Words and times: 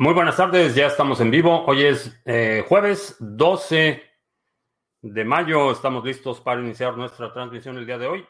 Muy 0.00 0.14
buenas 0.14 0.38
tardes, 0.38 0.74
ya 0.74 0.86
estamos 0.86 1.20
en 1.20 1.30
vivo. 1.30 1.62
Hoy 1.66 1.84
es 1.84 2.18
eh, 2.24 2.64
jueves 2.66 3.16
12 3.20 4.02
de 5.02 5.24
mayo. 5.26 5.70
Estamos 5.70 6.02
listos 6.06 6.40
para 6.40 6.62
iniciar 6.62 6.96
nuestra 6.96 7.30
transmisión 7.34 7.76
el 7.76 7.84
día 7.84 7.98
de 7.98 8.06
hoy. 8.06 8.26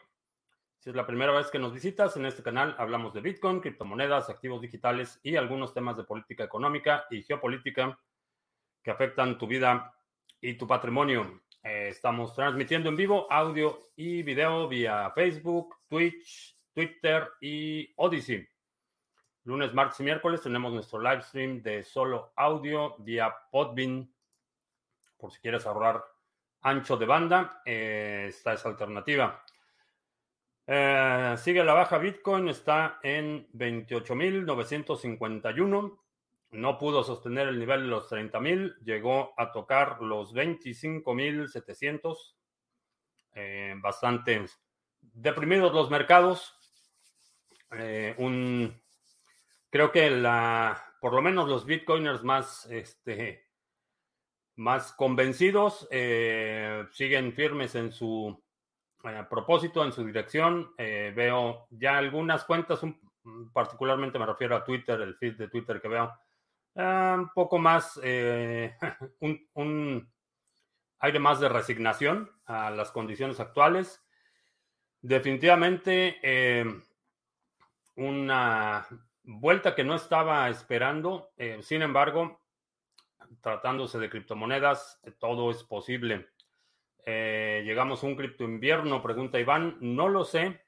Si 0.79 0.89
es 0.89 0.95
la 0.97 1.07
primera 1.07 1.31
vez 1.31 1.49
que 1.49 1.59
nos 1.59 1.71
visitas, 1.71 2.17
en 2.17 2.25
este 2.25 2.43
canal 2.43 2.75
hablamos 2.77 3.13
de 3.13 3.21
Bitcoin, 3.21 3.61
criptomonedas, 3.61 4.29
activos 4.29 4.59
digitales 4.59 5.17
y 5.23 5.37
algunos 5.37 5.73
temas 5.73 5.95
de 5.95 6.03
política 6.03 6.43
económica 6.43 7.05
y 7.09 7.23
geopolítica 7.23 7.97
que 8.83 8.91
afectan 8.91 9.37
tu 9.37 9.47
vida 9.47 9.95
y 10.41 10.55
tu 10.55 10.67
patrimonio. 10.67 11.41
Eh, 11.63 11.87
estamos 11.87 12.35
transmitiendo 12.35 12.89
en 12.89 12.97
vivo 12.97 13.31
audio 13.31 13.91
y 13.95 14.23
video 14.23 14.67
vía 14.67 15.09
Facebook, 15.15 15.77
Twitch, 15.87 16.53
Twitter 16.73 17.29
y 17.39 17.93
Odyssey. 17.95 18.50
Lunes, 19.45 19.73
martes 19.73 19.99
y 19.99 20.03
miércoles 20.03 20.43
tenemos 20.43 20.71
nuestro 20.71 21.01
live 21.01 21.23
stream 21.23 21.63
de 21.63 21.83
solo 21.83 22.31
audio 22.35 22.95
vía 22.99 23.35
Podbean. 23.49 24.07
Por 25.17 25.31
si 25.31 25.39
quieres 25.39 25.65
ahorrar 25.65 26.03
ancho 26.61 26.95
de 26.95 27.07
banda, 27.07 27.63
eh, 27.65 28.27
está 28.29 28.53
esa 28.53 28.69
alternativa. 28.69 29.43
Eh, 30.67 31.33
sigue 31.39 31.63
la 31.63 31.73
baja 31.73 31.97
Bitcoin, 31.97 32.49
está 32.49 32.99
en 33.01 33.47
28.951. 33.53 35.99
No 36.51 36.77
pudo 36.77 37.03
sostener 37.03 37.47
el 37.47 37.57
nivel 37.57 37.81
de 37.81 37.87
los 37.87 38.11
30.000, 38.11 38.75
llegó 38.83 39.33
a 39.37 39.51
tocar 39.51 40.03
los 40.03 40.35
25.700. 40.35 42.35
Eh, 43.33 43.73
bastante 43.77 44.45
deprimidos 45.01 45.73
los 45.73 45.89
mercados. 45.89 46.59
un 48.17 48.79
creo 49.71 49.91
que 49.91 50.11
la, 50.11 50.95
por 50.99 51.13
lo 51.13 51.21
menos 51.21 51.49
los 51.49 51.65
bitcoiners 51.65 52.23
más, 52.23 52.67
este, 52.67 53.47
más 54.57 54.93
convencidos 54.93 55.87
eh, 55.89 56.85
siguen 56.91 57.33
firmes 57.33 57.73
en 57.75 57.91
su 57.91 58.39
eh, 59.05 59.23
propósito, 59.29 59.83
en 59.83 59.93
su 59.93 60.05
dirección. 60.05 60.73
Eh, 60.77 61.11
veo 61.15 61.67
ya 61.71 61.97
algunas 61.97 62.43
cuentas, 62.43 62.81
particularmente 63.53 64.19
me 64.19 64.25
refiero 64.25 64.55
a 64.55 64.63
Twitter, 64.63 64.99
el 65.01 65.15
feed 65.15 65.37
de 65.37 65.47
Twitter 65.47 65.81
que 65.81 65.87
veo, 65.87 66.13
un 66.75 67.31
poco 67.33 67.57
más, 67.57 67.97
un, 69.19 69.49
un 69.53 70.13
aire 70.99 71.19
más 71.19 71.39
de 71.39 71.49
resignación 71.49 72.29
a 72.45 72.69
las 72.69 72.91
condiciones 72.91 73.39
actuales. 73.39 74.03
Definitivamente 75.01 76.19
una 77.95 78.85
vuelta 79.23 79.75
que 79.75 79.83
no 79.83 79.95
estaba 79.95 80.49
esperando. 80.49 81.31
Eh, 81.37 81.59
sin 81.61 81.81
embargo, 81.81 82.41
tratándose 83.41 83.99
de 83.99 84.09
criptomonedas, 84.09 84.99
eh, 85.03 85.11
todo 85.11 85.51
es 85.51 85.63
posible. 85.63 86.29
Eh, 87.05 87.63
llegamos 87.65 88.03
a 88.03 88.07
un 88.07 88.15
cripto 88.15 88.43
invierno, 88.43 89.01
pregunta 89.01 89.39
Iván. 89.39 89.77
No 89.81 90.07
lo 90.07 90.23
sé. 90.23 90.61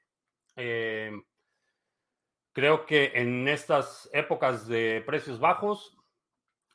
creo 2.52 2.86
que 2.86 3.10
en 3.14 3.48
estas 3.48 4.08
épocas 4.12 4.68
de 4.68 5.02
precios 5.04 5.40
bajos 5.40 5.98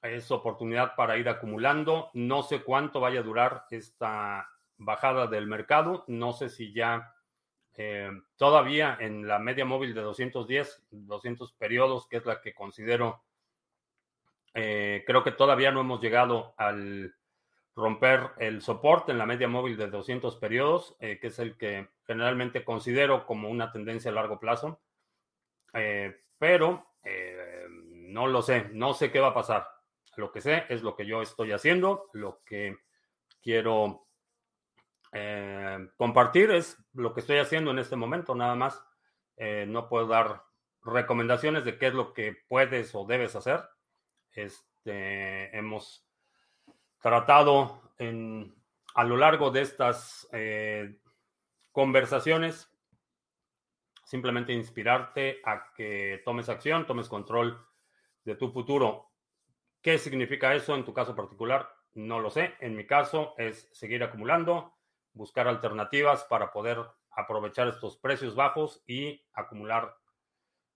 es 0.01 0.29
oportunidad 0.31 0.95
para 0.95 1.17
ir 1.17 1.29
acumulando. 1.29 2.09
No 2.13 2.43
sé 2.43 2.63
cuánto 2.63 2.99
vaya 2.99 3.21
a 3.21 3.23
durar 3.23 3.65
esta 3.71 4.49
bajada 4.77 5.27
del 5.27 5.47
mercado. 5.47 6.03
No 6.07 6.33
sé 6.33 6.49
si 6.49 6.73
ya 6.73 7.13
eh, 7.81 8.11
todavía 8.35 8.97
en 8.99 9.25
la 9.25 9.39
media 9.39 9.63
móvil 9.63 9.93
de 9.93 10.01
210, 10.01 10.83
200 10.91 11.53
periodos, 11.53 12.07
que 12.09 12.17
es 12.17 12.25
la 12.25 12.41
que 12.41 12.53
considero, 12.53 13.23
eh, 14.53 15.05
creo 15.07 15.23
que 15.23 15.31
todavía 15.31 15.71
no 15.71 15.79
hemos 15.79 16.01
llegado 16.01 16.53
al 16.57 17.15
romper 17.77 18.31
el 18.37 18.61
soporte 18.61 19.13
en 19.13 19.17
la 19.17 19.25
media 19.25 19.47
móvil 19.47 19.77
de 19.77 19.87
200 19.87 20.35
periodos, 20.35 20.97
eh, 20.99 21.19
que 21.21 21.27
es 21.27 21.39
el 21.39 21.55
que 21.55 21.87
generalmente 22.05 22.65
considero 22.65 23.25
como 23.25 23.47
una 23.47 23.71
tendencia 23.71 24.11
a 24.11 24.13
largo 24.13 24.41
plazo. 24.41 24.81
pero 26.37 26.85
no 28.09 28.27
lo 28.27 28.41
sé, 28.41 28.69
no 28.73 28.93
sé 28.93 29.09
qué 29.09 29.21
va 29.21 29.29
a 29.29 29.33
pasar. 29.33 29.67
Lo 30.17 30.33
que 30.33 30.41
sé 30.41 30.65
es 30.67 30.81
lo 30.81 30.97
que 30.97 31.05
yo 31.05 31.21
estoy 31.21 31.53
haciendo, 31.53 32.09
lo 32.11 32.41
que 32.43 32.75
quiero 33.41 34.08
eh, 35.11 35.89
compartir 35.97 36.51
es 36.51 36.77
lo 36.93 37.13
que 37.13 37.21
estoy 37.21 37.37
haciendo 37.37 37.71
en 37.71 37.79
este 37.79 37.95
momento, 37.95 38.35
nada 38.35 38.55
más. 38.55 38.83
Eh, 39.37 39.65
no 39.67 39.87
puedo 39.87 40.07
dar 40.07 40.43
recomendaciones 40.83 41.65
de 41.65 41.77
qué 41.77 41.87
es 41.87 41.93
lo 41.93 42.13
que 42.13 42.35
puedes 42.47 42.93
o 42.93 43.05
debes 43.05 43.35
hacer. 43.35 43.61
Este, 44.31 45.57
hemos 45.57 46.05
tratado 47.01 47.81
a 48.95 49.03
lo 49.03 49.17
largo 49.17 49.51
de 49.51 49.61
estas 49.61 50.27
eh, 50.31 50.99
conversaciones 51.71 52.69
simplemente 54.09 54.53
inspirarte 54.53 55.39
a 55.45 55.71
que 55.75 56.23
tomes 56.25 56.49
acción, 56.49 56.87
tomes 56.87 57.07
control 57.07 57.63
de 58.23 58.35
tu 58.35 58.51
futuro. 58.51 59.11
¿Qué 59.83 59.99
significa 59.99 60.55
eso 60.55 60.73
en 60.73 60.83
tu 60.83 60.95
caso 60.95 61.15
particular? 61.15 61.69
No 61.93 62.19
lo 62.19 62.31
sé. 62.31 62.55
En 62.59 62.75
mi 62.75 62.87
caso 62.87 63.35
es 63.37 63.69
seguir 63.71 64.03
acumulando, 64.03 64.78
buscar 65.19 65.49
alternativas 65.49 66.23
para 66.23 66.49
poder 66.49 66.77
aprovechar 67.11 67.67
estos 67.67 67.97
precios 67.97 68.35
bajos 68.35 68.81
y 68.87 69.21
acumular 69.33 69.93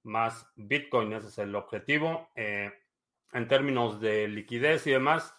más 0.04 0.52
Bitcoin. 0.58 1.14
Ese 1.14 1.30
es 1.30 1.38
el 1.38 1.56
objetivo. 1.56 2.28
Eh, 2.36 2.70
en 3.32 3.48
términos 3.48 4.02
de 4.02 4.28
liquidez 4.28 4.86
y 4.86 4.92
demás, 4.92 5.34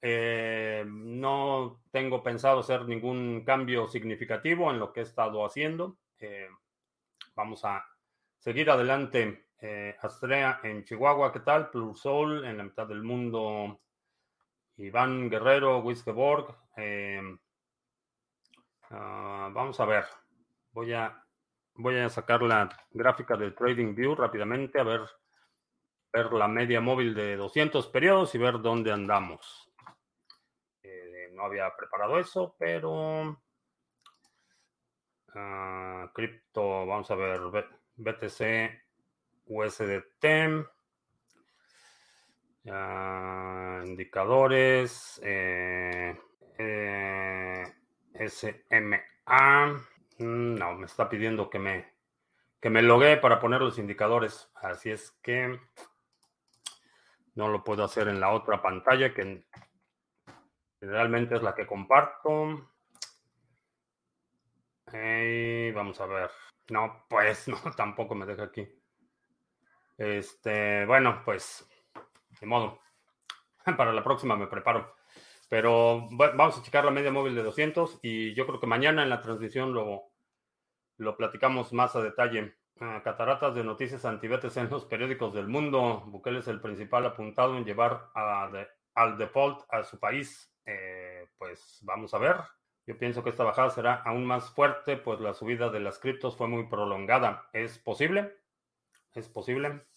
eh, 0.00 0.84
no 0.86 1.82
tengo 1.90 2.22
pensado 2.22 2.60
hacer 2.60 2.86
ningún 2.86 3.42
cambio 3.44 3.88
significativo 3.88 4.70
en 4.70 4.78
lo 4.78 4.92
que 4.92 5.00
he 5.00 5.02
estado 5.02 5.44
haciendo. 5.44 5.98
Eh, 6.20 6.48
vamos 7.34 7.64
a 7.64 7.84
seguir 8.38 8.70
adelante. 8.70 9.46
Astrea 10.00 10.60
en 10.62 10.84
Chihuahua, 10.84 11.32
¿qué 11.32 11.40
tal? 11.40 11.70
Plursol 11.70 12.44
en 12.44 12.58
la 12.58 12.62
mitad 12.62 12.86
del 12.86 13.02
mundo. 13.02 13.80
Iván 14.76 15.28
Guerrero, 15.28 15.80
Wiskeborg. 15.80 16.54
Ah, 18.90 19.50
vamos 19.52 19.78
a 19.80 19.84
ver. 19.84 20.04
Voy 20.72 20.92
a, 20.92 21.22
voy 21.74 21.98
a 21.98 22.08
sacar 22.08 22.42
la 22.42 22.68
gráfica 22.90 23.36
del 23.36 23.54
Trading 23.54 23.94
View 23.94 24.14
rápidamente, 24.14 24.80
a 24.80 24.84
ver, 24.84 25.02
ver 26.12 26.32
la 26.32 26.48
media 26.48 26.80
móvil 26.80 27.14
de 27.14 27.36
200 27.36 27.88
periodos 27.88 28.34
y 28.34 28.38
ver 28.38 28.60
dónde 28.60 28.92
andamos. 28.92 29.70
Eh, 30.82 31.30
no 31.32 31.44
había 31.44 31.74
preparado 31.76 32.18
eso, 32.18 32.56
pero... 32.58 33.42
Uh, 35.34 36.08
cripto, 36.14 36.86
vamos 36.86 37.10
a 37.10 37.14
ver, 37.14 37.40
BTC, 37.96 38.82
USDT. 39.46 40.24
indicadores. 43.84 45.20
Eh, 45.22 46.10
eh, 46.10 46.27
SMA. 48.26 49.02
Mm, 50.18 50.54
no, 50.54 50.74
me 50.74 50.86
está 50.86 51.08
pidiendo 51.08 51.48
que 51.48 51.58
me, 51.58 51.92
que 52.60 52.70
me 52.70 52.82
para 53.18 53.38
poner 53.38 53.60
los 53.60 53.78
indicadores. 53.78 54.50
Así 54.54 54.90
es 54.90 55.12
que 55.22 55.58
no 57.34 57.48
lo 57.48 57.62
puedo 57.62 57.84
hacer 57.84 58.08
en 58.08 58.20
la 58.20 58.30
otra 58.30 58.60
pantalla 58.60 59.14
que 59.14 59.44
generalmente 60.80 61.36
es 61.36 61.42
la 61.42 61.54
que 61.54 61.66
comparto. 61.66 62.72
vamos 65.74 66.00
a 66.00 66.06
ver. 66.06 66.30
No, 66.70 67.04
pues 67.08 67.48
no, 67.48 67.58
tampoco 67.76 68.14
me 68.14 68.26
deja 68.26 68.44
aquí. 68.44 68.68
Este, 69.96 70.86
bueno, 70.86 71.22
pues, 71.24 71.68
de 72.40 72.46
modo. 72.46 72.80
Para 73.76 73.92
la 73.92 74.02
próxima 74.02 74.36
me 74.36 74.46
preparo. 74.46 74.97
Pero 75.48 76.06
vamos 76.10 76.58
a 76.58 76.62
checar 76.62 76.84
la 76.84 76.90
media 76.90 77.10
móvil 77.10 77.34
de 77.34 77.42
200 77.42 78.00
y 78.02 78.34
yo 78.34 78.46
creo 78.46 78.60
que 78.60 78.66
mañana 78.66 79.02
en 79.02 79.08
la 79.08 79.20
transmisión 79.20 79.72
lo, 79.72 80.12
lo 80.98 81.16
platicamos 81.16 81.72
más 81.72 81.96
a 81.96 82.02
detalle. 82.02 82.54
Ah, 82.80 83.00
cataratas 83.02 83.54
de 83.56 83.64
noticias 83.64 84.04
anti-BTC 84.04 84.56
en 84.58 84.70
los 84.70 84.84
periódicos 84.84 85.34
del 85.34 85.48
mundo. 85.48 86.04
Bukele 86.06 86.40
es 86.40 86.48
el 86.48 86.60
principal 86.60 87.06
apuntado 87.06 87.56
en 87.56 87.64
llevar 87.64 88.10
al 88.94 89.18
default 89.18 89.62
a 89.70 89.82
su 89.82 89.98
país. 89.98 90.54
Eh, 90.64 91.26
pues 91.38 91.80
vamos 91.82 92.12
a 92.14 92.18
ver. 92.18 92.36
Yo 92.86 92.96
pienso 92.98 93.24
que 93.24 93.30
esta 93.30 93.44
bajada 93.44 93.70
será 93.70 93.94
aún 94.04 94.24
más 94.24 94.50
fuerte, 94.50 94.96
pues 94.96 95.20
la 95.20 95.34
subida 95.34 95.70
de 95.70 95.80
las 95.80 95.98
criptos 95.98 96.36
fue 96.36 96.46
muy 96.46 96.68
prolongada. 96.68 97.48
¿Es 97.52 97.78
posible? 97.78 98.36
¿Es 99.14 99.28
posible? 99.28 99.87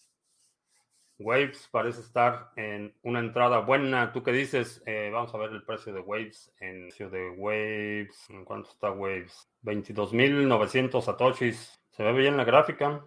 Waves 1.24 1.68
parece 1.70 2.00
estar 2.00 2.52
en 2.56 2.94
una 3.02 3.20
entrada 3.20 3.58
buena. 3.60 4.12
¿Tú 4.12 4.22
qué 4.22 4.32
dices? 4.32 4.82
Eh, 4.86 5.10
vamos 5.12 5.34
a 5.34 5.38
ver 5.38 5.50
el 5.52 5.64
precio 5.64 5.92
de 5.92 6.00
Waves. 6.00 6.52
En 6.60 6.88
precio 6.88 7.10
de 7.10 7.30
Waves. 7.30 8.30
¿En 8.30 8.44
cuánto 8.44 8.70
está 8.70 8.90
Waves? 8.90 9.48
22.900 9.64 11.02
satoshis. 11.02 11.80
Se 11.90 12.02
ve 12.02 12.12
bien 12.12 12.36
la 12.36 12.44
gráfica. 12.44 13.04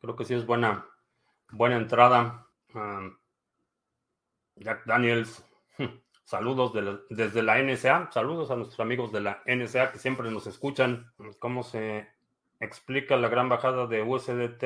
Creo 0.00 0.14
que 0.14 0.24
sí 0.24 0.34
es 0.34 0.46
buena, 0.46 0.86
buena 1.50 1.76
entrada. 1.76 2.46
Jack 4.56 4.84
Daniels, 4.86 5.44
saludos 6.24 6.72
desde 7.10 7.42
la 7.42 7.60
NSA, 7.62 8.10
saludos 8.12 8.50
a 8.50 8.56
nuestros 8.56 8.80
amigos 8.80 9.12
de 9.12 9.20
la 9.20 9.42
NSA 9.46 9.92
que 9.92 9.98
siempre 9.98 10.30
nos 10.30 10.46
escuchan. 10.46 11.12
¿Cómo 11.38 11.62
se 11.62 12.08
explica 12.60 13.16
la 13.16 13.28
gran 13.28 13.48
bajada 13.48 13.86
de 13.86 14.02
USDT 14.02 14.62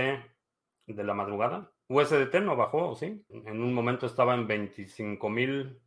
de 0.86 1.04
la 1.04 1.14
madrugada? 1.14 1.71
USDT 1.92 2.34
no 2.40 2.56
bajó, 2.56 2.94
¿sí? 2.94 3.24
En 3.28 3.62
un 3.62 3.74
momento 3.74 4.06
estaba 4.06 4.34
en 4.34 4.48
25.000 4.48 5.78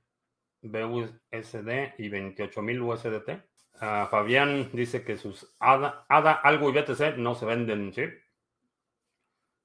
BUSD 0.61 1.93
y 1.97 2.09
28.000 2.09 2.81
USDT. 2.81 3.43
Fabián 4.09 4.69
dice 4.71 5.03
que 5.03 5.17
sus 5.17 5.53
ADA, 5.59 6.05
ADA, 6.07 6.33
algo 6.33 6.69
y 6.69 6.73
BTC 6.73 7.17
no 7.17 7.35
se 7.35 7.45
venden, 7.45 7.93
¿sí? 7.93 8.03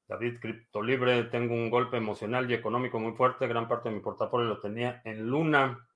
David, 0.09 0.41
Criptolibre, 0.41 1.23
tengo 1.25 1.55
un 1.55 1.71
golpe 1.71 1.97
emocional 1.97 2.51
y 2.51 2.55
económico 2.55 2.99
muy 2.99 3.13
fuerte. 3.13 3.47
Gran 3.47 3.69
parte 3.69 3.89
de 3.89 3.95
mi 3.95 4.01
portafolio 4.01 4.49
lo 4.49 4.61
tenía 4.61 5.01
en 5.05 5.29
Luna. 5.29 5.87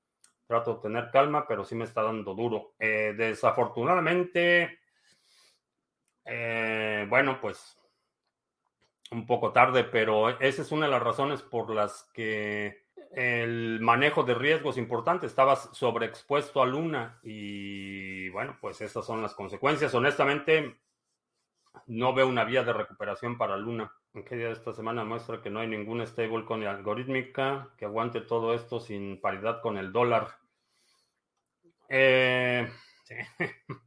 Trato 0.46 0.74
de 0.74 0.82
tener 0.82 1.10
calma, 1.10 1.48
pero 1.48 1.64
sí 1.64 1.74
me 1.74 1.84
está 1.84 2.02
dando 2.02 2.32
duro. 2.34 2.74
Eh, 2.78 3.14
desafortunadamente, 3.16 4.78
eh, 6.24 7.06
bueno, 7.08 7.40
pues 7.40 7.76
un 9.14 9.26
poco 9.26 9.52
tarde, 9.52 9.84
pero 9.84 10.38
esa 10.40 10.62
es 10.62 10.72
una 10.72 10.86
de 10.86 10.92
las 10.92 11.02
razones 11.02 11.42
por 11.42 11.70
las 11.70 12.10
que 12.12 12.84
el 13.12 13.80
manejo 13.80 14.24
de 14.24 14.34
riesgos 14.34 14.76
importante. 14.76 15.26
Estabas 15.26 15.70
sobreexpuesto 15.72 16.62
a 16.62 16.66
Luna 16.66 17.20
y 17.22 18.28
bueno, 18.30 18.58
pues 18.60 18.80
esas 18.80 19.06
son 19.06 19.22
las 19.22 19.34
consecuencias. 19.34 19.94
Honestamente, 19.94 20.76
no 21.86 22.14
veo 22.14 22.28
una 22.28 22.44
vía 22.44 22.64
de 22.64 22.72
recuperación 22.72 23.38
para 23.38 23.56
Luna. 23.56 23.92
¿En 24.14 24.24
qué 24.24 24.36
día 24.36 24.46
de 24.46 24.52
esta 24.52 24.72
semana 24.72 25.04
muestra 25.04 25.42
que 25.42 25.50
no 25.50 25.60
hay 25.60 25.68
ninguna 25.68 26.06
stablecoin 26.06 26.64
algorítmica 26.64 27.70
que 27.76 27.84
aguante 27.84 28.20
todo 28.20 28.54
esto 28.54 28.80
sin 28.80 29.20
paridad 29.20 29.60
con 29.60 29.76
el 29.76 29.92
dólar? 29.92 30.28
Eh, 31.88 32.70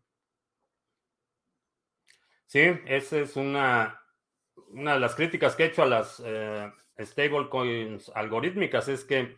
sí, 2.45 2.59
esa 2.85 3.19
es 3.19 3.35
una, 3.35 4.01
una 4.69 4.94
de 4.94 5.00
las 5.00 5.15
críticas 5.15 5.56
que 5.56 5.63
he 5.63 5.68
hecho 5.68 5.83
a 5.83 5.88
las 5.88 6.21
eh, 6.25 6.71
stablecoins 7.00 8.09
algorítmicas, 8.15 8.88
es 8.88 9.06
que 9.06 9.38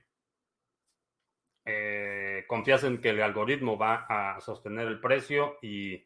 eh, 1.65 2.45
en 2.49 3.01
que 3.01 3.09
el 3.09 3.21
algoritmo 3.21 3.77
va 3.77 4.05
a 4.09 4.39
sostener 4.41 4.87
el 4.87 4.99
precio 4.99 5.57
y 5.61 6.03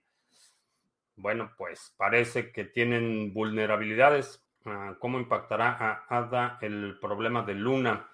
bueno, 1.16 1.52
pues 1.58 1.94
parece 1.98 2.52
que 2.52 2.66
tienen 2.66 3.34
vulnerabilidades. 3.34 4.44
Ah, 4.66 4.96
¿Cómo 5.00 5.20
impactará 5.20 5.78
a 5.80 6.06
ADA 6.10 6.58
el 6.62 6.98
problema 7.00 7.44
de 7.44 7.54
Luna? 7.54 8.10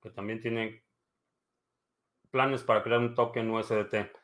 Que 0.00 0.10
también 0.10 0.40
tiene 0.40 0.84
planes 2.30 2.62
para 2.62 2.82
crear 2.82 3.00
un 3.00 3.14
token 3.14 3.50
USDT. 3.50 4.17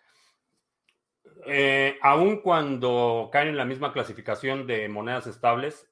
Eh, 1.46 1.99
aun 2.02 2.41
cuando 2.41 3.29
caen 3.32 3.49
en 3.49 3.56
la 3.56 3.64
misma 3.64 3.93
clasificación 3.93 4.67
de 4.67 4.88
monedas 4.88 5.26
estables, 5.26 5.91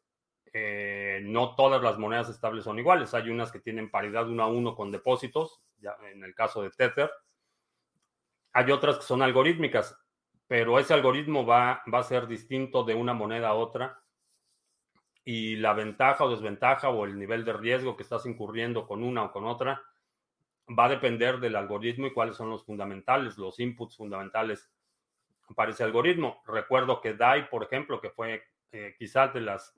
eh, 0.53 1.21
no 1.25 1.55
todas 1.55 1.83
las 1.83 1.99
monedas 1.99 2.29
estables 2.29 2.65
son 2.65 2.79
iguales. 2.79 3.15
Hay 3.15 3.31
unas 3.31 3.53
que 3.53 3.61
tienen 3.61 3.91
paridad 3.91 4.29
uno 4.29 4.43
a 4.43 4.49
uno 4.49 4.75
con 4.75 4.91
depósitos, 4.91 5.63
ya 5.79 5.97
en 6.13 6.25
el 6.25 6.35
caso 6.35 6.63
de 6.63 6.71
Tether. 6.71 7.11
Hay 8.53 8.71
otras 8.71 8.99
que 8.99 9.05
son 9.05 9.23
algorítmicas 9.23 9.99
pero 10.53 10.79
ese 10.79 10.93
algoritmo 10.93 11.47
va, 11.47 11.83
va 11.91 12.01
a 12.01 12.03
ser 12.03 12.27
distinto 12.27 12.85
de 12.85 12.95
una 12.95 13.15
moneda 13.15 13.49
a 13.49 13.55
otra 13.55 14.03
y 15.25 15.57
la 15.57 15.73
ventaja 15.73 16.25
o 16.25 16.31
desventaja 16.31 16.91
o 16.91 17.07
el 17.07 17.19
nivel 17.19 17.47
de 17.47 17.55
riesgo 17.55 17.97
que 17.97 18.03
estás 18.03 18.27
incurriendo 18.27 18.87
con 18.87 19.03
una 19.03 19.25
o 19.25 19.33
con 19.33 19.47
otra 19.47 19.83
va 20.79 20.85
a 20.85 20.91
depender 20.91 21.41
del 21.41 21.57
algoritmo 21.57 22.07
y 22.07 22.13
cuáles 22.13 22.37
son 22.37 22.51
los 22.51 22.67
fundamentales, 22.67 23.39
los 23.39 23.59
inputs 23.61 23.97
fundamentales 23.97 24.71
para 25.55 25.71
ese 25.71 25.85
algoritmo. 25.85 26.43
Recuerdo 26.47 27.01
que 27.01 27.15
DAI, 27.15 27.49
por 27.49 27.63
ejemplo, 27.63 28.01
que 28.01 28.11
fue 28.11 28.45
eh, 28.73 28.95
quizás 28.99 29.33
de 29.35 29.41
las 29.41 29.75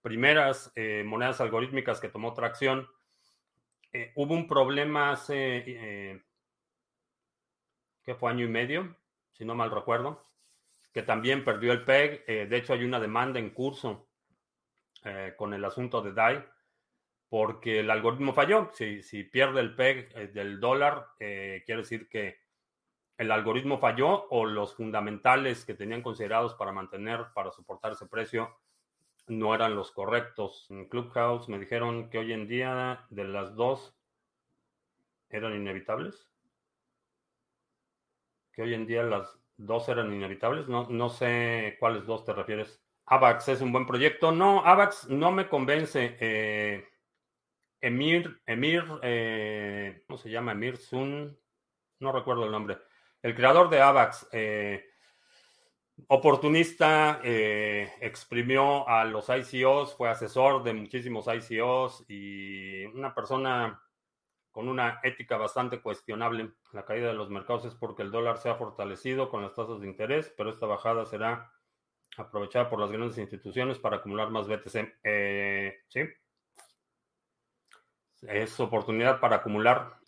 primeras 0.00 0.72
eh, 0.74 1.02
monedas 1.04 1.40
algorítmicas 1.40 2.00
que 2.00 2.08
tomó 2.08 2.34
tracción, 2.34 2.88
eh, 3.92 4.12
hubo 4.16 4.34
un 4.34 4.46
problema 4.46 5.12
hace, 5.12 6.22
¿qué 8.02 8.14
fue 8.14 8.30
año 8.30 8.44
y 8.44 8.48
medio? 8.48 8.96
si 9.32 9.46
no 9.46 9.54
mal 9.54 9.70
recuerdo, 9.70 10.22
que 10.92 11.02
también 11.02 11.42
perdió 11.42 11.72
el 11.72 11.84
PEG. 11.84 12.26
De 12.26 12.56
hecho, 12.56 12.74
hay 12.74 12.84
una 12.84 13.00
demanda 13.00 13.40
en 13.40 13.50
curso 13.50 14.08
con 15.36 15.54
el 15.54 15.64
asunto 15.64 16.02
de 16.02 16.12
DAI, 16.12 16.44
porque 17.30 17.80
el 17.80 17.90
algoritmo 17.90 18.34
falló. 18.34 18.70
Si, 18.74 19.02
si 19.02 19.24
pierde 19.24 19.60
el 19.60 19.74
PEG 19.74 20.32
del 20.34 20.60
dólar, 20.60 21.08
quiere 21.16 21.76
decir 21.78 22.10
que 22.10 22.41
el 23.22 23.32
algoritmo 23.32 23.78
falló 23.78 24.26
o 24.30 24.44
los 24.44 24.74
fundamentales 24.74 25.64
que 25.64 25.74
tenían 25.74 26.02
considerados 26.02 26.54
para 26.54 26.72
mantener, 26.72 27.26
para 27.34 27.50
soportar 27.50 27.92
ese 27.92 28.06
precio, 28.06 28.56
no 29.26 29.54
eran 29.54 29.74
los 29.74 29.90
correctos. 29.92 30.66
En 30.70 30.88
Clubhouse 30.88 31.48
me 31.48 31.58
dijeron 31.58 32.10
que 32.10 32.18
hoy 32.18 32.32
en 32.32 32.46
día 32.46 33.06
de 33.10 33.24
las 33.24 33.54
dos 33.54 33.96
eran 35.30 35.54
inevitables 35.54 36.32
que 38.52 38.62
hoy 38.62 38.74
en 38.74 38.86
día 38.86 39.02
las 39.02 39.38
dos 39.56 39.88
eran 39.88 40.12
inevitables. 40.12 40.68
No, 40.68 40.88
no 40.88 41.08
sé 41.08 41.76
cuáles 41.80 42.06
dos 42.06 42.24
te 42.24 42.32
refieres. 42.32 42.82
AVAX 43.06 43.48
es 43.48 43.60
un 43.60 43.72
buen 43.72 43.86
proyecto. 43.86 44.32
No, 44.32 44.64
AVAX 44.64 45.08
no 45.08 45.32
me 45.32 45.48
convence. 45.48 46.16
Eh, 46.20 46.86
Emir, 47.80 48.40
Emir, 48.46 48.84
eh, 49.02 50.04
¿cómo 50.06 50.18
se 50.18 50.30
llama? 50.30 50.52
Emir 50.52 50.76
Sun, 50.76 51.36
no 51.98 52.12
recuerdo 52.12 52.44
el 52.44 52.52
nombre. 52.52 52.78
El 53.22 53.34
creador 53.34 53.70
de 53.70 53.80
AVAX, 53.80 54.28
eh, 54.32 54.84
oportunista, 56.08 57.20
exprimió 57.22 58.88
a 58.88 59.04
los 59.04 59.28
ICOs, 59.28 59.94
fue 59.96 60.10
asesor 60.10 60.64
de 60.64 60.74
muchísimos 60.74 61.26
ICOs 61.28 62.04
y 62.08 62.84
una 62.86 63.14
persona 63.14 63.80
con 64.52 64.68
una 64.68 65.00
ética 65.02 65.36
bastante 65.38 65.80
cuestionable. 65.80 66.52
La 66.72 66.84
caída 66.84 67.08
de 67.08 67.14
los 67.14 67.30
mercados 67.30 67.64
es 67.64 67.74
porque 67.74 68.02
el 68.02 68.10
dólar 68.10 68.38
se 68.38 68.50
ha 68.50 68.54
fortalecido 68.54 69.30
con 69.30 69.42
las 69.42 69.54
tasas 69.54 69.80
de 69.80 69.88
interés, 69.88 70.32
pero 70.36 70.50
esta 70.50 70.66
bajada 70.66 71.06
será 71.06 71.50
aprovechada 72.18 72.68
por 72.68 72.78
las 72.78 72.92
grandes 72.92 73.16
instituciones 73.16 73.78
para 73.78 73.96
acumular 73.96 74.30
más 74.30 74.46
BTC. 74.46 74.98
Eh, 75.02 75.80
sí. 75.88 76.00
Es 78.20 78.60
oportunidad 78.60 79.18
para 79.20 79.36
acumular. 79.36 79.98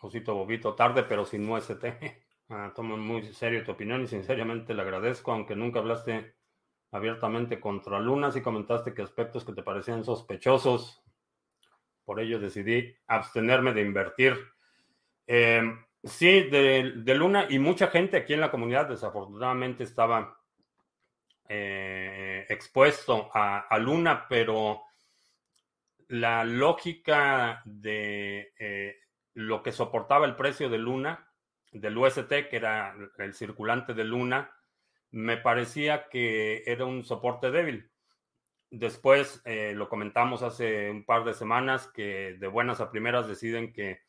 Josito 0.00 0.34
Bobito, 0.34 0.74
tarde, 0.74 1.04
pero 1.04 1.24
sin 1.24 1.48
UST. 1.48 1.84
Ah, 2.52 2.72
tomo 2.74 2.96
muy 2.96 3.22
serio 3.22 3.62
tu 3.62 3.70
opinión 3.70 4.02
y 4.02 4.08
sinceramente 4.08 4.74
le 4.74 4.82
agradezco, 4.82 5.30
aunque 5.30 5.54
nunca 5.54 5.78
hablaste 5.78 6.34
abiertamente 6.90 7.60
contra 7.60 8.00
Lunas 8.00 8.34
y 8.34 8.42
comentaste 8.42 8.92
que 8.92 9.02
aspectos 9.02 9.44
que 9.44 9.52
te 9.52 9.62
parecían 9.62 10.02
sospechosos 10.02 11.00
por 12.04 12.18
ello 12.18 12.40
decidí 12.40 12.92
abstenerme 13.06 13.72
de 13.72 13.82
invertir. 13.82 14.36
Eh, 15.28 15.62
sí, 16.02 16.42
de, 16.50 17.14
Luna 17.14 17.46
y 17.48 17.60
mucha 17.60 17.86
gente 17.86 18.16
aquí 18.16 18.34
en 18.34 18.40
la 18.40 18.50
comunidad 18.50 18.88
desafortunadamente 18.88 19.84
estaba 19.84 20.36
eh, 21.48 22.46
expuesto 22.48 23.30
a, 23.32 23.78
Luna, 23.78 24.26
pero 24.28 24.82
la 26.08 26.42
lógica 26.42 27.62
de 27.64 28.54
eh, 28.58 28.96
lo 29.40 29.62
que 29.62 29.72
soportaba 29.72 30.26
el 30.26 30.36
precio 30.36 30.68
de 30.68 30.78
Luna, 30.78 31.28
del 31.72 31.96
UST, 31.96 32.28
que 32.28 32.56
era 32.56 32.94
el 33.18 33.34
circulante 33.34 33.94
de 33.94 34.04
Luna, 34.04 34.52
me 35.10 35.36
parecía 35.36 36.08
que 36.08 36.62
era 36.66 36.84
un 36.84 37.04
soporte 37.04 37.50
débil. 37.50 37.90
Después 38.70 39.42
eh, 39.44 39.72
lo 39.74 39.88
comentamos 39.88 40.42
hace 40.42 40.90
un 40.90 41.04
par 41.04 41.24
de 41.24 41.34
semanas 41.34 41.88
que 41.88 42.36
de 42.38 42.46
buenas 42.46 42.80
a 42.80 42.90
primeras 42.90 43.26
deciden 43.26 43.72
que 43.72 44.02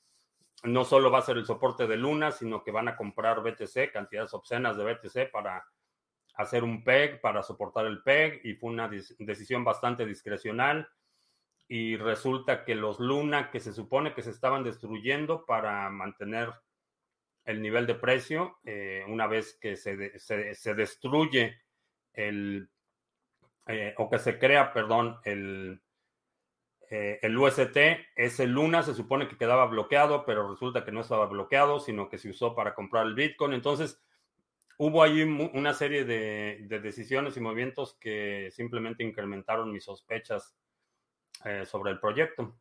no 0.64 0.86
solo 0.86 1.10
va 1.10 1.20
a 1.20 1.24
ser 1.24 1.38
el 1.38 1.46
soporte 1.46 1.88
de 1.88 1.98
Luna, 1.98 2.32
sino 2.32 2.64
que 2.64 2.72
van 2.72 2.88
a 2.88 2.96
comprar 2.96 3.42
BTC, 3.42 3.92
cantidades 3.92 4.34
obscenas 4.34 4.78
de 4.78 4.84
BTC 4.84 5.32
para 5.32 5.66
hacer 6.36 6.64
un 6.64 6.84
PEG, 6.84 7.22
para 7.22 7.42
soportar 7.42 7.86
el 7.86 8.04
PEG, 8.04 8.42
y 8.44 8.54
fue 8.54 8.70
una 8.70 8.90
decisión 9.20 9.64
bastante 9.64 10.06
discrecional. 10.06 10.88
Y 11.72 11.96
resulta 11.96 12.66
que 12.66 12.75
los 12.75 13.00
Luna 13.00 13.50
que 13.50 13.62
se 13.62 13.72
supone 13.72 14.13
que 14.13 14.22
se 14.22 14.32
estaban 14.32 14.63
destruyendo 14.63 15.46
para 15.46 15.90
mantener 15.90 16.50
el 17.46 17.62
nivel 17.62 17.88
de 17.88 17.96
precio, 17.96 18.58
eh, 18.66 19.06
una 19.08 19.25
vez 19.25 19.58
que 19.62 19.78
se, 19.78 20.20
se 20.20 20.74
destruye 20.74 21.62
el 22.13 22.70
eh, 23.68 23.94
o 23.98 24.10
que 24.10 24.20
se 24.20 24.38
crea, 24.38 24.74
perdón, 24.74 25.20
el, 25.24 25.82
eh, 26.90 27.20
el 27.22 27.38
UST, 27.38 27.78
ese 28.16 28.48
Luna 28.48 28.84
se 28.84 28.94
supone 28.94 29.30
que 29.30 29.38
quedaba 29.38 29.66
bloqueado, 29.66 30.25
pero 30.25 30.50
resulta 30.51 30.84
que 30.84 30.92
no 30.92 31.00
estaba 31.00 31.28
bloqueado, 31.28 31.80
sino 31.80 32.10
que 32.10 32.18
se 32.18 32.30
usó 32.30 32.54
para 32.54 32.75
comprar 32.75 33.06
el 33.06 33.16
Bitcoin. 33.16 33.54
Entonces, 33.54 34.01
hubo 34.78 35.04
ahí 35.04 35.22
una 35.22 35.74
serie 35.74 36.04
de, 36.04 36.66
decisiones 36.82 37.38
y 37.38 37.40
movimientos 37.40 37.98
que 37.98 38.50
simplemente 38.51 39.06
incrementaron 39.06 39.72
mis 39.72 39.86
sospechas 39.86 40.54
eh, 41.46 41.66
sobre 41.66 41.92
el 41.92 42.00
proyecto. 42.00 42.56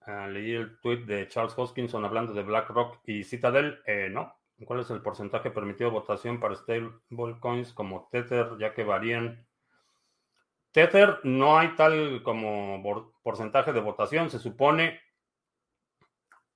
Ah, 0.00 0.28
leí 0.28 0.54
el 0.54 0.78
tweet 0.80 1.04
de 1.04 1.26
Charles 1.26 1.54
Hoskinson 1.56 2.04
hablando 2.04 2.32
de 2.32 2.42
BlackRock 2.42 3.00
y 3.04 3.24
Citadel. 3.24 3.80
Eh, 3.86 4.08
no. 4.10 4.34
¿Cuál 4.64 4.80
es 4.80 4.90
el 4.90 5.02
porcentaje 5.02 5.50
permitido 5.50 5.90
de 5.90 5.96
votación 5.96 6.40
para 6.40 6.54
stablecoins 6.54 7.72
como 7.72 8.08
Tether, 8.10 8.56
ya 8.58 8.72
que 8.72 8.84
varían? 8.84 9.46
Tether 10.72 11.20
no 11.24 11.58
hay 11.58 11.74
tal 11.74 12.22
como 12.22 12.82
porcentaje 13.22 13.72
de 13.72 13.80
votación. 13.80 14.30
Se 14.30 14.38
supone, 14.38 15.00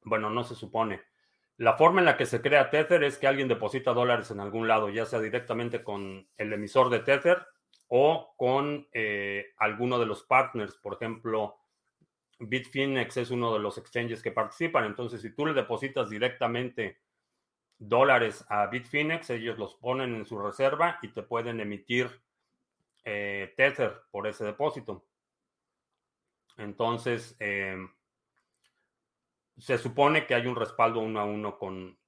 bueno, 0.02 0.30
no 0.30 0.44
se 0.44 0.54
supone. 0.54 1.02
La 1.58 1.74
forma 1.74 2.00
en 2.00 2.06
la 2.06 2.16
que 2.16 2.24
se 2.24 2.40
crea 2.40 2.70
Tether 2.70 3.04
es 3.04 3.18
que 3.18 3.26
alguien 3.26 3.48
deposita 3.48 3.92
dólares 3.92 4.30
en 4.30 4.40
algún 4.40 4.66
lado, 4.66 4.88
ya 4.88 5.04
sea 5.04 5.20
directamente 5.20 5.84
con 5.84 6.26
el 6.38 6.52
emisor 6.52 6.88
de 6.88 7.00
Tether 7.00 7.46
o 7.92 8.34
con 8.36 8.88
eh, 8.92 9.52
alguno 9.58 9.98
de 9.98 10.06
los 10.06 10.22
partners. 10.22 10.76
Por 10.76 10.94
ejemplo, 10.94 11.56
Bitfinex 12.38 13.16
es 13.16 13.30
uno 13.30 13.52
de 13.52 13.58
los 13.58 13.78
exchanges 13.78 14.22
que 14.22 14.30
participan. 14.30 14.84
Entonces, 14.84 15.20
si 15.20 15.34
tú 15.34 15.44
le 15.44 15.52
depositas 15.52 16.08
directamente 16.08 17.00
dólares 17.78 18.44
a 18.48 18.66
Bitfinex, 18.66 19.30
ellos 19.30 19.58
los 19.58 19.74
ponen 19.74 20.14
en 20.14 20.24
su 20.24 20.38
reserva 20.38 20.98
y 21.02 21.08
te 21.08 21.22
pueden 21.22 21.60
emitir 21.60 22.08
eh, 23.04 23.52
Tether 23.56 24.02
por 24.12 24.28
ese 24.28 24.44
depósito. 24.44 25.04
Entonces, 26.58 27.36
eh, 27.40 27.76
se 29.58 29.78
supone 29.78 30.26
que 30.26 30.34
hay 30.34 30.46
un 30.46 30.54
respaldo 30.54 31.00
uno 31.00 31.18
a 31.18 31.24
uno 31.24 31.58
con, 31.58 31.98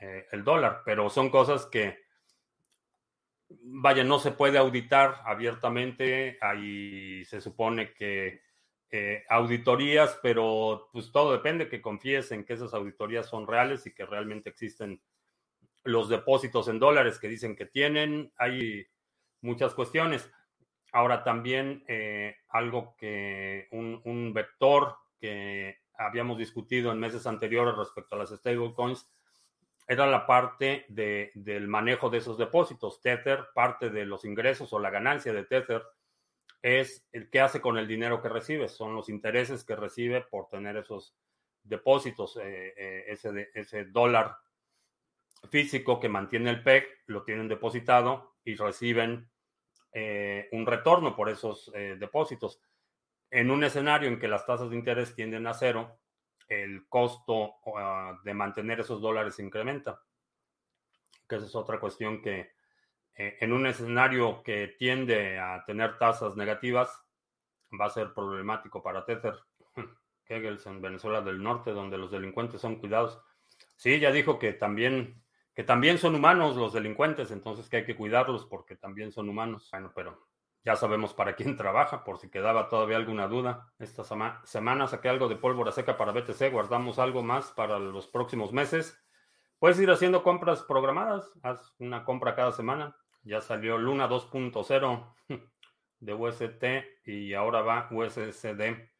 eh, 0.00 0.26
el 0.30 0.44
dólar, 0.44 0.82
pero 0.84 1.10
son 1.10 1.30
cosas 1.30 1.66
que, 1.66 2.03
vaya, 3.48 4.04
no 4.04 4.18
se 4.18 4.32
puede 4.32 4.58
auditar 4.58 5.20
abiertamente. 5.24 6.38
Ahí 6.40 7.24
se 7.24 7.40
supone 7.40 7.92
que 7.92 8.42
eh, 8.90 9.24
auditorías, 9.28 10.18
pero 10.22 10.88
pues 10.92 11.10
todo 11.12 11.32
depende 11.32 11.68
que 11.68 11.82
confíes 11.82 12.30
en 12.32 12.44
que 12.44 12.54
esas 12.54 12.74
auditorías 12.74 13.26
son 13.26 13.46
reales 13.46 13.86
y 13.86 13.94
que 13.94 14.06
realmente 14.06 14.50
existen 14.50 15.02
los 15.82 16.08
depósitos 16.08 16.68
en 16.68 16.78
dólares 16.78 17.18
que 17.18 17.28
dicen 17.28 17.56
que 17.56 17.66
tienen. 17.66 18.32
Hay 18.38 18.86
muchas 19.40 19.74
cuestiones. 19.74 20.30
Ahora 20.92 21.24
también 21.24 21.84
eh, 21.88 22.36
algo 22.48 22.94
que 22.96 23.66
un 23.72 24.32
vector 24.32 24.96
que 25.18 25.78
habíamos 25.96 26.38
discutido 26.38 26.92
en 26.92 27.00
meses 27.00 27.26
anteriores 27.26 27.76
respecto 27.76 28.14
a 28.14 28.18
las 28.18 28.30
stablecoins 28.30 29.08
era 29.86 30.06
la 30.06 30.26
parte 30.26 30.86
de, 30.88 31.30
del 31.34 31.68
manejo 31.68 32.10
de 32.10 32.18
esos 32.18 32.38
depósitos. 32.38 33.00
Tether, 33.00 33.48
parte 33.54 33.90
de 33.90 34.06
los 34.06 34.24
ingresos 34.24 34.72
o 34.72 34.78
la 34.78 34.90
ganancia 34.90 35.32
de 35.32 35.44
Tether 35.44 35.82
es 36.62 37.06
el 37.12 37.28
que 37.28 37.40
hace 37.40 37.60
con 37.60 37.76
el 37.76 37.86
dinero 37.86 38.22
que 38.22 38.30
recibe, 38.30 38.68
son 38.68 38.94
los 38.94 39.10
intereses 39.10 39.64
que 39.64 39.76
recibe 39.76 40.22
por 40.22 40.48
tener 40.48 40.78
esos 40.78 41.14
depósitos, 41.62 42.38
eh, 42.38 42.72
eh, 42.76 43.04
ese, 43.08 43.50
ese 43.52 43.84
dólar 43.84 44.36
físico 45.50 46.00
que 46.00 46.08
mantiene 46.08 46.48
el 46.50 46.62
PEG, 46.62 46.86
lo 47.06 47.22
tienen 47.22 47.48
depositado 47.48 48.36
y 48.44 48.54
reciben 48.54 49.30
eh, 49.92 50.48
un 50.52 50.64
retorno 50.64 51.14
por 51.14 51.28
esos 51.28 51.70
depósitos 51.72 52.60
en 53.30 53.50
un 53.50 53.62
escenario 53.62 54.08
en 54.08 54.18
que 54.18 54.28
las 54.28 54.46
tasas 54.46 54.70
de 54.70 54.76
interés 54.76 55.14
tienden 55.14 55.46
a 55.46 55.52
cero, 55.52 55.98
el 56.48 56.86
costo 56.88 57.54
ah, 57.76 58.18
de 58.24 58.34
mantener 58.34 58.80
esos 58.80 59.00
dólares 59.00 59.38
incrementa. 59.38 60.02
Que 61.28 61.36
esa 61.36 61.46
es 61.46 61.54
otra 61.54 61.80
cuestión 61.80 62.20
que 62.20 62.52
eh, 63.16 63.36
en 63.40 63.52
un 63.52 63.66
escenario 63.66 64.42
que 64.42 64.74
tiende 64.78 65.38
a 65.38 65.64
tener 65.64 65.98
tasas 65.98 66.36
negativas 66.36 66.90
va 67.80 67.86
a 67.86 67.90
ser 67.90 68.12
problemático 68.12 68.82
para 68.82 69.04
Tether. 69.04 69.34
Kegels 70.24 70.66
en 70.66 70.80
Venezuela 70.80 71.20
del 71.20 71.42
Norte, 71.42 71.72
donde 71.72 71.98
los 71.98 72.10
delincuentes 72.10 72.60
son 72.60 72.76
cuidados. 72.76 73.20
Sí, 73.76 74.00
ya 74.00 74.10
dijo 74.10 74.38
que 74.38 74.52
también, 74.52 75.22
que 75.54 75.64
también 75.64 75.98
son 75.98 76.14
humanos 76.14 76.56
los 76.56 76.72
delincuentes, 76.72 77.30
entonces 77.30 77.68
que 77.68 77.78
hay 77.78 77.84
que 77.84 77.96
cuidarlos 77.96 78.46
porque 78.46 78.76
también 78.76 79.12
son 79.12 79.28
humanos. 79.28 79.68
Bueno, 79.70 79.92
pero 79.94 80.26
ya 80.64 80.76
sabemos 80.76 81.12
para 81.12 81.36
quién 81.36 81.56
trabaja, 81.56 82.04
por 82.04 82.18
si 82.18 82.30
quedaba 82.30 82.68
todavía 82.68 82.96
alguna 82.96 83.28
duda. 83.28 83.72
Esta 83.78 84.02
semana 84.44 84.86
saqué 84.86 85.08
algo 85.10 85.28
de 85.28 85.36
pólvora 85.36 85.72
seca 85.72 85.96
para 85.98 86.12
BTC, 86.12 86.50
guardamos 86.50 86.98
algo 86.98 87.22
más 87.22 87.52
para 87.52 87.78
los 87.78 88.08
próximos 88.08 88.52
meses. 88.52 88.98
Puedes 89.58 89.78
ir 89.78 89.90
haciendo 89.90 90.22
compras 90.22 90.62
programadas, 90.62 91.30
haz 91.42 91.74
una 91.78 92.04
compra 92.04 92.34
cada 92.34 92.52
semana. 92.52 92.96
Ya 93.22 93.40
salió 93.40 93.78
Luna 93.78 94.08
2.0 94.08 95.14
de 96.00 96.14
UST 96.14 96.64
y 97.06 97.34
ahora 97.34 97.60
va 97.60 97.88
USD. 97.90 98.90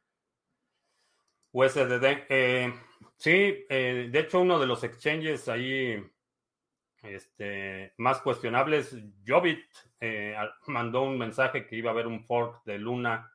USDD. 1.52 2.26
Eh, 2.28 2.74
sí, 3.16 3.64
eh, 3.68 4.08
de 4.10 4.18
hecho 4.18 4.40
uno 4.40 4.58
de 4.58 4.66
los 4.66 4.84
exchanges 4.84 5.48
ahí 5.48 6.02
este, 7.04 7.92
más 7.98 8.20
cuestionables, 8.20 8.96
Jobit 9.26 9.64
eh, 10.00 10.36
mandó 10.66 11.02
un 11.02 11.18
mensaje 11.18 11.66
que 11.66 11.76
iba 11.76 11.90
a 11.90 11.92
haber 11.92 12.06
un 12.06 12.24
fork 12.24 12.64
de 12.64 12.78
Luna. 12.78 13.30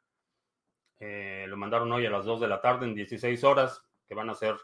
Eh, 1.00 1.46
lo 1.48 1.56
mandaron 1.56 1.92
hoy 1.92 2.06
a 2.06 2.10
las 2.10 2.26
2 2.26 2.42
de 2.42 2.48
la 2.48 2.62
tarde 2.62 2.86
en 2.86 2.96
16 2.96 3.44
horas, 3.44 3.86
que 4.08 4.16
van 4.16 4.30
a 4.30 4.34
hacer 4.34 4.58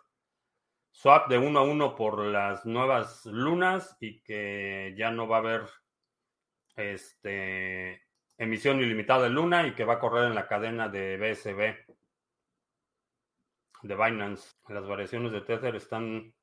swap 0.92 1.30
de 1.30 1.38
uno 1.38 1.60
a 1.60 1.64
uno 1.64 1.96
por 1.96 2.20
las 2.26 2.66
nuevas 2.66 3.26
lunas 3.26 3.98
y 4.00 4.22
que 4.22 4.94
ya 4.98 5.12
no 5.12 5.28
va 5.28 5.38
a 5.38 5.40
haber 5.40 5.62
este, 6.76 8.02
emisión 8.38 8.80
ilimitada 8.80 9.24
de 9.24 9.30
Luna 9.30 9.68
y 9.68 9.76
que 9.76 9.86
va 9.86 9.96
a 9.96 10.00
correr 10.00 10.26
en 10.26 10.36
la 10.36 10.48
cadena 10.48 10.90
de 10.90 11.18
BSB 11.18 11.96
de 13.84 13.96
Binance. 13.96 14.56
Las 14.68 14.88
variaciones 14.88 15.32
de 15.32 15.42
Tether 15.42 15.76
están 15.76 16.34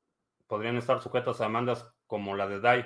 podrían 0.47 0.77
estar 0.77 1.01
sujetas 1.01 1.41
a 1.41 1.45
demandas 1.45 1.92
como 2.07 2.35
la 2.35 2.47
de 2.47 2.59
DAI. 2.59 2.85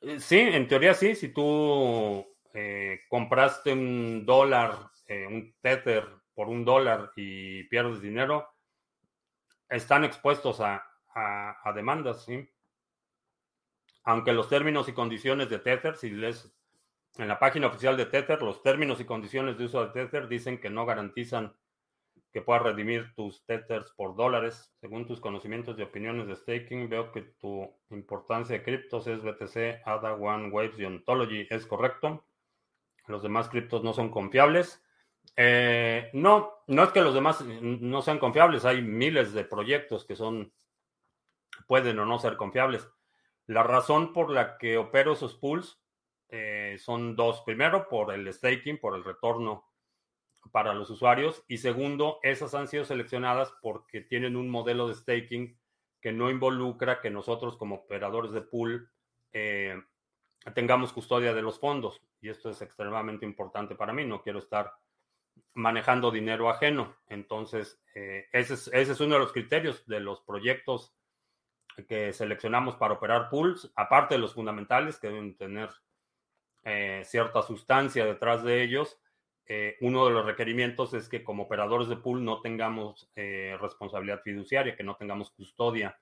Eh, 0.00 0.20
sí, 0.20 0.38
en 0.38 0.66
teoría 0.68 0.94
sí, 0.94 1.14
si 1.14 1.28
tú 1.28 2.26
eh, 2.54 3.00
compraste 3.08 3.72
un 3.72 4.24
dólar, 4.24 4.74
eh, 5.06 5.26
un 5.26 5.54
Tether 5.60 6.06
por 6.34 6.48
un 6.48 6.64
dólar 6.64 7.12
y 7.16 7.64
pierdes 7.64 8.00
dinero, 8.00 8.48
están 9.68 10.04
expuestos 10.04 10.60
a, 10.60 10.84
a, 11.14 11.72
demandas, 11.74 12.24
sí. 12.24 12.48
Aunque 14.04 14.32
los 14.32 14.48
términos 14.48 14.88
y 14.88 14.92
condiciones 14.92 15.50
de 15.50 15.58
Tether, 15.58 15.96
si 15.96 16.10
lees 16.10 16.52
en 17.18 17.28
la 17.28 17.38
página 17.38 17.66
oficial 17.66 17.96
de 17.96 18.06
Tether, 18.06 18.42
los 18.42 18.62
términos 18.62 19.00
y 19.00 19.04
condiciones 19.04 19.58
de 19.58 19.64
uso 19.64 19.84
de 19.84 19.92
Tether 19.92 20.28
dicen 20.28 20.60
que 20.60 20.70
no 20.70 20.86
garantizan 20.86 21.54
que 22.32 22.42
puedas 22.42 22.62
redimir 22.62 23.12
tus 23.14 23.44
tethers 23.44 23.90
por 23.92 24.14
dólares. 24.14 24.72
Según 24.80 25.06
tus 25.06 25.20
conocimientos 25.20 25.78
y 25.78 25.82
opiniones 25.82 26.28
de 26.28 26.36
staking, 26.36 26.88
veo 26.88 27.10
que 27.10 27.22
tu 27.22 27.68
importancia 27.90 28.56
de 28.56 28.62
criptos 28.62 29.06
es 29.06 29.22
BTC, 29.22 29.82
ADA, 29.84 30.14
One, 30.14 30.50
Waves 30.50 30.78
y 30.78 30.84
Ontology. 30.84 31.46
¿Es 31.50 31.66
correcto? 31.66 32.24
Los 33.06 33.22
demás 33.22 33.48
criptos 33.48 33.82
no 33.82 33.92
son 33.92 34.10
confiables. 34.10 34.82
Eh, 35.36 36.10
no, 36.12 36.52
no 36.68 36.84
es 36.84 36.90
que 36.90 37.00
los 37.00 37.14
demás 37.14 37.44
no 37.44 38.02
sean 38.02 38.18
confiables. 38.18 38.64
Hay 38.64 38.82
miles 38.82 39.32
de 39.32 39.44
proyectos 39.44 40.04
que 40.04 40.14
son, 40.14 40.52
pueden 41.66 41.98
o 41.98 42.06
no 42.06 42.18
ser 42.18 42.36
confiables. 42.36 42.88
La 43.46 43.64
razón 43.64 44.12
por 44.12 44.30
la 44.30 44.56
que 44.56 44.78
opero 44.78 45.14
esos 45.14 45.34
pools 45.34 45.82
eh, 46.28 46.76
son 46.78 47.16
dos. 47.16 47.42
Primero, 47.44 47.88
por 47.88 48.14
el 48.14 48.32
staking, 48.32 48.78
por 48.78 48.94
el 48.94 49.02
retorno 49.02 49.69
para 50.52 50.74
los 50.74 50.90
usuarios. 50.90 51.44
Y 51.48 51.58
segundo, 51.58 52.18
esas 52.22 52.54
han 52.54 52.68
sido 52.68 52.84
seleccionadas 52.84 53.52
porque 53.62 54.00
tienen 54.00 54.36
un 54.36 54.48
modelo 54.48 54.88
de 54.88 54.94
staking 54.94 55.58
que 56.00 56.12
no 56.12 56.30
involucra 56.30 57.00
que 57.00 57.10
nosotros 57.10 57.56
como 57.56 57.76
operadores 57.76 58.32
de 58.32 58.40
pool 58.40 58.90
eh, 59.32 59.80
tengamos 60.54 60.92
custodia 60.92 61.34
de 61.34 61.42
los 61.42 61.58
fondos. 61.58 62.00
Y 62.20 62.28
esto 62.28 62.50
es 62.50 62.62
extremadamente 62.62 63.26
importante 63.26 63.74
para 63.74 63.92
mí. 63.92 64.04
No 64.04 64.22
quiero 64.22 64.38
estar 64.38 64.72
manejando 65.54 66.10
dinero 66.10 66.48
ajeno. 66.48 66.96
Entonces, 67.06 67.82
eh, 67.94 68.26
ese, 68.32 68.54
es, 68.54 68.68
ese, 68.68 68.92
es, 68.92 69.00
uno 69.00 69.14
de 69.14 69.20
los 69.20 69.32
criterios 69.32 69.86
de 69.86 70.00
los 70.00 70.20
proyectos 70.22 70.94
que 71.88 72.12
seleccionamos 72.12 72.76
para 72.76 72.94
operar 72.94 73.30
pools, 73.30 73.70
aparte 73.76 74.14
de 74.14 74.20
los 74.20 74.34
fundamentales 74.34 74.98
que 74.98 75.08
deben 75.08 75.36
tener 75.36 75.70
eh, 76.62 77.02
cierta 77.04 77.42
sustancia 77.42 78.04
detrás 78.04 78.42
de 78.42 78.62
ellos 78.62 78.98
eh, 79.52 79.76
uno 79.80 80.06
de 80.06 80.12
los 80.12 80.24
requerimientos 80.24 80.94
es 80.94 81.08
que 81.08 81.24
como 81.24 81.42
operadores 81.42 81.88
de 81.88 81.96
pool 81.96 82.24
no 82.24 82.40
tengamos 82.40 83.10
eh, 83.16 83.58
responsabilidad 83.60 84.22
fiduciaria, 84.22 84.76
que 84.76 84.84
no 84.84 84.94
tengamos 84.94 85.32
custodia 85.32 85.98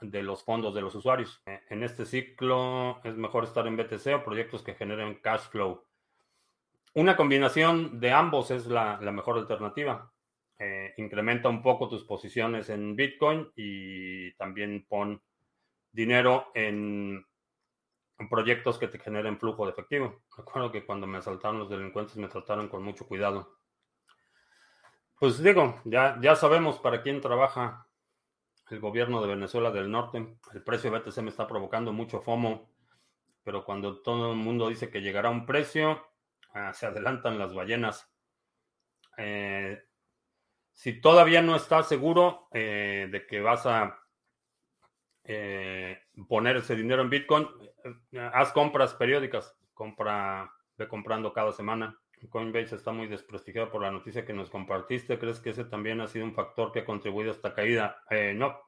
de 0.00 0.22
los 0.22 0.44
fondos 0.44 0.72
de 0.76 0.82
los 0.82 0.94
usuarios. 0.94 1.42
Eh, 1.46 1.60
en 1.70 1.82
este 1.82 2.06
ciclo 2.06 3.00
es 3.02 3.16
mejor 3.16 3.42
estar 3.42 3.66
en 3.66 3.76
BTC 3.76 4.14
o 4.14 4.22
proyectos 4.22 4.62
que 4.62 4.76
generen 4.76 5.16
cash 5.16 5.48
flow. 5.50 5.82
Una 6.94 7.16
combinación 7.16 7.98
de 7.98 8.12
ambos 8.12 8.52
es 8.52 8.66
la, 8.66 9.00
la 9.02 9.10
mejor 9.10 9.38
alternativa. 9.38 10.12
incrementa 10.98 11.48
un 11.48 11.62
poco 11.62 11.88
tus 11.88 12.04
posiciones 12.04 12.68
en 12.70 12.94
Bitcoin 12.94 13.50
y 13.56 14.32
también 14.34 14.86
pon 14.88 15.20
dinero 15.90 16.52
en 16.54 17.26
proyectos 18.26 18.78
que 18.78 18.88
te 18.88 18.98
generen 18.98 19.38
flujo 19.38 19.64
de 19.64 19.72
efectivo. 19.72 20.22
Recuerdo 20.36 20.72
que 20.72 20.84
cuando 20.84 21.06
me 21.06 21.18
asaltaron 21.18 21.60
los 21.60 21.70
delincuentes 21.70 22.16
me 22.16 22.28
trataron 22.28 22.68
con 22.68 22.82
mucho 22.82 23.06
cuidado. 23.06 23.58
Pues 25.18 25.42
digo, 25.42 25.80
ya, 25.84 26.18
ya 26.20 26.34
sabemos 26.34 26.78
para 26.78 27.02
quién 27.02 27.20
trabaja 27.20 27.86
el 28.70 28.80
gobierno 28.80 29.20
de 29.20 29.28
Venezuela 29.28 29.70
del 29.70 29.90
Norte. 29.90 30.38
El 30.52 30.62
precio 30.62 30.90
de 30.90 30.98
BTC 30.98 31.18
me 31.18 31.30
está 31.30 31.46
provocando 31.46 31.92
mucho 31.92 32.20
FOMO, 32.20 32.70
pero 33.44 33.64
cuando 33.64 34.00
todo 34.02 34.32
el 34.32 34.38
mundo 34.38 34.68
dice 34.68 34.90
que 34.90 35.00
llegará 35.00 35.30
un 35.30 35.46
precio, 35.46 36.06
ah, 36.54 36.72
se 36.72 36.86
adelantan 36.86 37.38
las 37.38 37.54
ballenas. 37.54 38.10
Eh, 39.16 39.82
si 40.72 41.00
todavía 41.00 41.42
no 41.42 41.56
estás 41.56 41.88
seguro 41.88 42.48
eh, 42.52 43.08
de 43.10 43.26
que 43.26 43.40
vas 43.40 43.66
a 43.66 43.98
eh, 45.24 45.98
poner 46.28 46.58
ese 46.58 46.76
dinero 46.76 47.02
en 47.02 47.10
Bitcoin, 47.10 47.48
haz 48.32 48.52
compras 48.52 48.94
periódicas, 48.94 49.56
compra, 49.74 50.52
ve 50.76 50.88
comprando 50.88 51.32
cada 51.32 51.52
semana. 51.52 51.98
Coinbase 52.30 52.74
está 52.74 52.90
muy 52.92 53.06
desprestigiado 53.06 53.70
por 53.70 53.82
la 53.82 53.90
noticia 53.90 54.26
que 54.26 54.32
nos 54.32 54.50
compartiste. 54.50 55.18
¿Crees 55.18 55.40
que 55.40 55.50
ese 55.50 55.64
también 55.64 56.00
ha 56.00 56.08
sido 56.08 56.24
un 56.24 56.34
factor 56.34 56.72
que 56.72 56.80
ha 56.80 56.84
contribuido 56.84 57.30
a 57.30 57.34
esta 57.34 57.54
caída? 57.54 58.02
Eh, 58.10 58.34
no. 58.34 58.58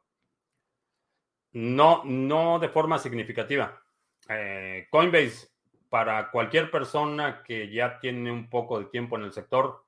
No, 1.52 2.02
no 2.04 2.58
de 2.60 2.68
forma 2.68 2.98
significativa. 2.98 3.82
Eh, 4.28 4.86
Coinbase, 4.90 5.48
para 5.88 6.30
cualquier 6.30 6.70
persona 6.70 7.42
que 7.42 7.70
ya 7.70 7.98
tiene 7.98 8.30
un 8.30 8.48
poco 8.48 8.78
de 8.78 8.84
tiempo 8.86 9.16
en 9.16 9.24
el 9.24 9.32
sector, 9.32 9.84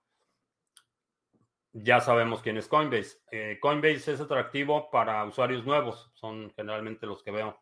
ya 1.73 2.01
sabemos 2.01 2.43
quién 2.43 2.57
es 2.59 2.67
Coinbase. 2.67 3.19
Eh, 3.31 3.59
Coinbase 3.61 4.13
es 4.13 4.21
atractivo 4.21 4.91
para 4.91 5.25
usuarios 5.25 5.65
nuevos. 5.65 6.11
Son 6.15 6.53
generalmente 6.57 7.07
los 7.07 7.23
que 7.23 7.31
veo. 7.31 7.62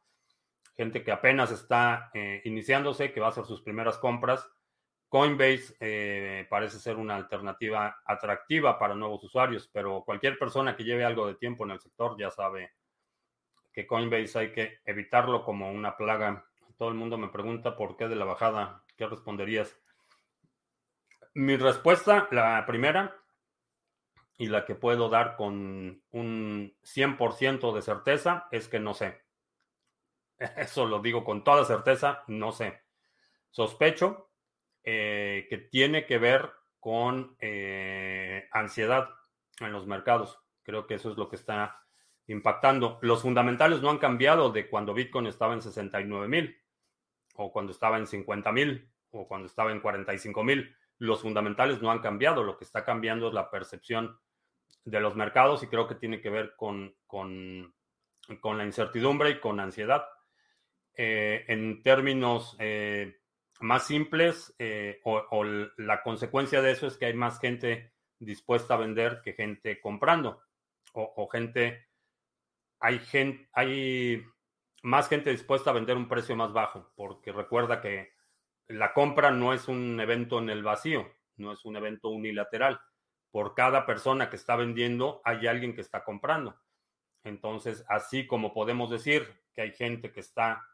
Gente 0.76 1.02
que 1.02 1.12
apenas 1.12 1.50
está 1.50 2.10
iniciándose, 2.44 3.12
que 3.12 3.20
va 3.20 3.26
a 3.26 3.30
hacer 3.30 3.44
sus 3.44 3.62
primeras 3.62 3.98
compras 3.98 4.48
Coinbase 5.10 5.74
eh, 5.80 6.46
parece 6.48 6.78
ser 6.78 6.96
una 6.96 7.16
alternativa 7.16 8.00
atractiva 8.04 8.78
para 8.78 8.94
nuevos 8.94 9.24
usuarios, 9.24 9.68
pero 9.72 10.04
cualquier 10.04 10.38
persona 10.38 10.76
que 10.76 10.84
lleve 10.84 11.04
algo 11.04 11.26
de 11.26 11.34
tiempo 11.34 11.64
en 11.64 11.72
el 11.72 11.80
sector 11.80 12.16
ya 12.16 12.30
sabe 12.30 12.74
que 13.72 13.88
Coinbase 13.88 14.38
hay 14.38 14.52
que 14.52 14.78
evitarlo 14.84 15.44
como 15.44 15.68
una 15.72 15.96
plaga. 15.96 16.46
Todo 16.78 16.90
el 16.90 16.94
mundo 16.94 17.18
me 17.18 17.26
pregunta 17.26 17.76
por 17.76 17.96
qué 17.96 18.06
de 18.06 18.14
la 18.14 18.24
bajada. 18.24 18.84
¿Qué 18.96 19.04
responderías? 19.04 19.76
Mi 21.34 21.56
respuesta, 21.56 22.28
la 22.30 22.64
primera, 22.64 23.16
y 24.38 24.46
la 24.46 24.64
que 24.64 24.76
puedo 24.76 25.08
dar 25.08 25.34
con 25.34 26.04
un 26.12 26.76
100% 26.84 27.74
de 27.74 27.82
certeza, 27.82 28.46
es 28.52 28.68
que 28.68 28.78
no 28.78 28.94
sé. 28.94 29.20
Eso 30.56 30.86
lo 30.86 31.00
digo 31.00 31.24
con 31.24 31.44
toda 31.44 31.64
certeza, 31.64 32.24
no 32.28 32.52
sé. 32.52 32.80
Sospecho 33.50 34.30
eh, 34.82 35.46
que 35.50 35.58
tiene 35.58 36.06
que 36.06 36.18
ver 36.18 36.50
con 36.78 37.36
eh, 37.38 38.48
ansiedad 38.52 39.10
en 39.60 39.72
los 39.72 39.86
mercados. 39.86 40.38
Creo 40.62 40.86
que 40.86 40.94
eso 40.94 41.10
es 41.10 41.18
lo 41.18 41.28
que 41.28 41.36
está 41.36 41.84
impactando. 42.26 42.98
Los 43.02 43.22
fundamentales 43.22 43.82
no 43.82 43.90
han 43.90 43.98
cambiado 43.98 44.50
de 44.50 44.68
cuando 44.68 44.94
Bitcoin 44.94 45.26
estaba 45.26 45.52
en 45.52 45.62
69 45.62 46.28
mil, 46.28 46.56
o 47.34 47.52
cuando 47.52 47.72
estaba 47.72 47.98
en 47.98 48.06
50 48.06 48.52
mil, 48.52 48.90
o 49.10 49.28
cuando 49.28 49.46
estaba 49.46 49.72
en 49.72 49.80
45 49.80 50.42
mil. 50.44 50.74
Los 50.98 51.22
fundamentales 51.22 51.82
no 51.82 51.90
han 51.90 51.98
cambiado. 51.98 52.42
Lo 52.42 52.56
que 52.56 52.64
está 52.64 52.84
cambiando 52.84 53.28
es 53.28 53.34
la 53.34 53.50
percepción 53.50 54.18
de 54.84 55.00
los 55.00 55.16
mercados 55.16 55.62
y 55.62 55.66
creo 55.66 55.86
que 55.86 55.94
tiene 55.96 56.20
que 56.20 56.30
ver 56.30 56.54
con, 56.56 56.94
con, 57.06 57.74
con 58.40 58.56
la 58.56 58.64
incertidumbre 58.64 59.30
y 59.30 59.40
con 59.40 59.60
ansiedad. 59.60 60.06
Eh, 60.96 61.44
en 61.48 61.82
términos 61.82 62.56
más 63.60 63.86
simples 63.86 64.54
eh, 64.58 65.00
o, 65.04 65.44
la 65.44 66.02
consecuencia 66.02 66.62
de 66.62 66.72
eso 66.72 66.86
es 66.86 66.96
que 66.96 67.06
hay 67.06 67.14
más 67.14 67.38
gente 67.38 67.92
dispuesta 68.18 68.74
a 68.74 68.78
vender 68.78 69.20
que 69.22 69.34
gente 69.34 69.80
comprando 69.80 70.42
o, 70.94 71.28
gente 71.28 71.88
hay 72.80 72.98
gente 72.98 73.48
hay 73.52 74.24
más 74.82 75.08
gente 75.08 75.30
dispuesta 75.30 75.70
a 75.70 75.74
vender 75.74 75.96
un 75.96 76.08
precio 76.08 76.34
más 76.36 76.52
bajo 76.52 76.92
porque 76.96 77.32
recuerda 77.32 77.80
que 77.80 78.12
la 78.68 78.92
compra 78.92 79.30
no 79.30 79.52
es 79.52 79.68
un 79.68 80.00
evento 80.00 80.38
en 80.38 80.50
el 80.50 80.62
vacío 80.62 81.06
no 81.36 81.52
es 81.52 81.64
un 81.64 81.76
evento 81.76 82.10
unilateral. 82.10 82.80
Por 83.30 83.54
cada 83.54 83.86
persona 83.86 84.28
que 84.28 84.36
está 84.36 84.56
vendiendo 84.56 85.22
hay 85.24 85.46
alguien 85.46 85.74
que 85.74 85.80
está 85.80 86.04
comprando. 86.04 86.60
Entonces 87.24 87.84
así 87.88 88.26
como 88.26 88.52
podemos 88.52 88.90
decir 88.90 89.26
que 89.54 89.62
hay 89.62 89.72
gente 89.72 90.12
que 90.12 90.20
está 90.20 90.66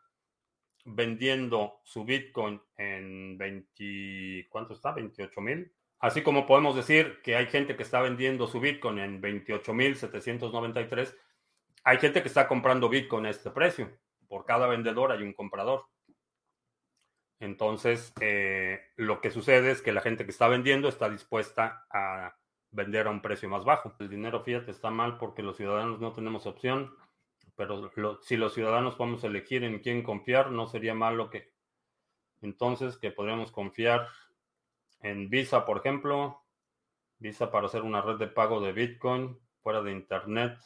vendiendo 0.87 1.81
su 1.83 2.05
Bitcoin 2.05 2.63
en 2.77 3.37
20, 3.37 4.49
¿cuánto 4.49 4.73
está? 4.75 4.93
28 4.93 5.41
mil. 5.41 5.73
Así 5.99 6.23
como 6.23 6.47
podemos 6.47 6.77
decir 6.77 7.21
que 7.23 7.37
hay 7.37 7.47
gente 7.47 7.77
que 7.77 7.83
está 7.83 8.01
vendiendo 8.01 8.47
su 8.47 8.61
Bitcoin 8.61 8.99
en 8.99 9.21
28.793, 9.21 11.15
hay 11.85 11.99
gente 11.99 12.23
que 12.23 12.29
está 12.29 12.47
comprando 12.49 12.89
Bitcoin 12.89 13.27
a 13.27 13.31
este 13.31 13.51
precio. 13.51 13.91
Por 14.29 14.45
cada 14.45 14.67
vendedor 14.67 15.13
hay 15.13 15.23
un 15.23 15.33
comprador. 15.33 15.87
Entonces, 17.41 18.13
eh, 18.21 18.81
lo 18.97 19.21
que 19.21 19.31
sucede 19.31 19.71
es 19.71 19.83
que 19.83 19.93
la 19.93 20.01
gente 20.01 20.25
que 20.25 20.31
está 20.31 20.49
vendiendo 20.49 20.89
está 20.89 21.11
dispuesta 21.11 21.87
a 21.91 22.37
vender 22.71 23.07
a 23.07 23.11
un 23.11 23.21
precio 23.23 23.49
más 23.49 23.65
bajo. 23.65 23.95
El 23.99 24.09
dinero 24.09 24.43
fiat 24.43 24.69
está 24.69 24.91
mal 24.91 25.19
porque 25.19 25.43
los 25.43 25.57
ciudadanos 25.57 26.01
no 26.01 26.13
tenemos 26.13 26.47
opción 26.47 26.95
pero 27.57 27.91
si 28.23 28.37
los 28.37 28.55
ciudadanos 28.55 28.95
podemos 28.95 29.25
elegir 29.25 29.65
en 29.65 29.81
quién 29.81 30.03
confiar, 30.03 30.53
no 30.53 30.67
sería 30.67 30.95
malo 30.95 31.31
que 31.31 31.53
entonces 32.43 32.99
que 32.99 33.11
podríamos 33.11 33.51
confiar 33.51 34.09
en 35.01 35.31
Visa, 35.31 35.65
por 35.65 35.79
ejemplo, 35.79 36.43
Visa 37.19 37.51
para 37.51 37.67
hacer 37.67 37.83
una 37.83 38.03
red 38.03 38.17
de 38.17 38.29
pago 38.29 38.61
de 38.61 38.73
Bitcoin 38.73 39.41
fuera 39.63 39.81
de 39.83 39.93
Internet, 39.93 40.59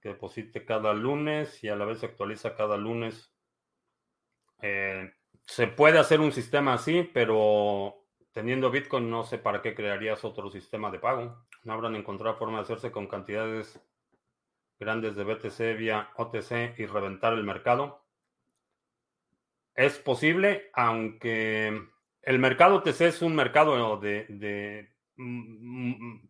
que 0.00 0.10
deposite 0.10 0.64
cada 0.64 0.92
lunes 0.92 1.62
y 1.62 1.68
a 1.68 1.76
la 1.76 1.84
vez 1.84 2.00
se 2.00 2.06
actualiza 2.06 2.56
cada 2.56 2.76
lunes. 2.76 3.32
Eh, 4.60 5.12
se 5.46 5.68
puede 5.68 5.98
hacer 5.98 6.20
un 6.20 6.32
sistema 6.32 6.74
así, 6.74 7.08
pero 7.14 8.04
teniendo 8.32 8.70
Bitcoin 8.70 9.08
no 9.08 9.22
sé 9.22 9.38
para 9.38 9.62
qué 9.62 9.74
crearías 9.76 10.24
otro 10.24 10.50
sistema 10.50 10.90
de 10.90 10.98
pago. 10.98 11.46
No 11.62 11.72
habrán 11.72 11.94
encontrado 11.94 12.36
forma 12.36 12.58
de 12.58 12.64
hacerse 12.64 12.90
con 12.90 13.06
cantidades 13.06 13.80
grandes 14.82 15.14
de 15.14 15.24
BTC 15.24 15.78
vía 15.78 16.10
OTC 16.16 16.78
y 16.78 16.86
reventar 16.86 17.32
el 17.32 17.44
mercado. 17.44 18.04
Es 19.74 19.98
posible, 19.98 20.70
aunque 20.74 21.88
el 22.20 22.38
mercado 22.38 22.76
OTC 22.76 23.00
es 23.02 23.22
un 23.22 23.34
mercado 23.34 23.96
de, 23.96 24.90
mm, 25.16 26.20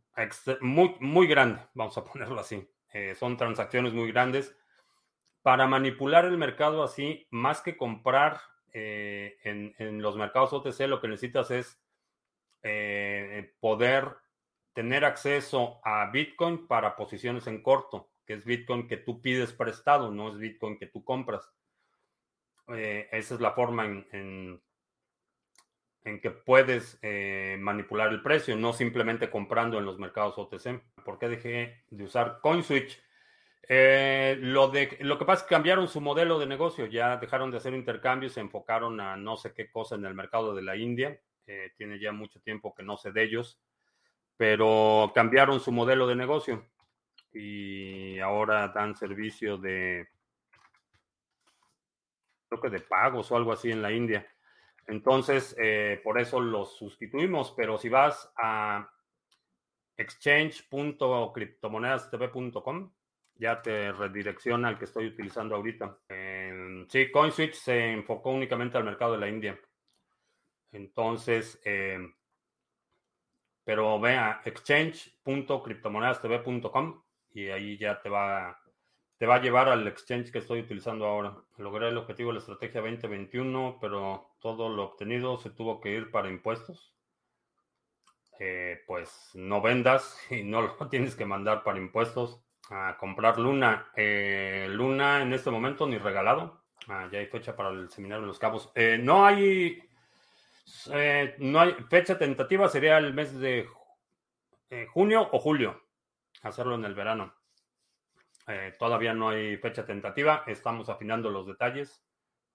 muy, 0.60 0.94
muy 1.00 1.26
grande, 1.26 1.60
vamos 1.74 1.96
a 1.98 2.04
ponerlo 2.12 2.40
así. 2.40 2.68
Eh, 2.92 3.14
son 3.14 3.36
transacciones 3.36 3.92
muy 3.94 4.12
grandes. 4.12 4.56
Para 5.42 5.66
manipular 5.66 6.26
el 6.26 6.36
mercado 6.38 6.84
así, 6.84 7.26
más 7.30 7.62
que 7.62 7.76
comprar 7.76 8.40
eh, 8.72 9.38
en, 9.44 10.02
los 10.02 10.16
mercados 10.16 10.52
OTC, 10.52 10.86
lo 10.86 11.00
que 11.00 11.08
necesitas 11.08 11.50
es 11.50 11.82
eh, 12.62 13.54
poder 13.58 14.16
tener 14.72 15.04
acceso 15.04 15.80
a 15.84 16.10
Bitcoin 16.10 16.66
para 16.68 16.94
posiciones 16.94 17.46
en 17.46 17.62
corto 17.62 18.11
es 18.32 18.44
Bitcoin 18.44 18.88
que 18.88 18.96
tú 18.96 19.20
pides 19.20 19.52
prestado, 19.52 20.10
no 20.10 20.30
es 20.30 20.38
Bitcoin 20.38 20.78
que 20.78 20.86
tú 20.86 21.04
compras. 21.04 21.52
Eh, 22.68 23.08
esa 23.12 23.34
es 23.34 23.40
la 23.40 23.52
forma 23.52 23.84
en, 23.86 24.60
en, 26.04 26.20
que 26.20 26.30
puedes 26.30 26.98
eh, 27.02 27.56
manipular 27.60 28.10
el 28.10 28.22
precio, 28.22 28.56
no 28.56 28.72
simplemente 28.72 29.30
comprando 29.30 29.78
en 29.78 29.84
los 29.84 29.98
mercados 29.98 30.38
OTC. 30.38 30.82
¿Por 31.04 31.18
qué 31.18 31.28
dejé 31.28 31.84
de 31.90 32.04
usar 32.04 32.40
CoinSwitch? 32.40 33.00
Eh, 33.68 34.36
lo, 34.40 34.68
de, 34.68 34.98
lo 35.00 35.18
que 35.18 35.24
pasa 35.24 35.42
es 35.42 35.48
que 35.48 35.54
cambiaron 35.54 35.88
su 35.88 36.00
modelo 36.00 36.38
de 36.38 36.46
negocio, 36.46 36.86
ya 36.86 37.16
dejaron 37.16 37.50
de 37.50 37.58
hacer 37.58 37.74
intercambios, 37.74 38.32
se 38.32 38.40
enfocaron 38.40 39.00
a 39.00 39.16
no 39.16 39.36
sé 39.36 39.54
qué 39.54 39.70
cosa 39.70 39.94
en 39.94 40.04
el 40.04 40.14
mercado 40.14 40.54
de 40.54 40.62
la 40.62 40.76
India. 40.76 41.20
tiene 41.76 41.98
ya 41.98 42.12
mucho 42.12 42.40
tiempo 42.40 42.74
que 42.74 42.82
no 42.82 42.96
sé 42.96 43.12
de 43.12 43.22
ellos, 43.22 43.60
pero 44.36 45.12
cambiaron 45.14 45.60
su 45.60 45.70
modelo 45.70 46.06
de 46.06 46.16
negocio 46.16 46.71
y 47.32 48.20
ahora 48.20 48.68
dan 48.68 48.94
servicio 48.94 49.58
de, 49.58 50.08
creo 52.48 52.60
que 52.60 52.70
de 52.70 52.80
pagos 52.80 53.30
o 53.30 53.36
algo 53.36 53.52
así 53.52 53.70
en 53.70 53.82
la 53.82 53.92
India. 53.92 54.26
Entonces, 54.86 55.54
eh, 55.62 56.00
por 56.02 56.18
eso 56.20 56.40
los 56.40 56.76
sustituimos, 56.76 57.52
pero 57.56 57.78
si 57.78 57.88
vas 57.88 58.32
a 58.36 58.90
exchange.cryptomonedastv.com, 59.96 62.92
ya 63.36 63.62
te 63.62 63.92
redirecciona 63.92 64.68
al 64.68 64.78
que 64.78 64.84
estoy 64.84 65.06
utilizando 65.06 65.56
ahorita. 65.56 65.98
sí, 66.88 67.10
CoinSwitch 67.10 67.54
se 67.54 67.92
enfocó 67.92 68.30
únicamente 68.30 68.76
al 68.76 68.84
mercado 68.84 69.12
de 69.12 69.18
la 69.18 69.28
India. 69.28 69.58
Entonces, 70.72 71.60
eh, 71.64 71.98
pero 73.64 74.00
ve 74.00 74.16
a 74.16 74.40
exchange.cryptomonedastv.com 74.44 77.01
y 77.34 77.48
ahí 77.48 77.76
ya 77.78 78.00
te 78.00 78.08
va, 78.08 78.60
te 79.18 79.26
va 79.26 79.36
a 79.36 79.40
llevar 79.40 79.68
al 79.68 79.86
exchange 79.86 80.30
que 80.30 80.38
estoy 80.38 80.60
utilizando 80.60 81.06
ahora. 81.06 81.36
Logré 81.58 81.88
el 81.88 81.96
objetivo 81.96 82.30
de 82.30 82.34
la 82.34 82.40
estrategia 82.40 82.80
2021, 82.80 83.78
pero 83.80 84.34
todo 84.40 84.68
lo 84.68 84.84
obtenido 84.84 85.38
se 85.38 85.50
tuvo 85.50 85.80
que 85.80 85.90
ir 85.90 86.10
para 86.10 86.28
impuestos. 86.28 86.92
pues 88.86 89.30
no 89.34 89.60
vendas 89.60 90.18
y 90.30 90.42
no 90.42 90.62
lo 90.62 90.88
tienes 90.88 91.14
que 91.14 91.24
mandar 91.24 91.62
para 91.62 91.78
impuestos 91.78 92.40
a 92.70 92.96
comprar 92.98 93.38
Luna. 93.38 93.92
Luna 93.96 95.22
en 95.22 95.32
este 95.32 95.50
momento 95.50 95.86
ni 95.86 95.98
regalado. 95.98 96.62
Ah, 96.88 97.08
ya 97.12 97.20
hay 97.20 97.26
fecha 97.26 97.54
para 97.54 97.68
el 97.68 97.90
seminario 97.90 98.22
de 98.22 98.26
los 98.28 98.38
cabos. 98.38 98.72
no 99.00 99.24
hay 99.24 99.82
no 101.38 101.60
hay 101.60 101.74
fecha 101.90 102.18
tentativa, 102.18 102.68
sería 102.68 102.98
el 102.98 103.14
mes 103.14 103.38
de 103.38 103.68
junio 104.92 105.28
o 105.32 105.38
julio. 105.38 105.81
Hacerlo 106.42 106.74
en 106.74 106.84
el 106.84 106.94
verano. 106.94 107.34
Eh, 108.48 108.74
todavía 108.78 109.14
no 109.14 109.30
hay 109.30 109.56
fecha 109.56 109.86
tentativa, 109.86 110.42
estamos 110.46 110.88
afinando 110.88 111.30
los 111.30 111.46
detalles, 111.46 112.04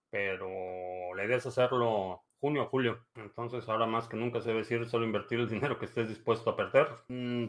pero 0.10 1.14
la 1.16 1.24
idea 1.24 1.38
es 1.38 1.46
hacerlo 1.46 2.24
junio 2.40 2.64
o 2.64 2.68
julio. 2.68 3.06
Entonces, 3.16 3.68
ahora 3.68 3.86
más 3.86 4.08
que 4.08 4.18
nunca 4.18 4.42
se 4.42 4.50
debe 4.50 4.60
decir 4.60 4.88
solo 4.88 5.06
invertir 5.06 5.40
el 5.40 5.50
dinero 5.50 5.80
que 5.80 5.86
estés 5.86 6.08
dispuesto 6.10 6.52
a 6.52 6.56
perder. 6.56 6.88
Mm, 7.08 7.46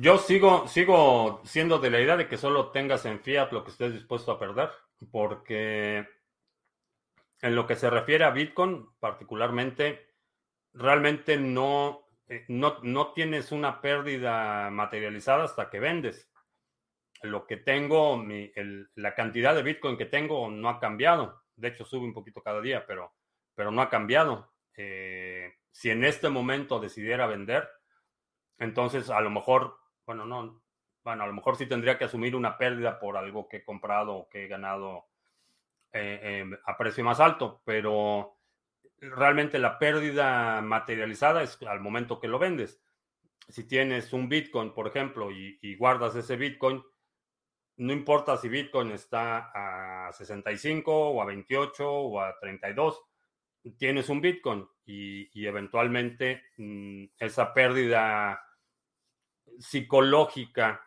yo 0.00 0.18
sigo, 0.18 0.68
sigo 0.68 1.40
siendo 1.44 1.78
de 1.78 1.90
la 1.90 2.00
idea 2.00 2.16
de 2.16 2.28
que 2.28 2.36
solo 2.36 2.70
tengas 2.70 3.04
en 3.06 3.20
fiat 3.20 3.52
lo 3.52 3.64
que 3.64 3.70
estés 3.70 3.92
dispuesto 3.92 4.32
a 4.32 4.38
perder, 4.38 4.70
porque 5.10 6.06
en 7.40 7.54
lo 7.54 7.66
que 7.66 7.76
se 7.76 7.90
refiere 7.90 8.24
a 8.24 8.30
Bitcoin, 8.30 8.88
particularmente, 9.00 10.06
realmente 10.72 11.36
no, 11.36 12.03
no, 12.48 12.78
no 12.82 13.12
tienes 13.12 13.52
una 13.52 13.80
pérdida 13.80 14.70
materializada 14.70 15.44
hasta 15.44 15.70
que 15.70 15.80
vendes 15.80 16.30
lo 17.24 17.46
que 17.46 17.56
tengo, 17.56 18.22
la 18.94 19.14
cantidad 19.14 19.54
de 19.54 19.62
Bitcoin 19.62 19.96
que 19.96 20.06
tengo 20.06 20.50
no 20.50 20.68
ha 20.68 20.78
cambiado. 20.78 21.42
De 21.56 21.68
hecho, 21.68 21.84
sube 21.84 22.04
un 22.04 22.12
poquito 22.12 22.42
cada 22.42 22.60
día, 22.60 22.86
pero, 22.86 23.14
pero 23.54 23.70
no 23.70 23.82
ha 23.82 23.88
cambiado. 23.88 24.52
Eh, 24.76 25.54
si 25.70 25.90
en 25.90 26.04
este 26.04 26.28
momento 26.28 26.80
decidiera 26.80 27.26
vender, 27.26 27.68
entonces 28.58 29.10
a 29.10 29.20
lo 29.20 29.30
mejor, 29.30 29.76
bueno, 30.06 30.26
no, 30.26 30.62
bueno, 31.02 31.24
a 31.24 31.26
lo 31.26 31.32
mejor 31.32 31.56
sí 31.56 31.66
tendría 31.66 31.98
que 31.98 32.04
asumir 32.04 32.36
una 32.36 32.58
pérdida 32.58 32.98
por 32.98 33.16
algo 33.16 33.48
que 33.48 33.58
he 33.58 33.64
comprado 33.64 34.14
o 34.14 34.28
que 34.28 34.44
he 34.44 34.48
ganado 34.48 35.06
eh, 35.92 36.44
a 36.66 36.76
precio 36.76 37.04
más 37.04 37.20
alto, 37.20 37.62
pero 37.64 38.36
realmente 39.10 39.58
la 39.58 39.78
pérdida 39.78 40.60
materializada 40.60 41.42
es 41.42 41.58
al 41.62 41.80
momento 41.80 42.20
que 42.20 42.28
lo 42.28 42.38
vendes. 42.38 42.80
Si 43.48 43.64
tienes 43.64 44.12
un 44.12 44.28
Bitcoin, 44.28 44.72
por 44.72 44.86
ejemplo, 44.86 45.30
y 45.30 45.76
guardas 45.76 46.16
ese 46.16 46.36
Bitcoin, 46.36 46.82
no 47.76 47.92
importa 47.92 48.36
si 48.36 48.48
Bitcoin 48.48 48.92
está 48.92 49.50
a 50.06 50.12
65 50.12 50.92
o 50.92 51.20
a 51.20 51.24
28 51.24 51.90
o 51.90 52.20
a 52.20 52.38
32, 52.38 53.02
tienes 53.76 54.08
un 54.08 54.20
Bitcoin 54.20 54.66
y, 54.84 55.46
eventualmente 55.46 56.42
mm, 56.56 57.04
esa 57.18 57.52
pérdida 57.52 58.40
psicológica 59.58 60.86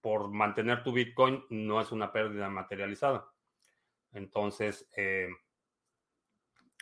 por 0.00 0.30
mantener 0.30 0.82
tu 0.82 0.92
Bitcoin 0.92 1.44
no 1.50 1.80
es 1.80 1.92
una 1.92 2.12
pérdida 2.12 2.48
materializada. 2.48 3.30
Entonces, 4.12 4.88
eh, 4.96 5.28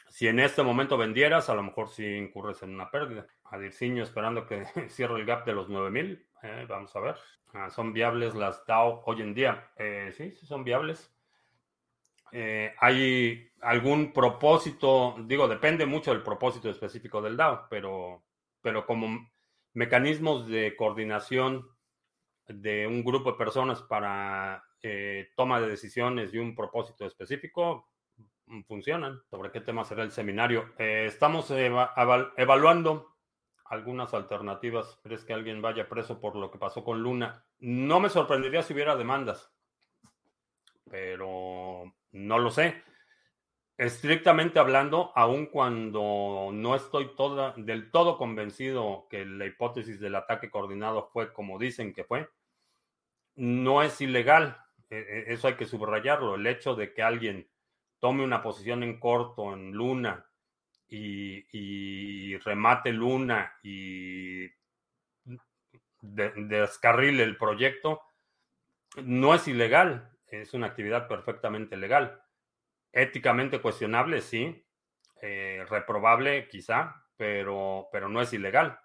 si 0.08 0.28
en 0.28 0.40
este 0.40 0.62
momento 0.62 0.96
vendieras, 0.96 1.48
a 1.50 1.54
lo 1.54 1.62
mejor 1.62 1.88
sí 1.88 2.04
incurres 2.04 2.62
en 2.62 2.74
una 2.74 2.90
pérdida. 2.90 3.26
Adirciño 3.44 4.02
esperando 4.02 4.46
que 4.46 4.64
cierre 4.88 5.20
el 5.20 5.26
gap 5.26 5.44
de 5.44 5.52
los 5.52 5.68
9000. 5.68 6.26
Eh, 6.42 6.66
vamos 6.68 6.94
a 6.94 7.00
ver. 7.00 7.16
Ah, 7.52 7.70
¿Son 7.70 7.92
viables 7.92 8.34
las 8.34 8.64
DAO 8.66 9.02
hoy 9.06 9.22
en 9.22 9.34
día? 9.34 9.70
Eh, 9.76 10.12
sí, 10.16 10.32
sí 10.32 10.46
son 10.46 10.64
viables. 10.64 11.12
Eh, 12.32 12.74
¿Hay 12.78 13.50
algún 13.62 14.12
propósito? 14.12 15.16
Digo, 15.20 15.48
depende 15.48 15.86
mucho 15.86 16.12
del 16.12 16.22
propósito 16.22 16.68
específico 16.68 17.22
del 17.22 17.36
DAO, 17.36 17.66
pero, 17.70 18.24
pero 18.60 18.84
como 18.84 19.30
mecanismos 19.72 20.48
de 20.48 20.74
coordinación 20.76 21.68
de 22.48 22.86
un 22.86 23.04
grupo 23.04 23.32
de 23.32 23.38
personas 23.38 23.82
para 23.82 24.64
eh, 24.82 25.30
toma 25.36 25.60
de 25.60 25.68
decisiones 25.68 26.32
y 26.32 26.38
un 26.38 26.54
propósito 26.54 27.06
específico, 27.06 27.88
funcionan. 28.66 29.20
¿Sobre 29.30 29.50
qué 29.50 29.61
tema 29.61 29.85
será 29.85 30.02
el 30.02 30.11
seminario? 30.11 30.72
estamos 30.78 31.50
evaluando 31.50 33.16
algunas 33.64 34.14
alternativas. 34.14 34.98
¿Crees 35.02 35.24
que 35.24 35.32
alguien 35.32 35.62
vaya 35.62 35.88
preso 35.88 36.20
por 36.20 36.37
lo 36.37 36.50
que 36.50 36.59
pasó 36.59 36.85
con 36.85 37.02
Luna? 37.02 37.44
No 37.59 38.00
me 38.00 38.09
sorprendería 38.09 38.62
si 38.62 38.74
hubiera 38.74 38.96
demandas, 38.96 39.52
pero 40.90 41.92
no 42.12 42.38
lo 42.38 42.50
sé. 42.50 42.82
Estrictamente 43.78 44.59
hablando, 44.59 45.12
aun 45.14 45.46
cuando 45.46 46.48
no 46.50 46.74
estoy 46.74 47.11
del 47.56 47.90
todo 47.90 48.16
convencido 48.16 49.06
que 49.11 49.26
la 49.26 49.44
hipótesis 49.44 50.00
del 50.00 50.14
ataque 50.14 50.50
coordinado 50.50 51.11
fue 51.12 51.32
como 51.35 51.59
dicen 51.59 51.92
que 51.92 52.04
fue, 52.04 52.30
no 53.35 53.82
es 53.82 54.00
ilegal. 54.00 54.59
E, 54.88 54.96
e, 54.96 55.35
eso 55.35 55.48
hay 55.48 55.54
que 55.54 55.66
subrayarlo. 55.66 56.37
El 56.37 56.46
hecho 56.46 56.74
de 56.74 56.94
que 56.94 57.02
alguien 57.02 57.50
tome 57.98 58.24
una 58.24 58.42
posición 58.42 58.82
en 58.82 58.98
corto 58.98 59.52
en 59.52 59.72
Luna 59.72 60.26
y, 60.88 62.37
remate 62.38 62.92
Luna 62.92 63.59
y 63.62 64.48
descarrile 66.00 67.24
el 67.24 67.37
proyecto, 67.37 68.02
no 69.02 69.35
es 69.35 69.48
ilegal, 69.48 70.11
es 70.28 70.54
una 70.54 70.68
actividad 70.68 71.09
perfectamente 71.09 71.76
legal. 71.76 72.22
Éticamente 72.92 73.61
cuestionable, 73.61 74.20
sí, 74.20 74.64
eh, 75.20 75.64
reprobable 75.68 76.48
quizá, 76.48 77.04
pero, 77.16 77.88
pero 77.90 78.09
no 78.09 78.20
es 78.20 78.32
ilegal. 78.32 78.78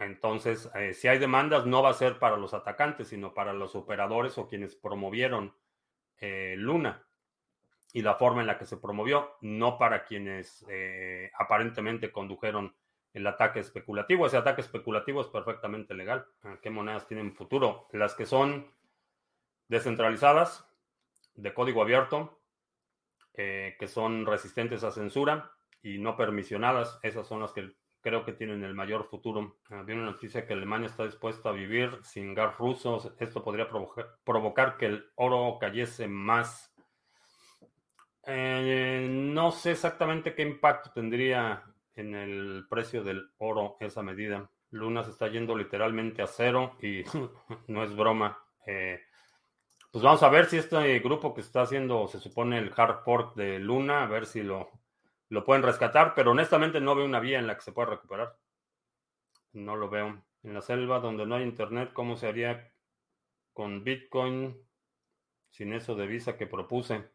Entonces, 0.00 0.70
eh, 0.74 0.94
si 0.94 1.08
hay 1.08 1.18
demandas, 1.18 1.66
no 1.66 1.82
va 1.82 1.90
a 1.90 1.94
ser 1.94 2.18
para 2.18 2.36
los 2.36 2.54
atacantes, 2.54 3.08
sino 3.08 3.34
para 3.34 3.52
los 3.52 3.74
operadores 3.74 4.38
o 4.38 4.48
quienes 4.48 4.76
promovieron 4.76 5.54
eh, 6.20 6.54
Luna 6.56 7.07
y 7.92 8.02
la 8.02 8.14
forma 8.14 8.40
en 8.40 8.46
la 8.46 8.58
que 8.58 8.66
se 8.66 8.76
promovió, 8.76 9.36
no 9.40 9.78
para 9.78 10.04
quienes 10.04 10.64
eh, 10.68 11.30
aparentemente 11.38 12.12
condujeron 12.12 12.74
el 13.14 13.26
ataque 13.26 13.60
especulativo. 13.60 14.26
Ese 14.26 14.36
ataque 14.36 14.60
especulativo 14.60 15.20
es 15.20 15.28
perfectamente 15.28 15.94
legal. 15.94 16.26
Ah, 16.42 16.58
¿Qué 16.60 16.70
monedas 16.70 17.06
tienen 17.06 17.34
futuro? 17.34 17.88
Las 17.92 18.14
que 18.14 18.26
son 18.26 18.70
descentralizadas, 19.68 20.68
de 21.34 21.54
código 21.54 21.82
abierto, 21.82 22.40
eh, 23.34 23.76
que 23.78 23.88
son 23.88 24.26
resistentes 24.26 24.84
a 24.84 24.90
censura 24.90 25.52
y 25.82 25.98
no 25.98 26.16
permisionadas, 26.16 26.98
esas 27.02 27.26
son 27.26 27.40
las 27.40 27.52
que 27.52 27.72
creo 28.00 28.24
que 28.24 28.32
tienen 28.32 28.64
el 28.64 28.74
mayor 28.74 29.04
futuro. 29.04 29.58
Había 29.70 29.96
una 29.96 30.10
noticia 30.10 30.46
que 30.46 30.52
Alemania 30.52 30.88
está 30.88 31.04
dispuesta 31.04 31.48
a 31.48 31.52
vivir 31.52 31.98
sin 32.02 32.34
gas 32.34 32.56
rusos. 32.58 33.12
Esto 33.18 33.42
podría 33.42 33.68
provocar 33.68 34.76
que 34.76 34.86
el 34.86 35.10
oro 35.16 35.58
cayese 35.60 36.08
más 36.08 36.67
eh, 38.30 39.08
no 39.10 39.50
sé 39.50 39.72
exactamente 39.72 40.34
qué 40.34 40.42
impacto 40.42 40.90
tendría 40.92 41.64
en 41.94 42.14
el 42.14 42.66
precio 42.68 43.02
del 43.02 43.30
oro 43.38 43.78
esa 43.80 44.02
medida. 44.02 44.50
Luna 44.70 45.02
se 45.02 45.12
está 45.12 45.28
yendo 45.28 45.56
literalmente 45.56 46.20
a 46.20 46.26
cero 46.26 46.76
y 46.82 47.04
no 47.68 47.82
es 47.82 47.96
broma. 47.96 48.38
Eh, 48.66 49.00
pues 49.90 50.04
vamos 50.04 50.22
a 50.22 50.28
ver 50.28 50.44
si 50.44 50.58
este 50.58 50.98
grupo 50.98 51.32
que 51.32 51.40
está 51.40 51.62
haciendo, 51.62 52.06
se 52.06 52.20
supone, 52.20 52.58
el 52.58 52.70
hard 52.76 53.02
fork 53.02 53.34
de 53.34 53.58
Luna, 53.58 54.02
a 54.02 54.06
ver 54.06 54.26
si 54.26 54.42
lo, 54.42 54.70
lo 55.30 55.42
pueden 55.42 55.62
rescatar, 55.62 56.14
pero 56.14 56.32
honestamente 56.32 56.82
no 56.82 56.94
veo 56.94 57.06
una 57.06 57.20
vía 57.20 57.38
en 57.38 57.46
la 57.46 57.54
que 57.54 57.62
se 57.62 57.72
pueda 57.72 57.90
recuperar. 57.90 58.36
No 59.54 59.74
lo 59.74 59.88
veo. 59.88 60.22
En 60.42 60.52
la 60.52 60.60
selva 60.60 61.00
donde 61.00 61.24
no 61.24 61.34
hay 61.36 61.44
internet, 61.44 61.92
¿cómo 61.94 62.16
se 62.18 62.28
haría 62.28 62.70
con 63.54 63.82
Bitcoin 63.84 64.54
sin 65.48 65.72
eso 65.72 65.94
de 65.94 66.06
visa 66.06 66.36
que 66.36 66.46
propuse? 66.46 67.08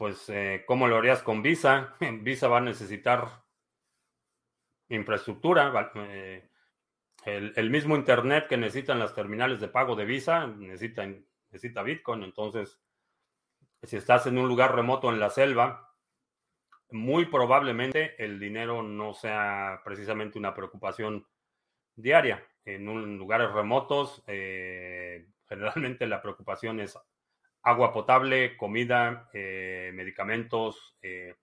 Pues, 0.00 0.30
eh, 0.30 0.64
¿cómo 0.66 0.88
lo 0.88 0.96
harías 0.96 1.22
con 1.22 1.42
Visa? 1.42 1.94
Visa 2.22 2.48
va 2.48 2.56
a 2.56 2.62
necesitar 2.62 3.44
infraestructura. 4.88 5.92
Eh, 5.94 6.48
el, 7.26 7.68
mismo 7.68 7.96
Internet 7.96 8.46
que 8.48 8.56
necesitan 8.56 8.98
las 8.98 9.14
terminales 9.14 9.60
de 9.60 9.68
pago 9.68 9.94
de 9.94 10.06
Visa 10.06 10.46
necesita, 10.46 11.06
necesita 11.50 11.82
Bitcoin. 11.82 12.22
Entonces, 12.22 12.80
si 13.82 13.98
estás 13.98 14.26
en 14.26 14.38
un 14.38 14.48
lugar 14.48 14.74
remoto 14.74 15.10
en 15.10 15.20
la 15.20 15.28
selva, 15.28 15.94
muy 16.92 17.26
probablemente 17.26 18.14
el 18.24 18.40
dinero 18.40 18.82
no 18.82 19.12
sea 19.12 19.82
precisamente 19.84 20.38
una 20.38 20.54
preocupación 20.54 21.26
diaria. 21.94 22.42
En 22.64 23.18
lugares 23.18 23.52
remotos, 23.52 24.24
eh, 24.26 25.28
generalmente 25.46 26.06
la 26.06 26.22
preocupación 26.22 26.80
es 26.80 26.98
agua 27.62 27.92
potable, 27.92 28.56
comida, 28.56 29.28
eh, 29.32 29.90
medicamentos, 29.94 30.96
eh, 31.02 31.34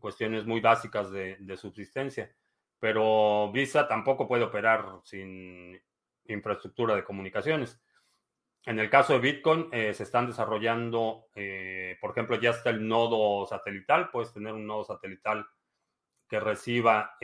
cuestiones 0.00 0.44
muy 0.44 0.60
básicas 0.60 1.10
de, 1.10 1.56
subsistencia. 1.56 2.34
Pero 2.80 3.50
Visa 3.52 3.86
tampoco 3.86 4.26
puede 4.26 4.42
operar 4.44 5.00
sin 5.04 5.80
infraestructura 6.26 6.96
de 6.96 7.04
comunicaciones. 7.04 7.80
En 8.66 8.78
el 8.80 8.90
caso 8.90 9.12
de 9.12 9.20
Bitcoin, 9.20 9.68
eh, 9.72 9.94
se 9.94 10.02
están 10.02 10.26
desarrollando, 10.26 11.28
por 12.00 12.10
ejemplo, 12.10 12.40
ya 12.40 12.50
está 12.50 12.70
el 12.70 12.86
nodo 12.88 13.46
satelital, 13.46 14.10
puedes 14.10 14.32
tener 14.32 14.52
un 14.52 14.66
nodo 14.66 14.84
satelital 14.84 15.46
que 16.28 16.40
reciba 16.40 17.16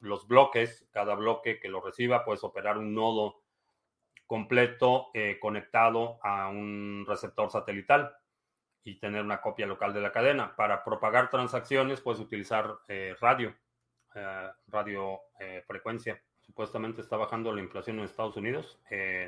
los 0.00 0.26
bloques, 0.26 0.88
cada 0.90 1.14
bloque 1.14 1.60
que 1.60 1.68
lo 1.68 1.80
reciba, 1.80 2.24
puedes 2.24 2.44
operar 2.44 2.78
un 2.78 2.94
nodo 2.94 3.42
completo 4.30 5.10
conectado 5.40 6.20
a 6.22 6.48
un 6.50 7.04
receptor 7.04 7.50
satelital 7.50 8.14
y 8.84 9.00
tener 9.00 9.24
una 9.24 9.40
copia 9.40 9.66
local 9.66 9.92
de 9.92 10.00
la 10.00 10.12
cadena. 10.12 10.54
Para 10.54 10.84
propagar 10.84 11.30
transacciones 11.30 12.00
puedes 12.00 12.20
utilizar 12.20 12.78
radio, 13.20 13.52
radio 14.68 15.18
frecuencia. 15.66 16.22
Supuestamente 16.42 17.00
está 17.00 17.16
bajando 17.16 17.52
la 17.52 17.60
inflación 17.60 17.98
en 17.98 18.04
Estados 18.04 18.36
Unidos. 18.36 18.78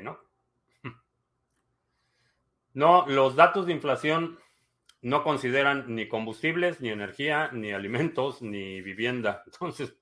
no. 0.01 0.17
No, 2.73 3.05
los 3.05 3.35
datos 3.35 3.67
de 3.67 3.73
inflación 3.73 4.39
no 5.01 5.21
consideran 5.21 5.93
ni 5.93 6.07
combustibles, 6.07 6.79
ni 6.79 6.89
energía, 6.89 7.49
ni 7.51 7.73
alimentos, 7.73 8.41
ni 8.41 8.81
vivienda. 8.81 9.43
Entonces, 9.47 9.97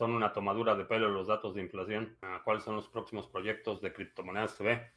son 0.00 0.12
una 0.12 0.32
tomadura 0.32 0.74
de 0.74 0.86
pelo 0.86 1.10
los 1.10 1.26
datos 1.26 1.54
de 1.54 1.60
inflación. 1.60 2.16
Ah, 2.22 2.40
¿Cuáles 2.42 2.64
son 2.64 2.74
los 2.74 2.88
próximos 2.88 3.26
proyectos 3.26 3.82
de 3.82 3.92
criptomonedas 3.92 4.56
TV? 4.56 4.94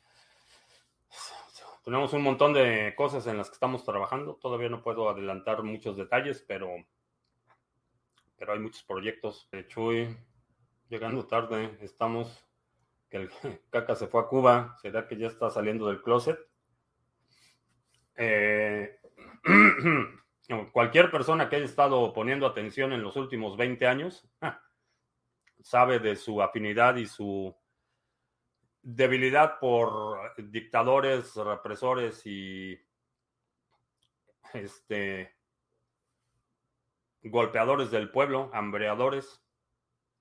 Tenemos 1.84 2.14
un 2.14 2.22
montón 2.22 2.54
de 2.54 2.94
cosas 2.96 3.28
en 3.28 3.38
las 3.38 3.50
que 3.50 3.56
estamos 3.56 3.84
trabajando. 3.84 4.36
Todavía 4.36 4.70
no 4.70 4.82
puedo 4.82 5.10
adelantar 5.10 5.62
muchos 5.62 5.98
detalles, 5.98 6.42
pero, 6.48 6.70
pero 8.38 8.54
hay 8.54 8.60
muchos 8.60 8.82
proyectos. 8.84 9.50
Chuy, 9.68 10.16
llegando 10.88 11.28
tarde, 11.28 11.78
estamos 11.82 12.42
que 13.10 13.18
el 13.18 13.30
caca 13.72 13.96
se 13.96 14.08
fue 14.08 14.22
a 14.22 14.28
Cuba. 14.28 14.78
¿Será 14.82 15.06
que 15.06 15.18
ya 15.18 15.28
está 15.28 15.50
saliendo 15.50 15.88
del 15.88 16.02
closet? 16.02 16.40
Eh, 18.16 19.02
cualquier 20.72 21.12
persona 21.12 21.50
que 21.50 21.58
haya 21.58 21.66
estado 21.66 22.14
poniendo 22.14 22.48
atención 22.48 22.94
en 22.94 23.04
los 23.04 23.18
últimos 23.18 23.58
20 23.58 23.86
años 23.86 24.26
sabe 25.64 26.00
de 26.00 26.16
su 26.16 26.42
afinidad 26.42 26.98
y 26.98 27.08
su 27.08 27.56
debilidad 28.82 29.60
por 29.60 30.36
dictadores, 30.38 31.36
represores 31.36 32.22
y 32.26 32.78
este 34.54 35.34
golpeadores 37.24 37.90
del 37.90 38.12
pueblo, 38.12 38.52
hambreadores. 38.54 39.42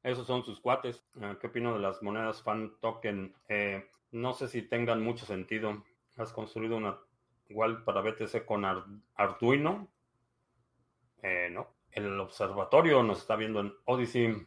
Esos 0.04 0.26
son 0.26 0.44
sus 0.44 0.60
cuates. 0.60 1.04
Ah, 1.20 1.36
¿Qué 1.40 1.48
opino 1.48 1.74
de 1.74 1.80
las 1.80 2.02
monedas 2.02 2.42
fan 2.42 2.76
token? 2.80 3.34
Eh, 3.48 3.88
no 4.12 4.32
sé 4.32 4.48
si 4.48 4.62
tengan 4.62 5.02
mucho 5.02 5.26
sentido. 5.26 5.84
Has 6.16 6.32
construido 6.32 6.76
una 6.76 6.98
igual 7.48 7.82
para 7.82 8.00
BTC 8.00 8.44
con 8.46 8.64
Arduino. 9.16 9.88
Eh, 11.22 11.48
no. 11.50 11.74
El 11.90 12.18
observatorio 12.20 13.02
nos 13.02 13.18
está 13.18 13.36
viendo 13.36 13.60
en 13.60 13.74
Odyssey. 13.84 14.46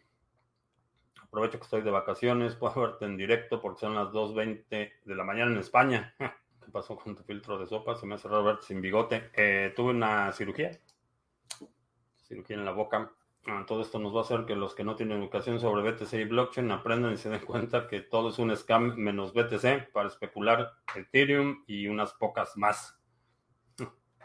Aprovecho 1.35 1.59
que 1.59 1.65
estoy 1.65 1.81
de 1.81 1.91
vacaciones. 1.91 2.55
Puedo 2.59 2.79
verte 2.79 3.03
en 3.03 3.17
directo 3.17 3.59
porque 3.59 3.81
son 3.81 3.93
las 3.93 4.07
2.20 4.07 4.69
de 4.69 5.15
la 5.15 5.25
mañana 5.25 5.51
en 5.51 5.57
España. 5.57 6.15
¿Qué 6.63 6.71
pasó 6.71 6.95
con 6.95 7.13
tu 7.13 7.23
filtro 7.23 7.57
de 7.57 7.67
sopa? 7.67 7.93
Se 7.97 8.05
me 8.05 8.15
hace 8.15 8.29
raro 8.29 8.45
verte 8.45 8.67
sin 8.67 8.79
bigote. 8.79 9.31
Eh, 9.33 9.73
tuve 9.75 9.89
una 9.91 10.31
cirugía. 10.31 10.71
Cirugía 12.23 12.55
en 12.55 12.63
la 12.63 12.71
boca. 12.71 13.11
Ah, 13.47 13.65
todo 13.67 13.81
esto 13.81 13.99
nos 13.99 14.15
va 14.15 14.19
a 14.19 14.23
hacer 14.23 14.45
que 14.45 14.55
los 14.55 14.75
que 14.75 14.85
no 14.85 14.95
tienen 14.95 15.21
educación 15.21 15.59
sobre 15.59 15.91
BTC 15.91 16.13
y 16.13 16.23
blockchain 16.23 16.71
aprendan 16.71 17.11
y 17.11 17.17
se 17.17 17.29
den 17.29 17.41
cuenta 17.41 17.89
que 17.89 17.99
todo 17.99 18.29
es 18.29 18.39
un 18.39 18.55
scam 18.55 18.95
menos 18.95 19.33
BTC 19.33 19.91
para 19.91 20.07
especular 20.07 20.71
Ethereum 20.95 21.65
y 21.67 21.87
unas 21.87 22.13
pocas 22.13 22.55
más. 22.55 22.97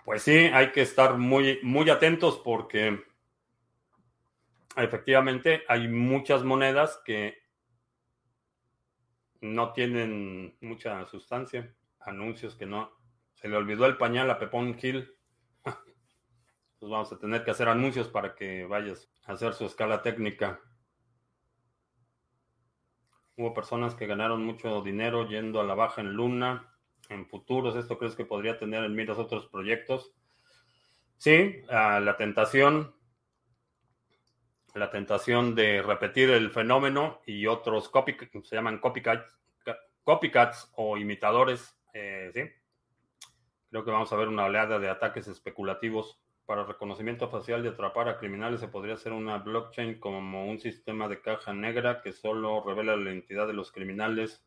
Pues 0.05 0.23
sí, 0.23 0.37
hay 0.55 0.71
que 0.71 0.83
estar 0.83 1.19
muy, 1.19 1.59
muy 1.65 1.91
atentos 1.91 2.41
porque 2.45 3.03
efectivamente 4.77 5.63
hay 5.69 5.89
muchas 5.89 6.45
monedas 6.45 7.01
que 7.05 7.39
no 9.41 9.73
tienen 9.73 10.57
mucha 10.61 11.07
sustancia. 11.07 11.75
Anuncios 12.01 12.55
que 12.55 12.67
no. 12.67 12.91
Se 13.35 13.49
le 13.49 13.57
olvidó 13.57 13.87
el 13.87 13.97
pañal 13.97 14.31
a 14.31 14.39
Pepón 14.39 14.79
Hill 14.81 15.15
pues 15.65 16.91
vamos 16.91 17.13
a 17.13 17.19
tener 17.19 17.45
que 17.45 17.51
hacer 17.51 17.69
anuncios 17.69 18.09
para 18.09 18.35
que 18.35 18.67
vayas 18.67 19.11
a 19.25 19.33
hacer 19.33 19.55
su 19.55 19.67
escala 19.67 20.03
técnica. 20.03 20.61
Hubo 23.37 23.55
personas 23.55 23.95
que 23.95 24.07
ganaron 24.07 24.45
mucho 24.45 24.83
dinero 24.83 25.27
yendo 25.27 25.61
a 25.61 25.65
la 25.65 25.75
baja 25.75 26.03
en 26.03 26.13
Luna, 26.13 26.75
en 27.09 27.27
futuros. 27.27 27.77
¿Esto 27.77 27.99
crees 27.99 28.15
que 28.15 28.27
podría 28.27 28.59
tener 28.59 28.85
en 28.85 28.95
miras 28.95 29.19
otros 29.19 29.47
proyectos? 29.47 30.13
Sí, 31.17 31.63
la 31.69 32.17
tentación, 32.19 32.95
la 34.75 34.91
tentación 34.91 35.55
de 35.55 35.83
repetir 35.83 36.31
el 36.31 36.51
fenómeno 36.51 37.21
y 37.27 37.47
otros 37.47 37.91
se 38.43 38.57
llaman 38.57 38.79
copycats, 38.79 39.39
copycats 40.05 40.71
o 40.77 40.97
imitadores, 40.97 41.77
eh, 41.93 42.31
sí. 42.35 42.43
Creo 43.71 43.85
que 43.85 43.91
vamos 43.91 44.13
a 44.13 44.17
ver 44.17 44.29
una 44.29 44.47
oleada 44.47 44.79
de 44.79 44.89
ataques 44.89 45.29
especulativos 45.29 46.21
para 46.45 46.65
reconocimiento 46.65 47.29
facial 47.29 47.63
de 47.63 47.69
atrapar 47.69 48.09
a 48.09 48.19
criminales. 48.19 48.61
Se 48.61 48.69
podría 48.69 48.95
hacer 48.95 49.13
una 49.13 49.39
blockchain 49.39 50.01
como 50.01 50.47
un 50.51 50.59
sistema 50.59 51.09
de 51.09 51.21
caja 51.21 51.53
negra 51.53 52.03
que 52.03 52.13
solo 52.13 52.65
revela 52.65 52.97
la 52.97 53.11
identidad 53.11 53.47
de 53.47 53.53
los 53.53 53.71
criminales. 53.71 54.45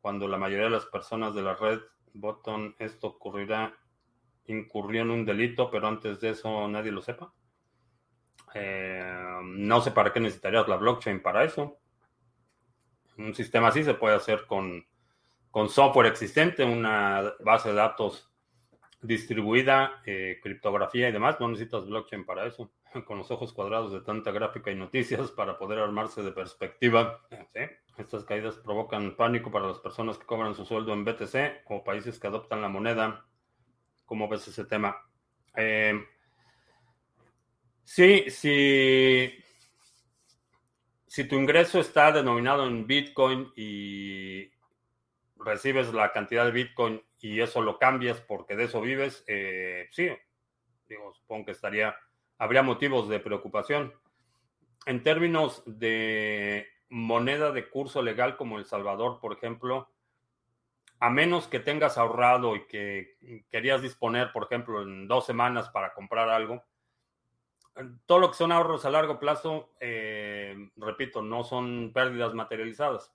Cuando 0.00 0.28
la 0.28 0.36
mayoría 0.36 0.66
de 0.66 0.72
las 0.72 0.86
personas 0.86 1.34
de 1.34 1.42
la 1.42 1.54
red 1.54 1.80
votan 2.14 2.74
esto 2.78 3.06
ocurrirá 3.06 3.74
incurrió 4.46 5.02
en 5.02 5.10
un 5.10 5.24
delito 5.24 5.70
pero 5.70 5.86
antes 5.86 6.20
de 6.20 6.30
eso 6.30 6.68
nadie 6.68 6.92
lo 6.92 7.00
sepa 7.00 7.32
eh, 8.54 9.40
no 9.44 9.80
sé 9.80 9.90
para 9.92 10.12
qué 10.12 10.20
necesitarías 10.20 10.68
la 10.68 10.76
blockchain 10.76 11.22
para 11.22 11.44
eso 11.44 11.78
un 13.18 13.34
sistema 13.34 13.68
así 13.68 13.84
se 13.84 13.94
puede 13.94 14.16
hacer 14.16 14.46
con, 14.46 14.84
con 15.50 15.68
software 15.68 16.06
existente 16.06 16.64
una 16.64 17.34
base 17.40 17.70
de 17.70 17.74
datos 17.74 18.32
distribuida, 19.02 20.00
eh, 20.06 20.38
criptografía 20.42 21.08
y 21.08 21.12
demás, 21.12 21.38
no 21.40 21.48
necesitas 21.48 21.86
blockchain 21.86 22.24
para 22.24 22.46
eso. 22.46 22.70
Con 23.06 23.18
los 23.18 23.30
ojos 23.30 23.52
cuadrados 23.52 23.92
de 23.92 24.00
tanta 24.00 24.30
gráfica 24.30 24.70
y 24.70 24.76
noticias 24.76 25.30
para 25.36 25.58
poder 25.58 25.80
armarse 25.80 26.22
de 26.22 26.32
perspectiva. 26.32 27.20
Estas 27.98 28.24
caídas 28.24 28.56
provocan 28.56 29.16
pánico 29.16 29.50
para 29.50 29.66
las 29.66 29.78
personas 29.80 30.18
que 30.18 30.24
cobran 30.24 30.54
su 30.54 30.64
sueldo 30.64 30.92
en 30.92 31.04
BTC 31.04 31.64
o 31.66 31.84
países 31.84 32.18
que 32.18 32.28
adoptan 32.28 32.62
la 32.62 32.68
moneda. 32.68 33.26
¿Cómo 34.06 34.28
ves 34.28 34.46
ese 34.48 34.64
tema? 34.64 34.96
Eh, 35.56 36.00
sí, 37.84 38.30
sí. 38.30 39.38
Si 41.06 41.24
tu 41.24 41.36
ingreso 41.36 41.78
está 41.80 42.10
denominado 42.12 42.66
en 42.66 42.86
Bitcoin 42.86 43.52
y 43.54 44.50
recibes 45.36 45.92
la 45.92 46.12
cantidad 46.12 46.44
de 46.46 46.52
Bitcoin 46.52 47.02
y 47.20 47.40
eso 47.40 47.60
lo 47.60 47.78
cambias 47.78 48.20
porque 48.20 48.56
de 48.56 48.64
eso 48.64 48.80
vives, 48.80 49.24
eh, 49.26 49.88
sí, 49.90 50.08
digo, 50.88 51.12
supongo 51.14 51.46
que 51.46 51.52
estaría, 51.52 51.94
habría 52.38 52.62
motivos 52.62 53.08
de 53.08 53.20
preocupación. 53.20 53.92
En 54.86 55.02
términos 55.02 55.62
de 55.66 56.66
moneda 56.88 57.52
de 57.52 57.68
curso 57.68 58.02
legal 58.02 58.36
como 58.36 58.58
El 58.58 58.64
Salvador, 58.64 59.18
por 59.20 59.32
ejemplo, 59.32 59.88
a 60.98 61.10
menos 61.10 61.48
que 61.48 61.58
tengas 61.58 61.98
ahorrado 61.98 62.54
y 62.54 62.66
que 62.66 63.16
querías 63.50 63.82
disponer, 63.82 64.30
por 64.32 64.44
ejemplo, 64.44 64.82
en 64.82 65.08
dos 65.08 65.26
semanas 65.26 65.68
para 65.70 65.94
comprar 65.94 66.28
algo, 66.28 66.62
todo 68.06 68.18
lo 68.18 68.30
que 68.30 68.36
son 68.36 68.52
ahorros 68.52 68.84
a 68.84 68.90
largo 68.90 69.18
plazo, 69.18 69.70
eh, 69.80 70.54
repito, 70.76 71.22
no 71.22 71.44
son 71.44 71.92
pérdidas 71.92 72.34
materializadas. 72.34 73.12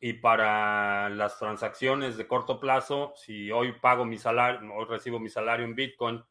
Y 0.00 0.14
para 0.14 1.08
las 1.08 1.38
transacciones 1.38 2.16
de 2.16 2.26
corto 2.26 2.60
plazo, 2.60 3.14
si 3.16 3.50
hoy 3.50 3.72
pago 3.72 4.04
mi 4.04 4.18
salario, 4.18 4.72
hoy 4.74 4.84
recibo 4.84 5.18
mi 5.18 5.28
salario 5.28 5.64
en 5.64 5.74
Bitcoin, 5.74 6.22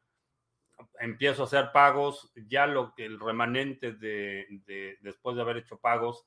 empiezo 0.99 1.43
a 1.43 1.45
hacer 1.45 1.71
pagos, 1.71 2.31
ya 2.35 2.67
lo 2.67 2.93
que 2.93 3.05
el 3.05 3.19
remanente 3.19 3.93
de, 3.93 4.97
después 5.01 5.35
de 5.35 5.41
haber 5.41 5.57
hecho 5.57 5.77
pagos, 5.79 6.25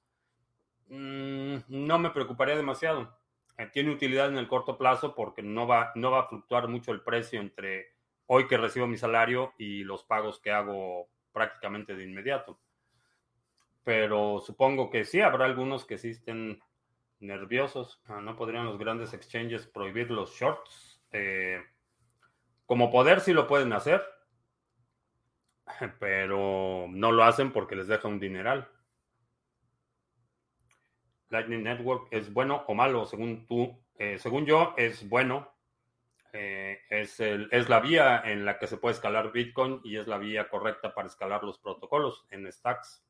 mm, 0.89 1.57
no 1.69 1.99
me 1.99 2.11
preocuparía 2.11 2.57
demasiado. 2.57 3.17
Eh, 3.59 3.69
tiene 3.73 3.91
utilidad 3.91 4.29
en 4.29 4.39
el 4.39 4.49
corto 4.49 4.77
plazo 4.77 5.15
porque 5.15 5.43
no 5.43 5.67
va, 5.67 5.93
no 5.95 6.11
va 6.11 6.21
a 6.21 6.29
fluctuar 6.29 6.69
mucho 6.69 6.93
el 6.93 7.03
precio 7.03 7.41
entre 7.41 7.96
hoy 8.27 8.47
que 8.47 8.57
recibo 8.57 8.87
mi 8.87 8.97
salario 8.97 9.53
y 9.59 9.85
los 9.85 10.05
pagos 10.05 10.41
que 10.41 10.53
hago 10.53 11.09
prácticamente 11.33 11.95
de 11.95 12.05
inmediato. 12.05 12.59
Pero 13.85 14.41
supongo 14.41 14.91
que 14.91 15.05
sí, 15.05 15.21
habrá 15.21 15.45
algunos 15.45 15.85
que 15.85 15.95
existen 15.95 16.61
nerviosos. 17.21 18.01
Ah, 18.07 18.21
¿No 18.21 18.37
podrían 18.37 18.65
los 18.65 18.79
grandes 18.79 19.13
exchanges 19.13 19.67
prohibir 19.67 20.11
los 20.11 20.33
shorts? 20.33 21.01
Eh, 21.13 21.63
como 22.67 22.91
poder 22.91 23.21
sí 23.21 23.33
lo 23.33 23.47
pueden 23.47 23.73
hacer, 23.73 24.03
pero 26.01 26.87
no 26.89 27.13
lo 27.13 27.23
hacen 27.23 27.53
porque 27.53 27.77
les 27.77 27.87
deja 27.87 28.09
un 28.09 28.19
dineral. 28.19 28.69
Lightning 31.31 31.63
Network 31.63 32.09
es 32.11 32.33
bueno 32.33 32.65
o 32.67 32.75
malo, 32.75 33.07
según 33.07 33.47
tú. 33.47 33.77
Eh, 33.99 34.19
según 34.19 34.47
yo, 34.47 34.75
es 34.77 35.09
bueno. 35.09 35.53
Eh, 36.39 36.83
es, 36.91 37.19
el, 37.21 37.49
es 37.51 37.71
la 37.71 37.81
vía 37.81 38.21
en 38.23 38.45
la 38.45 38.59
que 38.59 38.67
se 38.67 38.77
puede 38.77 38.95
escalar 38.95 39.33
Bitcoin 39.33 39.81
y 39.83 39.97
es 39.97 40.07
la 40.07 40.19
vía 40.19 40.51
correcta 40.51 40.93
para 40.93 41.09
escalar 41.09 41.43
los 41.43 41.59
protocolos 41.59 42.27
en 42.31 42.53
stacks. 42.53 43.03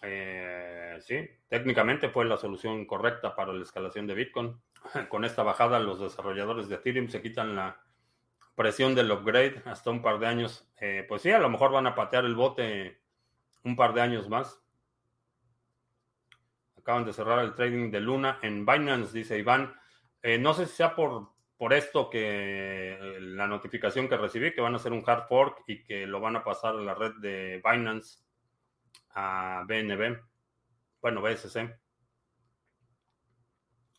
Eh, 0.00 0.96
sí, 1.00 1.28
técnicamente 1.48 2.08
fue 2.08 2.24
la 2.24 2.36
solución 2.36 2.86
correcta 2.86 3.34
para 3.34 3.52
la 3.52 3.64
escalación 3.64 4.06
de 4.06 4.14
Bitcoin. 4.14 4.62
Con 5.08 5.24
esta 5.24 5.42
bajada, 5.42 5.80
los 5.80 5.98
desarrolladores 5.98 6.68
de 6.68 6.76
Ethereum 6.76 7.08
se 7.08 7.20
quitan 7.20 7.56
la 7.56 7.80
presión 8.54 8.94
del 8.94 9.10
upgrade 9.10 9.62
hasta 9.64 9.90
un 9.90 10.00
par 10.00 10.20
de 10.20 10.28
años. 10.28 10.70
Eh, 10.76 11.04
pues 11.08 11.22
sí, 11.22 11.32
a 11.32 11.40
lo 11.40 11.50
mejor 11.50 11.72
van 11.72 11.88
a 11.88 11.96
patear 11.96 12.24
el 12.26 12.36
bote 12.36 13.02
un 13.64 13.74
par 13.74 13.92
de 13.92 14.02
años 14.02 14.28
más. 14.28 14.62
Acaban 16.78 17.04
de 17.04 17.12
cerrar 17.12 17.40
el 17.40 17.54
trading 17.54 17.90
de 17.90 17.98
Luna 17.98 18.38
en 18.40 18.64
Binance, 18.64 19.18
dice 19.18 19.36
Iván. 19.36 19.74
No 20.38 20.54
sé 20.54 20.64
si 20.64 20.76
sea 20.76 20.94
por, 20.94 21.33
por 21.56 21.72
esto 21.72 22.10
que 22.10 22.98
la 23.20 23.46
notificación 23.46 24.08
que 24.08 24.16
recibí, 24.16 24.52
que 24.52 24.60
van 24.60 24.74
a 24.74 24.76
hacer 24.76 24.92
un 24.92 25.04
hard 25.06 25.26
fork 25.28 25.62
y 25.66 25.84
que 25.84 26.06
lo 26.06 26.20
van 26.20 26.36
a 26.36 26.44
pasar 26.44 26.74
a 26.74 26.80
la 26.80 26.94
red 26.94 27.12
de 27.20 27.62
Binance 27.64 28.24
a 29.10 29.64
BNB, 29.66 30.20
bueno, 31.00 31.22
BSC. 31.22 31.78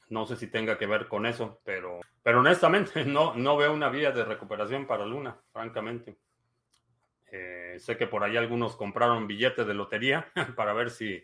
No 0.10 0.26
sé 0.26 0.36
si 0.36 0.48
tenga 0.48 0.78
que 0.78 0.86
ver 0.86 1.08
con 1.08 1.26
eso, 1.26 1.62
pero, 1.64 2.02
pero 2.22 2.40
honestamente 2.40 3.06
no, 3.06 3.34
no 3.36 3.58
veo 3.58 3.74
una 3.74 3.90
vía 3.90 4.12
de 4.12 4.26
recuperación 4.26 4.86
para 4.86 5.06
Luna, 5.06 5.40
francamente. 5.52 6.18
Eh, 7.32 7.78
sé 7.80 7.98
que 7.98 8.08
por 8.08 8.24
ahí 8.24 8.38
algunos 8.38 8.76
compraron 8.76 9.28
billetes 9.28 9.66
de 9.66 9.74
lotería 9.74 10.32
para 10.56 10.74
ver 10.74 10.90
si, 10.90 11.24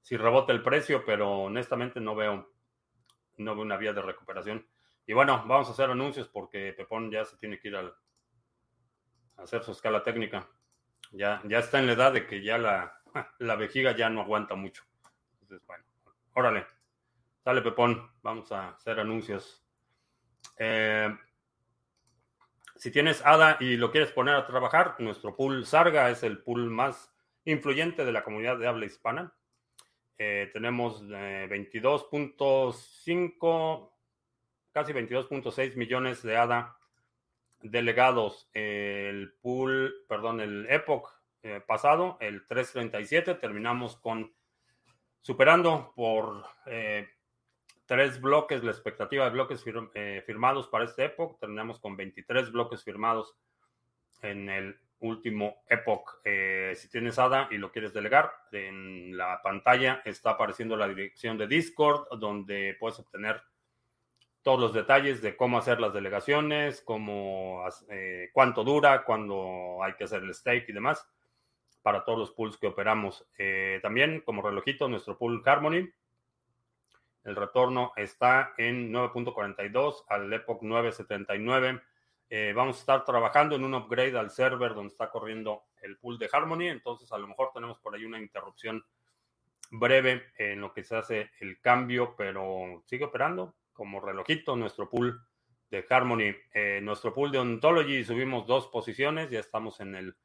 si 0.00 0.16
rebota 0.16 0.52
el 0.52 0.62
precio, 0.62 1.04
pero 1.04 1.30
honestamente 1.30 2.00
no 2.00 2.14
veo, 2.14 2.52
no 3.36 3.54
veo 3.54 3.64
una 3.64 3.76
vía 3.76 3.92
de 3.92 4.02
recuperación. 4.02 4.66
Y 5.08 5.14
bueno, 5.14 5.42
vamos 5.46 5.68
a 5.68 5.72
hacer 5.72 5.90
anuncios 5.90 6.28
porque 6.28 6.72
Pepón 6.74 7.10
ya 7.10 7.24
se 7.24 7.38
tiene 7.38 7.58
que 7.58 7.68
ir 7.68 7.76
a 7.76 7.90
hacer 9.38 9.64
su 9.64 9.72
escala 9.72 10.02
técnica. 10.02 10.46
Ya, 11.12 11.40
ya 11.46 11.60
está 11.60 11.78
en 11.78 11.86
la 11.86 11.94
edad 11.94 12.12
de 12.12 12.26
que 12.26 12.42
ya 12.42 12.58
la, 12.58 13.00
la 13.38 13.56
vejiga 13.56 13.96
ya 13.96 14.10
no 14.10 14.20
aguanta 14.20 14.54
mucho. 14.54 14.82
Entonces, 15.40 15.66
bueno, 15.66 15.82
órale. 16.34 16.66
Dale, 17.42 17.62
Pepón, 17.62 18.10
vamos 18.22 18.52
a 18.52 18.72
hacer 18.72 19.00
anuncios. 19.00 19.64
Eh, 20.58 21.16
si 22.76 22.90
tienes 22.90 23.24
ADA 23.24 23.56
y 23.60 23.78
lo 23.78 23.90
quieres 23.90 24.12
poner 24.12 24.34
a 24.34 24.46
trabajar, 24.46 24.96
nuestro 24.98 25.34
pool 25.34 25.64
Sarga 25.64 26.10
es 26.10 26.22
el 26.22 26.42
pool 26.42 26.68
más 26.68 27.10
influyente 27.46 28.04
de 28.04 28.12
la 28.12 28.22
comunidad 28.22 28.58
de 28.58 28.66
habla 28.66 28.84
hispana. 28.84 29.32
Eh, 30.18 30.50
tenemos 30.52 31.02
22.5, 31.02 33.86
eh, 33.86 33.97
casi 34.78 34.92
22.6 34.92 35.74
millones 35.74 36.22
de 36.22 36.36
ADA 36.36 36.76
delegados. 37.62 38.48
el 38.54 39.34
pool, 39.42 39.92
perdón, 40.08 40.40
el 40.40 40.70
Epoch 40.70 41.10
eh, 41.42 41.60
pasado, 41.66 42.16
el 42.20 42.46
337, 42.46 43.34
terminamos 43.34 43.96
con 43.96 44.32
superando 45.20 45.92
por 45.96 46.44
eh, 46.66 47.08
tres 47.86 48.20
bloques 48.20 48.62
la 48.62 48.70
expectativa 48.70 49.24
de 49.24 49.30
bloques 49.30 49.64
eh, 49.94 50.22
firmados 50.24 50.68
para 50.68 50.84
este 50.84 51.06
Epoch. 51.06 51.40
Terminamos 51.40 51.80
con 51.80 51.96
23 51.96 52.52
bloques 52.52 52.84
firmados 52.84 53.34
en 54.22 54.48
el 54.48 54.78
último 55.00 55.64
Epoch. 55.68 56.20
si 56.76 56.88
tienes 56.88 57.18
ADA 57.18 57.48
y 57.50 57.58
lo 57.58 57.72
quieres 57.72 57.92
delegar, 57.92 58.30
en 58.52 59.16
la 59.16 59.42
pantalla 59.42 60.02
está 60.04 60.30
apareciendo 60.30 60.76
la 60.76 60.86
dirección 60.86 61.36
de 61.36 61.48
Discord, 61.48 62.16
donde 62.20 62.76
puedes 62.78 63.00
obtener 63.00 63.42
todos 64.48 64.60
los 64.60 64.72
detalles 64.72 65.20
de 65.20 65.36
cómo 65.36 65.58
hacer 65.58 65.78
las 65.78 65.92
delegaciones, 65.92 66.80
cómo, 66.80 67.62
cuánto 68.32 68.64
dura, 68.64 69.04
cuándo 69.04 69.82
hay 69.82 69.92
que 69.92 70.04
hacer 70.04 70.22
el 70.22 70.32
stake 70.32 70.70
y 70.70 70.72
demás 70.72 71.06
para 71.82 72.02
todos 72.02 72.18
los 72.18 72.30
pools 72.30 72.56
que 72.56 72.68
operamos. 72.68 73.28
Eh, 73.36 73.78
también 73.82 74.22
como 74.22 74.40
relojito, 74.40 74.88
nuestro 74.88 75.18
pool 75.18 75.42
Harmony. 75.44 75.92
El 77.24 77.36
retorno 77.36 77.92
está 77.96 78.54
en 78.56 78.90
9.42 78.90 80.04
al 80.08 80.32
Epoch 80.32 80.62
9.79. 80.62 81.82
Eh, 82.30 82.54
vamos 82.56 82.78
a 82.78 82.80
estar 82.80 83.04
trabajando 83.04 83.54
en 83.54 83.64
un 83.64 83.74
upgrade 83.74 84.18
al 84.18 84.30
server 84.30 84.72
donde 84.72 84.92
está 84.92 85.10
corriendo 85.10 85.64
el 85.82 85.98
pool 85.98 86.18
de 86.18 86.30
Harmony. 86.32 86.68
Entonces, 86.68 87.12
a 87.12 87.18
lo 87.18 87.28
mejor 87.28 87.50
tenemos 87.52 87.78
por 87.80 87.94
ahí 87.94 88.06
una 88.06 88.18
interrupción 88.18 88.82
breve 89.70 90.22
en 90.38 90.62
lo 90.62 90.72
que 90.72 90.84
se 90.84 90.96
hace 90.96 91.32
el 91.40 91.60
cambio, 91.60 92.14
pero 92.16 92.82
sigue 92.86 93.04
operando 93.04 93.54
como 93.78 94.00
relojito 94.00 94.56
nuestro 94.56 94.90
pool 94.90 95.24
de 95.70 95.86
Harmony. 95.88 96.34
Eh, 96.52 96.80
nuestro 96.82 97.14
pool 97.14 97.30
de 97.30 97.38
Ontology 97.38 98.04
subimos 98.04 98.48
dos 98.48 98.66
posiciones, 98.66 99.30
ya 99.30 99.38
estamos 99.38 99.78
en 99.78 99.94
el 99.94 100.16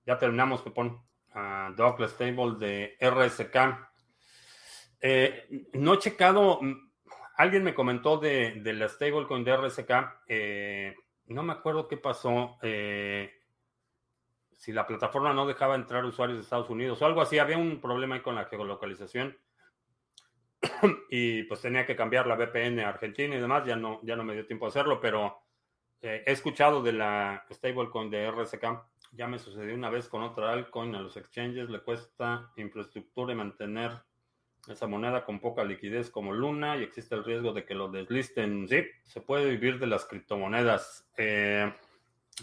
Ya 0.04 0.18
terminamos, 0.18 0.62
Pepón 0.62 1.00
uh, 1.36 1.72
Douglas 1.76 2.10
Stable 2.10 2.56
de 2.58 2.96
RSK. 3.00 3.56
Eh, 5.00 5.68
no 5.74 5.94
he 5.94 5.98
checado, 5.98 6.58
mm, 6.60 6.92
alguien 7.36 7.62
me 7.62 7.74
comentó 7.74 8.18
de, 8.18 8.60
de 8.62 8.72
la 8.72 8.88
stablecoin 8.88 9.44
de 9.44 9.56
RSK, 9.56 9.90
eh, 10.26 10.94
no 11.26 11.42
me 11.42 11.52
acuerdo 11.52 11.88
qué 11.88 11.96
pasó, 11.96 12.58
si 14.62 14.70
la 14.70 14.86
plataforma 14.86 15.32
no 15.34 15.44
dejaba 15.44 15.74
entrar 15.74 16.04
usuarios 16.04 16.38
de 16.38 16.44
Estados 16.44 16.70
Unidos 16.70 17.02
o 17.02 17.06
algo 17.06 17.20
así, 17.20 17.40
había 17.40 17.58
un 17.58 17.80
problema 17.80 18.14
ahí 18.14 18.20
con 18.20 18.36
la 18.36 18.44
geolocalización 18.44 19.36
y 21.10 21.42
pues 21.42 21.62
tenía 21.62 21.84
que 21.84 21.96
cambiar 21.96 22.28
la 22.28 22.36
VPN 22.36 22.78
a 22.78 22.90
Argentina 22.90 23.34
y 23.34 23.40
demás, 23.40 23.66
ya 23.66 23.74
no, 23.74 23.98
ya 24.04 24.14
no 24.14 24.22
me 24.22 24.34
dio 24.34 24.46
tiempo 24.46 24.66
de 24.66 24.68
hacerlo, 24.68 25.00
pero 25.00 25.42
he 26.00 26.22
escuchado 26.30 26.80
de 26.80 26.92
la 26.92 27.44
stablecoin 27.50 28.08
de 28.08 28.30
RSK 28.30 28.64
Ya 29.10 29.26
me 29.26 29.40
sucedió 29.40 29.74
una 29.74 29.90
vez 29.90 30.08
con 30.08 30.22
otra 30.22 30.52
altcoin 30.52 30.94
a 30.94 31.00
los 31.00 31.16
exchanges, 31.16 31.68
le 31.68 31.80
cuesta 31.80 32.52
infraestructura 32.54 33.32
y 33.32 33.36
mantener 33.36 33.90
esa 34.68 34.86
moneda 34.86 35.24
con 35.24 35.40
poca 35.40 35.64
liquidez 35.64 36.08
como 36.08 36.32
Luna 36.32 36.76
y 36.76 36.84
existe 36.84 37.16
el 37.16 37.24
riesgo 37.24 37.52
de 37.52 37.64
que 37.64 37.74
lo 37.74 37.88
deslisten. 37.88 38.68
Sí, 38.68 38.84
se 39.02 39.20
puede 39.22 39.50
vivir 39.50 39.80
de 39.80 39.88
las 39.88 40.04
criptomonedas. 40.04 41.10
Eh, 41.16 41.74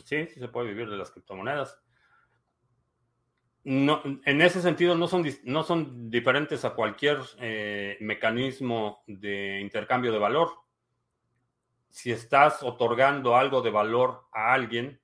sí, 0.03 0.27
sí 0.27 0.37
se 0.37 0.49
puede 0.49 0.67
vivir 0.67 0.89
de 0.89 0.97
las 0.97 1.11
criptomonedas. 1.11 1.81
No, 3.63 4.01
en 4.25 4.41
ese 4.41 4.61
sentido 4.61 4.95
no 4.95 5.07
son, 5.07 5.25
no 5.43 5.63
son 5.63 6.09
diferentes 6.09 6.63
a 6.63 6.73
cualquier 6.73 7.19
eh, 7.39 7.97
mecanismo 7.99 9.03
de 9.05 9.59
intercambio 9.59 10.11
de 10.11 10.19
valor. 10.19 10.51
Si 11.89 12.11
estás 12.11 12.63
otorgando 12.63 13.35
algo 13.35 13.61
de 13.61 13.69
valor 13.69 14.27
a 14.31 14.53
alguien, 14.53 15.01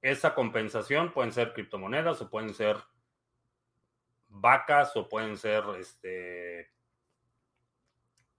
esa 0.00 0.34
compensación 0.34 1.12
pueden 1.12 1.32
ser 1.32 1.52
criptomonedas 1.52 2.20
o 2.20 2.30
pueden 2.30 2.54
ser 2.54 2.76
vacas 4.28 4.96
o 4.96 5.08
pueden 5.08 5.36
ser 5.36 5.64
este, 5.78 6.70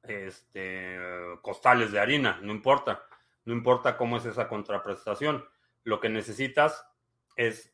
este, 0.04 0.98
costales 1.41 1.91
de 1.91 2.00
harina, 2.00 2.39
no 2.41 2.52
importa. 2.52 3.06
No 3.46 3.54
importa 3.54 3.98
cómo 3.98 4.18
es 4.18 4.26
esa 4.26 4.48
contraprestación. 4.48 5.46
Lo 5.84 6.00
que 6.00 6.10
necesitas 6.10 6.86
es 7.36 7.73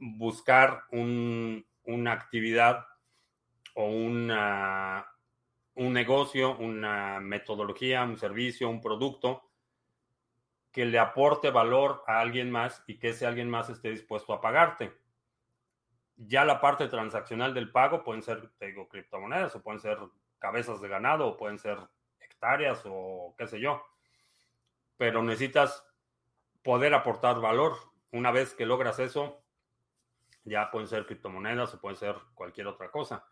buscar 0.00 0.84
una 0.90 2.12
actividad 2.12 2.86
o 3.74 3.86
una, 3.86 5.06
un 5.74 5.92
negocio, 5.92 6.56
una 6.56 7.20
metodología, 7.20 8.02
un 8.02 8.18
servicio, 8.18 8.68
un 8.68 8.80
producto 8.80 9.48
que 10.72 10.84
le 10.84 10.98
aporte 10.98 11.50
valor 11.50 12.02
a 12.06 12.20
alguien 12.20 12.50
más 12.50 12.82
y 12.86 12.98
que 12.98 13.10
ese 13.10 13.26
alguien 13.26 13.48
más 13.48 13.70
esté 13.70 13.90
dispuesto 13.90 14.32
a 14.32 14.40
pagarte. 14.40 14.92
Ya 16.16 16.44
la 16.44 16.60
parte 16.60 16.88
transaccional 16.88 17.54
del 17.54 17.70
pago 17.70 18.04
pueden 18.04 18.22
ser, 18.22 18.50
te 18.58 18.66
digo, 18.66 18.88
criptomonedas 18.88 19.54
o 19.54 19.62
pueden 19.62 19.80
ser 19.80 19.98
cabezas 20.38 20.80
de 20.80 20.88
ganado 20.88 21.28
o 21.28 21.36
pueden 21.36 21.58
ser 21.58 21.78
hectáreas 22.20 22.82
o 22.84 23.34
qué 23.38 23.46
sé 23.46 23.60
yo. 23.60 23.82
Pero 24.96 25.22
necesitas 25.22 25.84
poder 26.62 26.94
aportar 26.94 27.40
valor. 27.40 27.76
Una 28.10 28.30
vez 28.30 28.54
que 28.54 28.66
logras 28.66 28.98
eso, 28.98 29.42
ya 30.48 30.70
pueden 30.70 30.88
ser 30.88 31.06
criptomonedas 31.06 31.74
o 31.74 31.80
pueden 31.80 31.96
ser 31.96 32.16
cualquier 32.34 32.66
otra 32.66 32.90
cosa. 32.90 33.24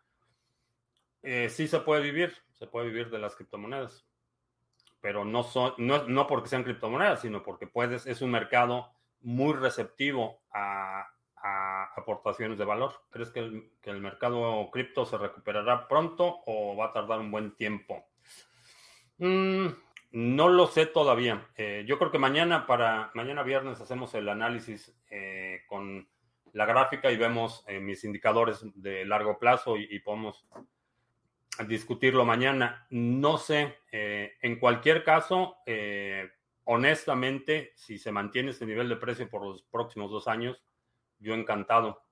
Eh, 1.23 1.49
sí 1.49 1.67
se 1.67 1.81
puede 1.81 2.03
vivir, 2.03 2.35
se 2.53 2.67
puede 2.67 2.89
vivir 2.89 3.11
de 3.11 3.19
las 3.19 3.35
criptomonedas 3.35 4.07
pero 5.07 5.25
no, 5.25 5.45
son, 5.45 5.73
no, 5.79 6.27
porque 6.27 6.49
sean 6.49 6.65
criptomonedas, 6.65 7.21
sino 7.21 7.45
porque 7.45 7.69
puedes, 7.69 8.07
es 8.07 8.23
un 8.23 8.31
mercado 8.33 8.91
muy 9.21 9.55
receptivo 9.55 10.43
a, 10.53 11.09
aportaciones 11.97 12.59
de 12.59 12.65
valor. 12.65 12.93
¿Crees 13.11 13.31
que 13.31 13.39
el, 13.39 14.01
mercado 14.01 14.69
cripto 14.73 15.07
se 15.07 15.17
recuperará 15.17 15.87
pronto 15.87 16.41
o 16.45 16.75
va 16.75 16.87
a 16.87 16.93
tardar 16.93 17.21
un 17.21 17.31
buen 17.31 17.55
tiempo? 17.55 18.05
Mm, 19.19 19.69
no 20.11 20.49
lo 20.49 20.67
sé 20.67 20.87
todavía. 20.87 21.47
Eh, 21.57 21.85
yo 21.87 22.01
creo 22.01 22.11
que 22.11 22.19
mañana, 22.19 22.67
para 22.67 23.13
mañana 23.15 23.45
viernes, 23.45 23.81
hacemos 23.81 24.13
el 24.15 24.29
análisis 24.29 24.93
eh, 25.09 25.63
con 25.69 26.09
la 26.57 26.65
gráfica 26.65 27.13
y 27.13 27.19
vemos 27.19 27.63
eh, 27.69 27.81
mis 27.81 28.03
indicadores 28.05 28.65
de 28.77 29.05
largo 29.05 29.39
plazo 29.39 29.77
y 29.77 30.01
podemos 30.01 30.47
discutirlo 31.69 32.25
mañana. 32.25 32.87
No 32.89 33.37
sé, 33.37 33.81
eh, 33.93 34.39
en 34.41 34.59
cualquier 34.59 35.05
caso, 35.05 35.59
eh, 35.67 36.31
honestamente, 36.65 37.73
si 37.75 37.99
se 37.99 38.11
mantiene 38.11 38.53
este 38.53 38.65
nivel 38.65 38.89
de 38.89 38.97
precio 38.97 39.29
por 39.29 39.43
los 39.45 39.65
próximos 39.65 40.11
dos 40.11 40.29
años, 40.29 40.65
yo 41.19 41.35
encantado. 41.35 42.03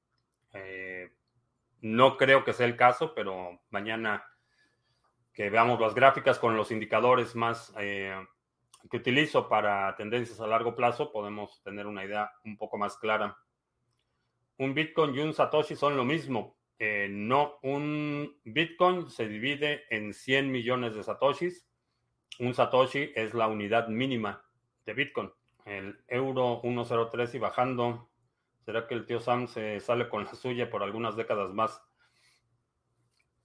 No 1.80 2.16
creo 2.18 2.44
que 2.44 2.52
sea 2.52 2.66
el 2.66 2.76
caso, 2.76 3.14
pero 3.14 3.62
mañana 3.70 4.26
que 5.32 5.48
veamos 5.48 5.80
las 5.80 5.94
gráficas 5.94 6.38
con 6.38 6.54
los 6.54 6.70
indicadores 6.70 7.34
más 7.34 7.72
que 7.74 8.96
utilizo 8.96 9.48
para 9.48 9.96
tendencias 9.96 10.38
a 10.40 10.46
largo 10.46 10.74
plazo, 10.74 11.10
podemos 11.10 11.62
tener 11.62 11.86
una 11.86 12.04
idea 12.04 12.30
un 12.44 12.58
poco 12.58 12.76
más 12.76 12.98
clara. 12.98 13.38
Un 14.58 14.74
Bitcoin 14.74 15.14
y 15.14 15.20
un 15.20 15.34
Satoshi 15.34 15.76
son 15.76 15.96
lo 15.96 16.04
mismo. 16.04 16.56
No, 17.08 17.58
un 17.62 18.36
Bitcoin 18.44 19.08
se 19.08 19.28
divide 19.28 19.84
en 19.90 20.12
100 20.12 20.50
millones 20.50 20.94
de 20.94 21.02
satoshis. 21.02 21.66
Un 22.40 22.52
satoshi 22.52 23.12
es 23.14 23.32
la 23.32 23.46
unidad 23.46 23.88
mínima 23.88 24.44
de 24.84 24.92
Bitcoin. 24.92 25.32
El 25.64 25.98
euro 26.08 26.60
103 26.62 27.34
y 27.34 27.38
bajando. 27.38 28.10
¿Será 28.64 28.86
que 28.86 28.94
el 28.94 29.06
tío 29.06 29.20
Sam 29.20 29.46
se 29.46 29.80
sale 29.80 30.08
con 30.08 30.24
la 30.24 30.34
suya 30.34 30.68
por 30.68 30.82
algunas 30.82 31.16
décadas 31.16 31.52
más? 31.52 31.82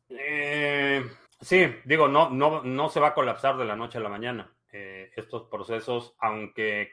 Eh, 0.09 1.05
sí, 1.39 1.67
digo, 1.85 2.07
no, 2.07 2.29
no, 2.29 2.63
no 2.63 2.89
se 2.89 2.99
va 2.99 3.09
a 3.09 3.13
colapsar 3.13 3.57
de 3.57 3.65
la 3.65 3.75
noche 3.75 3.99
a 3.99 4.01
la 4.01 4.09
mañana. 4.09 4.53
Eh, 4.71 5.11
estos 5.15 5.43
procesos, 5.43 6.15
aunque 6.19 6.89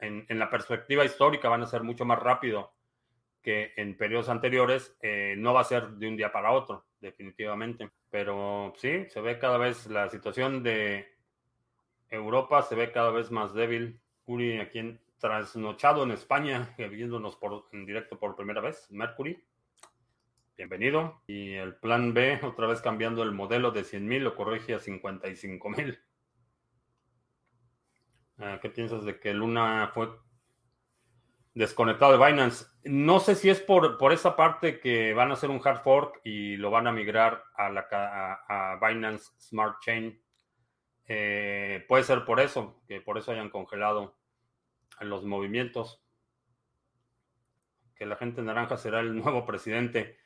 en, 0.00 0.26
en, 0.28 0.38
la 0.38 0.50
perspectiva 0.50 1.04
histórica 1.04 1.48
van 1.48 1.62
a 1.62 1.66
ser 1.66 1.82
mucho 1.82 2.04
más 2.04 2.18
rápido 2.18 2.77
que 3.42 3.72
en 3.76 3.96
periodos 3.96 4.28
anteriores 4.28 4.96
eh, 5.00 5.34
no 5.38 5.54
va 5.54 5.60
a 5.60 5.64
ser 5.64 5.90
de 5.90 6.08
un 6.08 6.16
día 6.16 6.32
para 6.32 6.52
otro, 6.52 6.84
definitivamente. 7.00 7.90
Pero 8.10 8.72
sí, 8.76 9.06
se 9.08 9.20
ve 9.20 9.38
cada 9.38 9.58
vez 9.58 9.86
la 9.86 10.08
situación 10.08 10.62
de 10.62 11.18
Europa 12.10 12.62
se 12.62 12.74
ve 12.74 12.90
cada 12.90 13.10
vez 13.10 13.30
más 13.30 13.54
débil. 13.54 14.00
Uri, 14.26 14.58
aquí 14.58 14.78
en, 14.78 15.00
trasnochado 15.18 16.02
en 16.02 16.12
España, 16.12 16.74
viéndonos 16.90 17.36
por, 17.36 17.68
en 17.72 17.86
directo 17.86 18.18
por 18.18 18.36
primera 18.36 18.60
vez. 18.60 18.90
Mercury, 18.90 19.42
bienvenido. 20.56 21.22
Y 21.26 21.54
el 21.54 21.76
plan 21.76 22.14
B, 22.14 22.40
otra 22.42 22.66
vez 22.66 22.80
cambiando 22.80 23.22
el 23.22 23.32
modelo 23.32 23.70
de 23.70 23.82
100.000, 23.82 24.20
lo 24.20 24.36
corrige 24.36 24.74
a 24.74 24.80
55.000. 24.80 25.98
Ah, 28.38 28.58
¿Qué 28.62 28.70
piensas 28.70 29.04
de 29.04 29.18
que 29.18 29.34
Luna 29.34 29.90
fue 29.92 30.10
desconectado 31.58 32.16
de 32.16 32.24
Binance. 32.24 32.66
No 32.84 33.18
sé 33.18 33.34
si 33.34 33.50
es 33.50 33.60
por, 33.60 33.98
por 33.98 34.12
esa 34.12 34.36
parte 34.36 34.78
que 34.78 35.12
van 35.12 35.30
a 35.30 35.34
hacer 35.34 35.50
un 35.50 35.60
hard 35.62 35.82
fork 35.82 36.20
y 36.22 36.56
lo 36.56 36.70
van 36.70 36.86
a 36.86 36.92
migrar 36.92 37.42
a, 37.56 37.68
la, 37.68 38.78
Binance 38.80 39.32
Smart 39.40 39.80
Chain. 39.80 40.22
Eh, 41.08 41.84
puede 41.88 42.04
ser 42.04 42.24
por 42.24 42.38
eso, 42.38 42.80
que 42.86 43.00
por 43.00 43.18
eso 43.18 43.32
hayan 43.32 43.50
congelado 43.50 44.16
los 45.00 45.24
movimientos. 45.24 46.00
Que 47.96 48.06
la 48.06 48.14
gente 48.14 48.40
naranja 48.40 48.76
será 48.76 49.00
el 49.00 49.16
nuevo 49.22 49.44
presidente. 49.44 50.16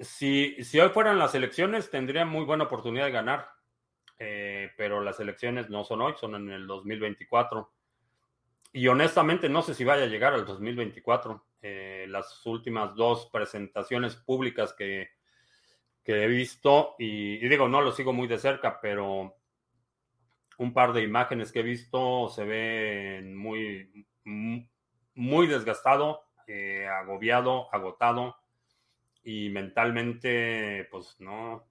Si, 0.00 0.56
si 0.64 0.80
hoy 0.80 0.88
fueran 0.88 1.20
las 1.20 1.36
elecciones, 1.36 1.88
tendría 1.88 2.24
muy 2.24 2.44
buena 2.44 2.64
oportunidad 2.64 3.04
de 3.04 3.12
ganar. 3.12 3.48
Eh, 4.18 4.72
pero 4.76 5.00
las 5.02 5.20
elecciones 5.20 5.70
no 5.70 5.84
son 5.84 6.00
hoy, 6.00 6.14
son 6.18 6.34
en 6.34 6.50
el 6.50 6.66
2024. 6.66 7.72
Y 8.72 8.86
honestamente 8.86 9.48
no 9.48 9.62
sé 9.62 9.74
si 9.74 9.84
vaya 9.84 10.04
a 10.04 10.08
llegar 10.08 10.32
al 10.32 10.44
2024. 10.44 11.44
Eh, 11.62 12.06
las 12.08 12.44
últimas 12.46 12.94
dos 12.94 13.28
presentaciones 13.30 14.16
públicas 14.16 14.72
que, 14.72 15.10
he 16.04 16.26
visto, 16.26 16.96
y, 16.98 17.38
digo, 17.46 17.68
no 17.68 17.82
lo 17.82 17.92
sigo 17.92 18.12
muy 18.12 18.26
de 18.26 18.38
cerca, 18.38 18.80
pero 18.80 19.36
un 20.58 20.72
par 20.72 20.92
de 20.92 21.02
imágenes 21.02 21.52
que 21.52 21.60
he 21.60 21.62
visto 21.62 22.28
se 22.28 22.44
ve 22.44 23.22
muy, 23.24 24.06
muy 25.14 25.46
desgastado, 25.46 26.24
eh, 26.48 26.88
agobiado, 26.88 27.72
agotado, 27.72 28.36
y 29.22 29.50
mentalmente, 29.50 30.88
pues 30.90 31.16
no, 31.20 31.68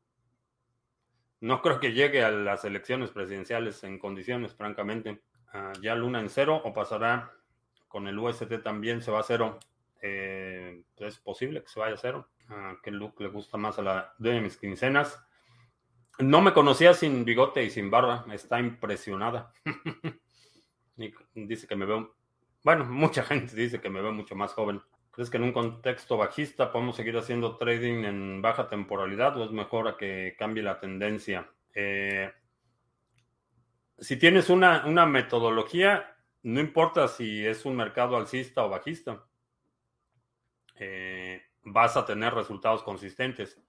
no 1.41 1.62
creo 1.62 1.80
que 1.80 1.93
llegue 1.93 2.24
a 2.24 2.32
las 2.32 2.64
elecciones 2.64 3.12
presidenciales 3.12 3.84
en 3.84 4.00
condiciones, 4.00 4.56
francamente. 4.56 5.22
Ah, 5.54 5.74
ya 5.82 5.95
Luna 5.95 6.20
en 6.20 6.30
cero 6.30 6.62
o 6.64 6.74
pasará 6.74 7.32
con 7.88 8.08
el 8.08 8.18
UST 8.18 8.62
también 8.64 9.02
se 9.02 9.12
va 9.12 9.20
a 9.20 9.24
cero. 9.24 9.60
Eh, 10.02 10.84
es 10.97 11.20
posible 11.20 11.62
que 11.62 11.70
se 11.70 11.80
vaya 11.80 11.95
a 11.95 11.97
cero. 11.97 12.30
Uh, 12.50 12.80
¿Qué 12.82 12.91
look 12.91 13.20
le 13.20 13.28
gusta 13.28 13.58
más 13.58 13.78
a 13.80 13.82
la 13.82 14.14
de 14.18 14.39
mis 14.41 14.58
quincenas? 14.58 15.24
No 16.20 16.41
me 16.41 16.54
conocía 16.54 16.93
sin 16.93 17.26
bigote 17.26 17.64
y 17.64 17.70
sin 17.70 17.89
barba. 17.89 18.26
Está 18.32 18.60
impresionada. 18.60 19.54
dice 21.34 21.68
que 21.68 21.76
me 21.76 21.86
veo. 21.86 22.16
Bueno, 22.64 22.86
mucha 22.86 23.24
gente 23.26 23.56
dice 23.56 23.82
que 23.82 23.89
me 23.89 24.02
veo 24.02 24.12
mucho 24.12 24.36
más 24.36 24.54
joven. 24.54 24.82
¿Crees 25.12 25.30
que 25.30 25.38
en 25.38 25.43
un 25.43 25.54
contexto 25.54 26.18
bajista 26.18 26.72
podemos 26.72 26.95
seguir 26.95 27.18
haciendo 27.18 27.58
trading 27.58 28.06
en 28.06 28.41
baja 28.41 28.68
temporalidad 28.68 29.36
o 29.38 29.43
es 29.43 29.52
mejor 29.52 29.88
a 29.88 29.97
que 29.97 30.36
cambie 30.38 30.64
la 30.64 30.80
tendencia? 30.80 31.50
Eh, 31.74 32.32
si 34.02 34.18
tienes 34.18 34.50
una, 34.50 35.06
metodología, 35.06 36.16
no 36.43 36.60
importa 36.60 37.08
si 37.08 37.45
es 37.45 37.66
un 37.66 37.76
mercado 37.76 38.18
alcista 38.18 38.64
o 38.64 38.70
bajista, 38.70 39.26
eh, 40.76 41.41
vas 41.64 41.97
a 41.97 42.06
tener 42.06 42.34
resultados 42.34 42.84
consistentes. 42.84 43.62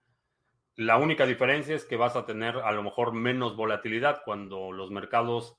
La 0.76 0.96
única 0.96 1.26
diferencia 1.26 1.74
es 1.74 1.84
que 1.84 1.96
vas 1.96 2.16
a 2.16 2.24
tener 2.24 2.56
a 2.56 2.72
lo 2.72 2.82
mejor 2.82 3.12
menos 3.12 3.56
volatilidad 3.56 4.22
cuando 4.24 4.72
los 4.72 4.90
mercados 4.90 5.58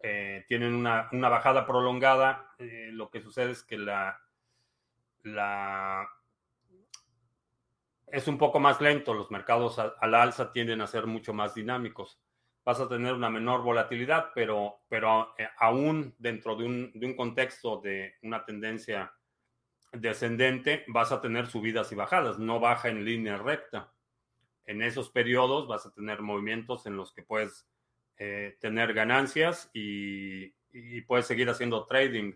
eh, 0.00 0.44
tienen 0.48 0.74
una, 0.74 1.08
bajada 1.10 1.66
prolongada, 1.66 2.54
eh, 2.58 2.90
lo 2.92 3.10
que 3.10 3.20
sucede 3.20 3.52
es 3.52 3.62
que 3.62 3.78
la, 3.78 4.20
la 5.22 6.08
es 8.14 8.28
un 8.28 8.38
poco 8.38 8.60
más 8.60 8.80
lento, 8.80 9.12
los 9.12 9.30
mercados 9.30 9.78
a, 9.78 10.06
la 10.06 10.22
alza 10.22 10.52
tienden 10.52 10.80
a 10.80 10.86
ser 10.86 11.06
mucho 11.06 11.34
más 11.34 11.54
dinámicos. 11.54 12.20
Vas 12.64 12.80
a 12.80 12.88
tener 12.88 13.12
una 13.12 13.28
menor 13.28 13.62
volatilidad, 13.62 14.30
pero, 14.34 14.80
pero 14.88 15.34
eh, 15.38 15.48
aún 15.58 16.14
dentro 16.18 16.56
de 16.56 16.64
un, 16.64 16.92
de 16.94 17.06
un 17.06 17.14
contexto 17.14 17.80
de 17.80 18.14
una 18.22 18.44
tendencia 18.44 19.12
descendente, 19.92 20.84
vas 20.88 21.12
a 21.12 21.20
tener 21.20 21.46
subidas 21.46 21.90
y 21.92 21.94
bajadas, 21.94 22.38
no 22.38 22.60
baja 22.60 22.88
en 22.88 23.04
línea 23.04 23.36
recta. 23.36 23.92
En 24.66 24.82
esos 24.82 25.10
periodos 25.10 25.68
vas 25.68 25.86
a 25.86 25.92
tener 25.92 26.22
movimientos 26.22 26.86
en 26.86 26.96
los 26.96 27.12
que 27.12 27.22
puedes 27.22 27.68
eh, 28.16 28.56
tener 28.60 28.94
ganancias 28.94 29.70
y, 29.72 30.52
puedes 31.06 31.26
seguir 31.26 31.48
haciendo 31.48 31.86
trading, 31.86 32.32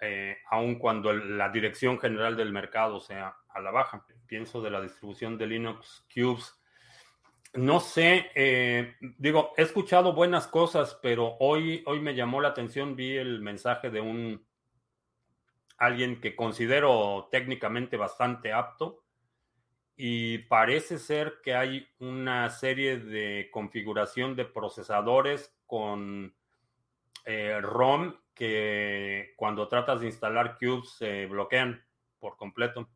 eh, 0.00 0.36
aun 0.50 0.78
cuando 0.78 1.12
la 1.12 1.48
dirección 1.48 1.98
general 1.98 2.36
del 2.36 2.52
mercado 2.52 3.00
sea 3.00 3.34
a 3.48 3.60
la 3.60 3.70
baja. 3.70 4.04
Pienso 4.26 4.60
de 4.60 4.70
la 4.70 4.82
distribución 4.82 5.38
de 5.38 5.46
Linux 5.46 6.04
Cubes. 6.12 6.59
No 7.54 7.80
sé, 7.80 8.30
eh, 8.36 8.94
digo, 9.18 9.52
he 9.56 9.62
escuchado 9.62 10.12
buenas 10.12 10.46
cosas, 10.46 10.96
pero 11.02 11.36
hoy, 11.40 11.82
hoy 11.86 12.00
me 12.00 12.14
llamó 12.14 12.40
la 12.40 12.48
atención, 12.48 12.94
vi 12.94 13.16
el 13.16 13.40
mensaje 13.40 13.90
de 13.90 14.00
un 14.00 14.46
alguien 15.76 16.20
que 16.20 16.36
considero 16.36 17.28
técnicamente 17.32 17.96
bastante 17.96 18.52
apto 18.52 19.02
y 19.96 20.38
parece 20.38 20.98
ser 20.98 21.40
que 21.42 21.54
hay 21.54 21.88
una 21.98 22.48
serie 22.50 22.98
de 22.98 23.48
configuración 23.50 24.36
de 24.36 24.44
procesadores 24.44 25.54
con 25.66 26.34
eh, 27.24 27.58
ROM 27.60 28.14
que 28.34 29.32
cuando 29.36 29.68
tratas 29.68 30.00
de 30.00 30.06
instalar 30.06 30.56
cubes 30.58 30.90
se 30.90 31.26
bloquean 31.26 31.84
por 32.18 32.36
completo. 32.36 32.88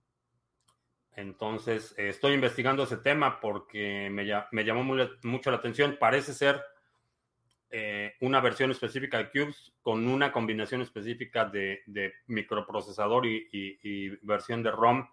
Entonces, 1.17 1.95
estoy 1.97 2.35
investigando 2.35 2.83
ese 2.83 2.97
tema 2.97 3.41
porque 3.41 4.09
me, 4.11 4.25
llamó 4.65 4.97
mucho 5.23 5.51
la 5.51 5.59
atención. 5.59 5.97
Parece 5.99 6.33
ser 6.33 6.61
eh, 7.71 8.15
una 8.21 8.41
versión 8.41 8.71
específica 8.71 9.19
de 9.19 9.31
Cubes 9.31 9.73
con 9.83 10.07
una 10.09 10.33
combinación 10.33 10.81
específica 10.83 11.45
de, 11.45 11.83
microprocesador 12.27 13.27
y, 13.27 14.11
versión 14.23 14.63
de 14.63 14.71
ROM 14.71 15.09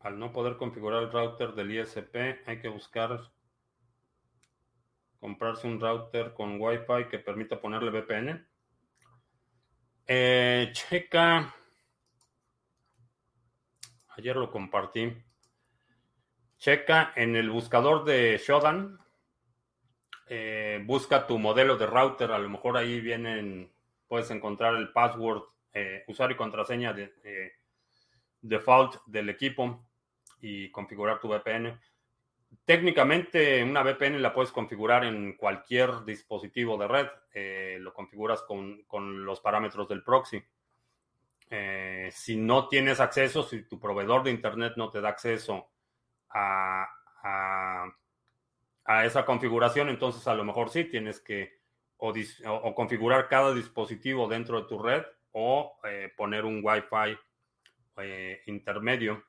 al 0.00 0.18
no 0.18 0.32
poder 0.32 0.56
configurar 0.56 1.02
el 1.02 1.12
router 1.12 1.52
del 1.54 1.72
ISP, 1.72 2.46
hay 2.46 2.60
que 2.60 2.68
buscar 2.68 3.20
comprarse 5.18 5.66
un 5.66 5.80
router 5.80 6.32
con 6.34 6.60
Wi-Fi 6.60 7.08
que 7.10 7.18
permita 7.18 7.60
ponerle 7.60 7.90
VPN. 7.90 8.46
Eh, 10.06 10.70
checa. 10.72 11.54
Ayer 14.16 14.36
lo 14.36 14.50
compartí. 14.50 15.12
Checa 16.56 17.12
en 17.16 17.34
el 17.36 17.50
buscador 17.50 18.04
de 18.04 18.40
Shodan. 18.44 18.98
Eh, 20.28 20.82
busca 20.84 21.26
tu 21.26 21.38
modelo 21.38 21.76
de 21.76 21.86
router. 21.86 22.30
A 22.30 22.38
lo 22.38 22.48
mejor 22.48 22.76
ahí 22.76 23.00
vienen. 23.00 23.72
Puedes 24.06 24.30
encontrar 24.30 24.76
el 24.76 24.92
password, 24.92 25.42
eh, 25.72 26.04
usuario 26.06 26.34
y 26.34 26.38
contraseña 26.38 26.92
de 26.92 27.52
default 28.40 29.04
del 29.06 29.28
equipo 29.28 29.87
y 30.40 30.70
configurar 30.70 31.20
tu 31.20 31.28
VPN. 31.28 31.78
Técnicamente 32.64 33.62
una 33.62 33.82
VPN 33.82 34.22
la 34.22 34.32
puedes 34.32 34.52
configurar 34.52 35.04
en 35.04 35.36
cualquier 35.36 36.04
dispositivo 36.04 36.76
de 36.78 36.88
red. 36.88 37.06
Eh, 37.32 37.78
lo 37.80 37.92
configuras 37.92 38.42
con, 38.42 39.24
los 39.24 39.40
parámetros 39.40 39.88
del 39.88 40.02
proxy. 40.02 40.42
Eh, 41.50 42.10
si 42.12 42.36
no 42.36 42.68
tienes 42.68 43.00
acceso, 43.00 43.42
si 43.42 43.62
tu 43.62 43.78
proveedor 43.78 44.22
de 44.22 44.30
Internet 44.30 44.74
no 44.76 44.90
te 44.90 45.00
da 45.00 45.08
acceso 45.08 45.70
a, 46.30 46.86
a, 47.22 49.04
esa 49.04 49.24
configuración, 49.24 49.88
entonces 49.88 50.26
a 50.26 50.34
lo 50.34 50.44
mejor 50.44 50.70
sí 50.70 50.84
tienes 50.84 51.20
que 51.20 51.58
o, 51.98 52.74
configurar 52.74 53.28
cada 53.28 53.52
dispositivo 53.52 54.28
dentro 54.28 54.60
de 54.60 54.68
tu 54.68 54.78
red 54.78 55.04
o 55.32 55.78
eh, 55.84 56.12
poner 56.16 56.44
un 56.44 56.60
Wi-Fi 56.64 57.18
intermedio 58.46 59.27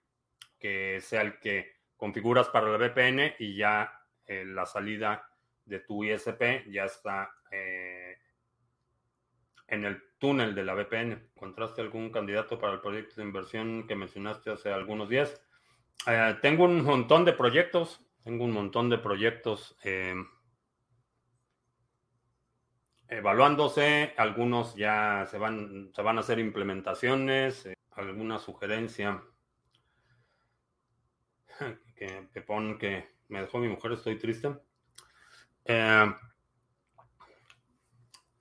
que 0.59 0.99
sea 1.01 1.21
el 1.21 1.39
que 1.39 1.79
configuras 1.97 2.49
para 2.49 2.69
la 2.69 2.77
VPN 2.77 3.35
y 3.39 3.55
ya 3.55 3.91
eh, 4.25 4.45
la 4.45 4.65
salida 4.65 5.27
de 5.65 5.79
tu 5.79 6.03
ISP 6.03 6.69
ya 6.69 6.85
está 6.85 7.31
eh, 7.51 8.17
en 9.67 9.85
el 9.85 10.01
túnel 10.17 10.53
de 10.53 10.63
la 10.63 10.75
VPN. 10.75 11.29
¿Encontraste 11.35 11.81
algún 11.81 12.11
candidato 12.11 12.59
para 12.59 12.73
el 12.73 12.81
proyecto 12.81 13.15
de 13.17 13.23
inversión 13.23 13.87
que 13.87 13.95
mencionaste 13.95 14.51
hace 14.51 14.71
algunos 14.71 15.09
días? 15.09 15.41
Eh, 16.07 16.37
tengo 16.41 16.65
un 16.65 16.83
montón 16.83 17.25
de 17.25 17.33
proyectos, 17.33 18.05
tengo 18.23 18.45
un 18.45 18.51
montón 18.51 18.89
de 18.89 18.97
proyectos 18.97 19.75
evaluándose, 23.07 24.13
algunos 24.17 24.75
ya 24.75 25.25
se 25.29 25.39
van, 25.39 25.91
se 25.95 26.01
van 26.03 26.17
a 26.17 26.21
hacer 26.21 26.37
implementaciones, 26.37 27.67
alguna 27.91 28.37
sugerencia 28.37 29.23
que 31.95 32.27
Pepón 32.33 32.77
que 32.77 33.09
me 33.27 33.41
dejó 33.41 33.59
mi 33.59 33.67
mujer, 33.67 33.93
estoy 33.93 34.17
triste. 34.17 34.55
Eh, 35.65 36.13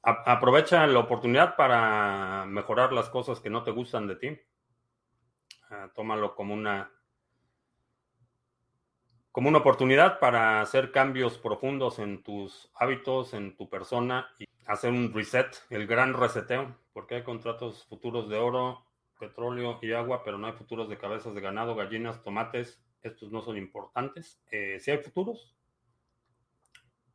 aprovecha 0.03 0.87
la 0.87 1.01
oportunidad 1.01 1.57
para 1.57 2.47
mejorar 2.47 2.93
las 2.93 3.11
cosas 3.11 3.41
que 3.41 3.51
no 3.51 3.63
te 3.63 3.71
gustan 3.71 4.07
de 4.07 4.17
ti. 4.17 4.27
Eh, 4.27 5.89
tómalo 5.95 6.35
como 6.35 6.55
una 6.55 6.91
como 9.31 9.51
una 9.51 9.59
oportunidad 9.59 10.19
para 10.19 10.61
hacer 10.61 10.91
cambios 10.91 11.39
profundos 11.39 12.01
en 12.01 12.25
tus 12.25 12.73
hábitos, 12.75 13.35
en 13.35 13.57
tu 13.57 13.69
persona 13.69 14.29
y 14.39 14.47
hacer 14.67 14.91
un 14.91 15.13
reset, 15.13 15.47
el 15.71 15.87
gran 15.87 16.15
reseteo, 16.15 16.77
porque 16.93 17.17
hay 17.17 17.23
contratos 17.23 17.87
futuros 17.89 18.29
de 18.29 18.37
oro 18.37 18.85
petróleo 19.21 19.79
y 19.83 19.93
agua, 19.93 20.23
pero 20.25 20.39
no 20.39 20.47
hay 20.47 20.55
futuros 20.55 20.89
de 20.89 20.99
cabezas 20.99 21.35
de 21.35 21.41
ganado, 21.41 21.77
gallinas, 21.77 22.23
tomates. 22.23 22.83
Estos 23.03 23.31
no 23.31 23.43
son 23.43 23.57
importantes. 23.57 24.41
Eh, 24.51 24.79
sí 24.81 24.91
hay 24.91 24.99
futuros. 24.99 25.55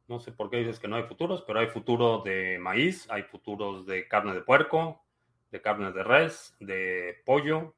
No 0.07 0.19
sé 0.19 0.31
por 0.31 0.49
qué 0.49 0.57
dices 0.57 0.79
que 0.79 0.87
no 0.87 0.95
hay 0.95 1.03
futuros, 1.03 1.43
pero 1.47 1.59
hay 1.59 1.67
futuro 1.67 2.21
de 2.23 2.59
maíz, 2.59 3.09
hay 3.09 3.23
futuros 3.23 3.85
de 3.85 4.07
carne 4.07 4.33
de 4.33 4.41
puerco, 4.41 5.03
de 5.51 5.61
carne 5.61 5.91
de 5.91 6.03
res, 6.03 6.55
de 6.59 7.21
pollo, 7.25 7.73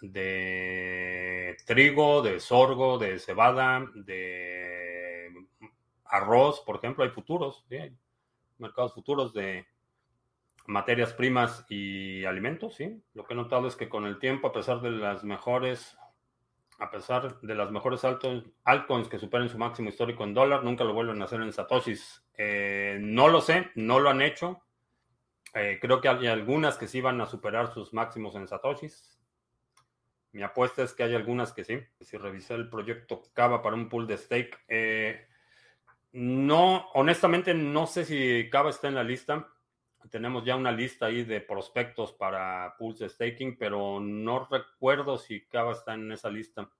de 0.00 1.56
trigo, 1.66 2.22
de 2.22 2.38
sorgo, 2.40 2.98
de 2.98 3.18
cebada, 3.18 3.86
de 3.94 5.30
arroz, 6.04 6.60
por 6.60 6.76
ejemplo, 6.76 7.04
hay 7.04 7.10
futuros, 7.10 7.64
hay 7.70 7.96
mercados 8.58 8.94
futuros 8.94 9.32
de 9.32 9.66
materias 10.66 11.12
primas 11.12 11.64
y 11.68 12.24
alimentos, 12.24 12.74
sí. 12.74 13.02
Lo 13.14 13.24
que 13.24 13.34
he 13.34 13.36
notado 13.36 13.66
es 13.66 13.76
que 13.76 13.88
con 13.88 14.06
el 14.06 14.18
tiempo, 14.18 14.48
a 14.48 14.52
pesar 14.52 14.80
de 14.80 14.90
las 14.90 15.24
mejores, 15.24 15.96
a 16.82 16.90
pesar 16.90 17.40
de 17.40 17.54
las 17.54 17.70
mejores 17.70 18.04
altcoins 18.04 19.08
que 19.08 19.20
superen 19.20 19.48
su 19.48 19.56
máximo 19.56 19.88
histórico 19.88 20.24
en 20.24 20.34
dólar, 20.34 20.64
nunca 20.64 20.82
lo 20.82 20.92
vuelven 20.92 21.22
a 21.22 21.26
hacer 21.26 21.40
en 21.40 21.52
satoshis. 21.52 22.24
Eh, 22.36 22.98
no 23.00 23.28
lo 23.28 23.40
sé, 23.40 23.70
no 23.76 24.00
lo 24.00 24.10
han 24.10 24.20
hecho. 24.20 24.60
Eh, 25.54 25.78
creo 25.80 26.00
que 26.00 26.08
hay 26.08 26.26
algunas 26.26 26.76
que 26.78 26.88
sí 26.88 27.00
van 27.00 27.20
a 27.20 27.26
superar 27.26 27.72
sus 27.72 27.94
máximos 27.94 28.34
en 28.34 28.48
satoshis. 28.48 29.16
Mi 30.32 30.42
apuesta 30.42 30.82
es 30.82 30.92
que 30.92 31.04
hay 31.04 31.14
algunas 31.14 31.52
que 31.52 31.62
sí. 31.62 31.78
Si 32.00 32.16
revisé 32.16 32.54
el 32.54 32.68
proyecto 32.68 33.22
Cava 33.32 33.62
para 33.62 33.76
un 33.76 33.88
pool 33.88 34.08
de 34.08 34.18
stake, 34.18 34.58
eh, 34.66 35.28
no, 36.10 36.90
honestamente 36.94 37.54
no 37.54 37.86
sé 37.86 38.04
si 38.04 38.50
Cava 38.50 38.70
está 38.70 38.88
en 38.88 38.96
la 38.96 39.04
lista 39.04 39.46
tenemos 40.10 40.44
ya 40.44 40.56
una 40.56 40.72
lista 40.72 41.06
ahí 41.06 41.24
de 41.24 41.40
prospectos 41.40 42.12
para 42.12 42.74
Pulse 42.78 43.08
Staking, 43.08 43.56
pero 43.56 44.00
no 44.00 44.46
recuerdo 44.50 45.18
si 45.18 45.46
Cava 45.46 45.72
está 45.72 45.94
en 45.94 46.10
esa 46.12 46.30
lista. 46.30 46.70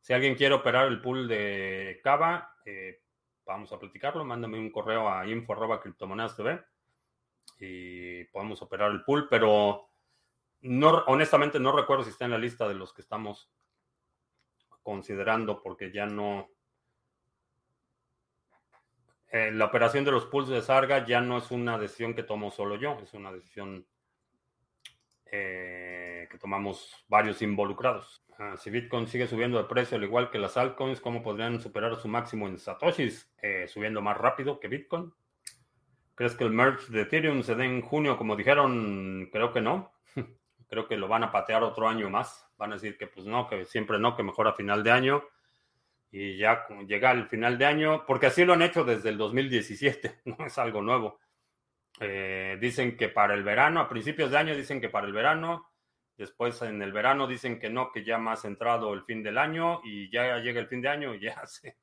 Si 0.00 0.12
alguien 0.12 0.34
quiere 0.34 0.54
operar 0.54 0.88
el 0.88 1.00
pool 1.00 1.28
de 1.28 2.00
Cava, 2.02 2.56
eh, 2.64 3.02
vamos 3.44 3.72
a 3.72 3.78
platicarlo. 3.78 4.24
Mándame 4.24 4.58
un 4.58 4.70
correo 4.70 5.08
a 5.08 5.26
info.criptomonedas.tv 5.26 6.64
y 7.60 8.24
podemos 8.24 8.62
operar 8.62 8.90
el 8.90 9.02
pool, 9.02 9.28
pero 9.28 9.88
honestamente 11.06 11.58
no 11.58 11.72
recuerdo 11.72 12.04
si 12.04 12.10
está 12.10 12.24
en 12.24 12.32
la 12.32 12.38
lista 12.38 12.68
de 12.68 12.74
los 12.74 12.92
que 12.92 13.02
estamos 13.02 13.50
considerando 14.82 15.60
porque 15.62 15.92
ya 15.92 16.06
no, 16.06 16.50
eh, 19.30 19.50
la 19.52 19.66
operación 19.66 20.04
de 20.04 20.12
los 20.12 20.26
pools 20.26 20.48
de 20.48 20.62
Sarga 20.62 21.04
ya 21.04 21.20
no 21.20 21.38
es 21.38 21.50
una 21.50 21.78
decisión 21.78 22.14
que 22.14 22.22
tomo 22.22 22.50
solo 22.50 22.76
yo, 22.76 22.98
es 23.02 23.12
una 23.12 23.30
decisión 23.30 23.86
eh, 25.26 26.26
que 26.30 26.38
tomamos 26.38 27.04
varios 27.08 27.42
involucrados. 27.42 28.24
Ah, 28.38 28.56
si 28.56 28.70
Bitcoin 28.70 29.06
sigue 29.06 29.26
subiendo 29.26 29.58
de 29.58 29.64
precio 29.64 29.96
al 29.98 30.04
igual 30.04 30.30
que 30.30 30.38
las 30.38 30.56
altcoins, 30.56 31.00
¿cómo 31.00 31.22
podrían 31.22 31.60
superar 31.60 31.96
su 31.96 32.08
máximo 32.08 32.46
en 32.46 32.58
Satoshis? 32.58 33.30
Eh, 33.42 33.66
subiendo 33.68 34.00
más 34.00 34.16
rápido 34.16 34.60
que 34.60 34.68
Bitcoin. 34.68 35.12
¿Crees 36.14 36.34
que 36.34 36.44
el 36.44 36.50
merge 36.50 36.90
de 36.90 37.02
Ethereum 37.02 37.42
se 37.42 37.54
dé 37.54 37.64
en 37.64 37.82
junio 37.82 38.16
como 38.16 38.36
dijeron? 38.36 39.28
Creo 39.30 39.52
que 39.52 39.60
no. 39.60 39.92
Creo 40.68 40.88
que 40.88 40.96
lo 40.96 41.08
van 41.08 41.24
a 41.24 41.32
patear 41.32 41.62
otro 41.62 41.88
año 41.88 42.08
más. 42.08 42.48
Van 42.56 42.72
a 42.72 42.76
decir 42.76 42.96
que 42.96 43.08
pues 43.08 43.26
no, 43.26 43.46
que 43.46 43.66
siempre 43.66 43.98
no, 43.98 44.16
que 44.16 44.22
mejor 44.22 44.48
a 44.48 44.54
final 44.54 44.82
de 44.82 44.92
año 44.92 45.24
y 46.10 46.38
ya 46.38 46.66
llega 46.86 47.10
el 47.12 47.28
final 47.28 47.58
de 47.58 47.66
año, 47.66 48.04
porque 48.06 48.26
así 48.26 48.44
lo 48.44 48.54
han 48.54 48.62
hecho 48.62 48.84
desde 48.84 49.10
el 49.10 49.18
2017, 49.18 50.20
no 50.24 50.46
es 50.46 50.58
algo 50.58 50.82
nuevo. 50.82 51.20
Eh, 52.00 52.56
dicen 52.60 52.96
que 52.96 53.08
para 53.08 53.34
el 53.34 53.42
verano, 53.42 53.80
a 53.80 53.88
principios 53.88 54.30
de 54.30 54.38
año 54.38 54.56
dicen 54.56 54.80
que 54.80 54.88
para 54.88 55.06
el 55.06 55.12
verano, 55.12 55.72
después 56.16 56.60
en 56.62 56.80
el 56.82 56.92
verano 56.92 57.26
dicen 57.26 57.58
que 57.58 57.70
no, 57.70 57.90
que 57.92 58.04
ya 58.04 58.18
más 58.18 58.44
entrado 58.44 58.94
el 58.94 59.04
fin 59.04 59.22
del 59.22 59.38
año 59.38 59.80
y 59.84 60.10
ya 60.10 60.38
llega 60.38 60.60
el 60.60 60.68
fin 60.68 60.80
de 60.80 60.88
año 60.88 61.14
y 61.14 61.20
ya 61.22 61.46
se, 61.46 61.76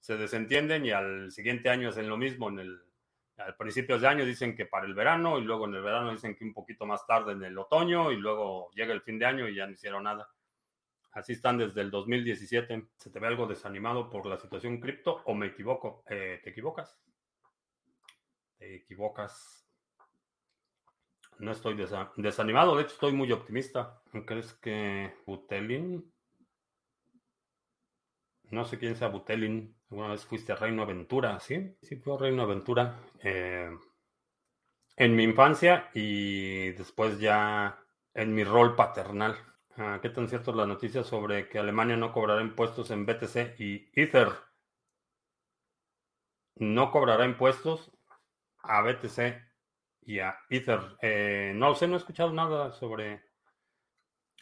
se 0.00 0.16
desentienden 0.16 0.84
y 0.86 0.90
al 0.90 1.30
siguiente 1.30 1.70
año 1.70 1.90
hacen 1.90 2.08
lo 2.08 2.16
mismo. 2.16 2.48
En 2.48 2.58
el, 2.58 2.80
al 3.38 3.56
principios 3.56 4.02
de 4.02 4.08
año 4.08 4.24
dicen 4.24 4.54
que 4.56 4.66
para 4.66 4.86
el 4.86 4.94
verano 4.94 5.38
y 5.38 5.42
luego 5.42 5.66
en 5.66 5.74
el 5.74 5.82
verano 5.82 6.12
dicen 6.12 6.34
que 6.34 6.44
un 6.44 6.52
poquito 6.52 6.86
más 6.86 7.06
tarde 7.06 7.32
en 7.32 7.42
el 7.42 7.56
otoño 7.56 8.12
y 8.12 8.16
luego 8.16 8.70
llega 8.74 8.92
el 8.92 9.02
fin 9.02 9.18
de 9.18 9.26
año 9.26 9.48
y 9.48 9.54
ya 9.54 9.66
no 9.66 9.72
hicieron 9.72 10.04
nada. 10.04 10.28
Así 11.12 11.32
están 11.32 11.58
desde 11.58 11.82
el 11.82 11.90
2017. 11.90 12.88
¿Se 12.96 13.10
te 13.10 13.18
ve 13.20 13.26
algo 13.26 13.46
desanimado 13.46 14.08
por 14.08 14.26
la 14.26 14.38
situación 14.38 14.80
cripto 14.80 15.22
o 15.26 15.34
me 15.34 15.46
equivoco? 15.46 16.04
Eh, 16.08 16.40
¿Te 16.42 16.50
equivocas? 16.50 16.98
Te 18.58 18.76
equivocas. 18.76 19.66
No 21.38 21.50
estoy 21.50 21.76
desanimado, 22.16 22.76
de 22.76 22.82
hecho 22.82 22.94
estoy 22.94 23.12
muy 23.12 23.32
optimista. 23.32 24.00
¿Crees 24.26 24.52
que 24.54 25.12
Butelin? 25.26 26.12
No 28.50 28.64
sé 28.64 28.78
quién 28.78 28.96
sea 28.96 29.08
Butelin. 29.08 29.74
Alguna 29.90 30.10
vez 30.10 30.24
fuiste 30.24 30.52
a 30.52 30.56
Reino 30.56 30.82
Aventura, 30.82 31.40
¿sí? 31.40 31.76
Sí, 31.82 31.96
fue 31.96 32.14
a 32.14 32.18
Reino 32.18 32.42
Aventura. 32.42 33.00
Eh, 33.22 33.70
en 34.96 35.16
mi 35.16 35.24
infancia 35.24 35.90
y 35.94 36.70
después 36.72 37.18
ya 37.18 37.78
en 38.14 38.34
mi 38.34 38.44
rol 38.44 38.76
paternal. 38.76 39.36
Ah, 39.76 39.98
¿Qué 40.02 40.10
tan 40.10 40.28
cierto 40.28 40.50
es 40.50 40.56
la 40.58 40.66
noticia 40.66 41.02
sobre 41.02 41.48
que 41.48 41.58
Alemania 41.58 41.96
no 41.96 42.12
cobrará 42.12 42.42
impuestos 42.42 42.90
en 42.90 43.06
BTC 43.06 43.58
y 43.58 43.88
Ether? 43.94 44.28
No 46.56 46.90
cobrará 46.90 47.24
impuestos 47.24 47.90
a 48.62 48.82
BTC 48.82 49.40
y 50.02 50.18
a 50.18 50.36
Ether. 50.50 50.80
Eh, 51.00 51.52
no 51.54 51.74
sé, 51.74 51.88
no 51.88 51.94
he 51.94 51.98
escuchado 51.98 52.32
nada 52.34 52.72
sobre 52.72 53.22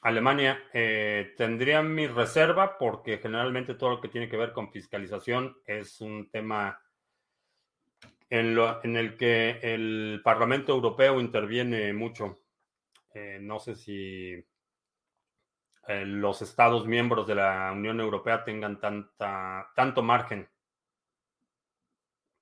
Alemania. 0.03 0.65
Eh, 0.73 1.33
tendría 1.37 1.81
mi 1.81 2.09
reserva 2.09 2.77
porque 2.77 3.19
generalmente 3.19 3.75
todo 3.75 3.91
lo 3.91 4.01
que 4.01 4.09
tiene 4.09 4.29
que 4.29 4.37
ver 4.37 4.53
con 4.53 4.73
fiscalización 4.73 5.57
es 5.65 6.01
un 6.01 6.29
tema 6.29 6.83
en, 8.29 8.59
en 8.83 8.97
el 8.97 9.17
que 9.17 9.61
el 9.63 10.23
Parlamento 10.25 10.73
Europeo 10.73 11.21
interviene 11.21 11.93
mucho. 11.93 12.41
Eh, 13.15 13.39
no 13.41 13.61
sé 13.61 13.77
si 13.77 14.45
eh, 15.89 16.05
los 16.05 16.43
Estados 16.43 16.87
miembros 16.87 17.27
de 17.27 17.35
la 17.35 17.73
Unión 17.73 18.01
Europea 18.01 18.45
tengan 18.45 18.81
tanta, 18.81 19.71
tanto 19.75 20.03
margen. 20.03 20.49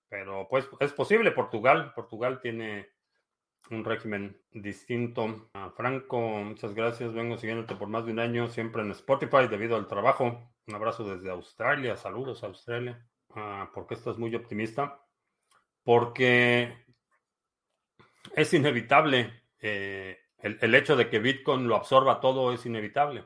Pero 0.09 0.49
pues 0.49 0.69
es 0.81 0.93
posible, 0.93 1.31
Portugal, 1.33 1.93
Portugal 1.95 2.41
tiene 2.41 2.89
un 3.71 3.85
régimen 3.85 4.41
distinto. 4.51 5.51
Ah, 5.55 5.71
Franco, 5.77 6.19
muchas 6.19 6.75
gracias, 6.75 7.13
vengo 7.13 7.37
siguiéndote 7.37 7.75
por 7.75 7.89
más 7.89 8.07
de 8.07 8.13
un 8.13 8.19
año, 8.19 8.49
siempre 8.49 8.83
en 8.83 8.91
Spotify 8.93 9.47
debido 9.49 9.77
al 9.77 9.89
trabajo. 9.89 10.51
Un 10.67 10.75
abrazo 10.75 11.05
desde 11.05 11.31
Australia, 11.31 11.97
saludos 11.97 12.43
Australia. 12.45 13.07
Ah, 13.35 13.71
¿Por 13.75 13.87
qué 13.87 13.95
estás 13.95 14.19
muy 14.19 14.35
optimista? 14.35 15.01
Porque 15.83 16.75
es 18.35 18.55
inevitable. 18.55 19.43
Eh, 19.61 20.19
el, 20.41 20.75
hecho 20.75 20.97
de 20.97 21.09
que 21.09 21.19
Bitcoin 21.19 21.67
lo 21.67 21.77
absorba 21.77 22.21
todo 22.21 22.53
es 22.53 22.65
inevitable. 22.65 23.25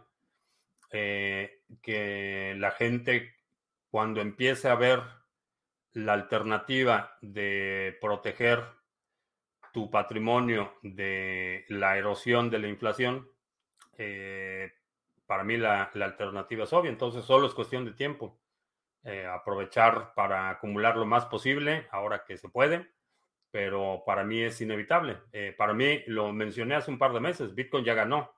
Eh, 0.90 1.62
que 1.80 2.54
la 2.58 2.70
gente 2.72 3.34
cuando 3.90 4.20
empiece 4.20 4.68
a 4.68 4.74
ver 4.74 5.02
la 5.92 6.14
alternativa 6.14 7.16
de 7.20 7.96
proteger 8.00 8.62
tu 9.72 9.90
patrimonio 9.90 10.74
de 10.82 11.64
la 11.68 11.96
erosión 11.96 12.50
de 12.50 12.58
la 12.58 12.68
inflación, 12.68 13.28
eh, 13.96 14.72
para 15.26 15.44
mí 15.44 15.56
la, 15.56 15.84
alternativa 15.84 16.64
es 16.64 16.72
obvia. 16.72 16.90
Entonces 16.90 17.24
solo 17.24 17.46
es 17.46 17.54
cuestión 17.54 17.84
de 17.84 17.92
tiempo. 17.92 18.38
Eh, 19.04 19.26
aprovechar 19.26 20.14
para 20.14 20.48
acumular 20.48 20.96
lo 20.96 21.06
más 21.06 21.26
posible 21.26 21.88
ahora 21.90 22.24
que 22.24 22.36
se 22.36 22.48
puede 22.48 22.88
pero 23.52 24.02
para 24.04 24.24
mí 24.24 24.42
es 24.42 24.60
inevitable. 24.62 25.20
Eh, 25.30 25.54
para 25.56 25.74
mí, 25.74 26.02
lo 26.06 26.32
mencioné 26.32 26.74
hace 26.74 26.90
un 26.90 26.98
par 26.98 27.12
de 27.12 27.20
meses, 27.20 27.54
Bitcoin 27.54 27.84
ya 27.84 27.94
ganó. 27.94 28.34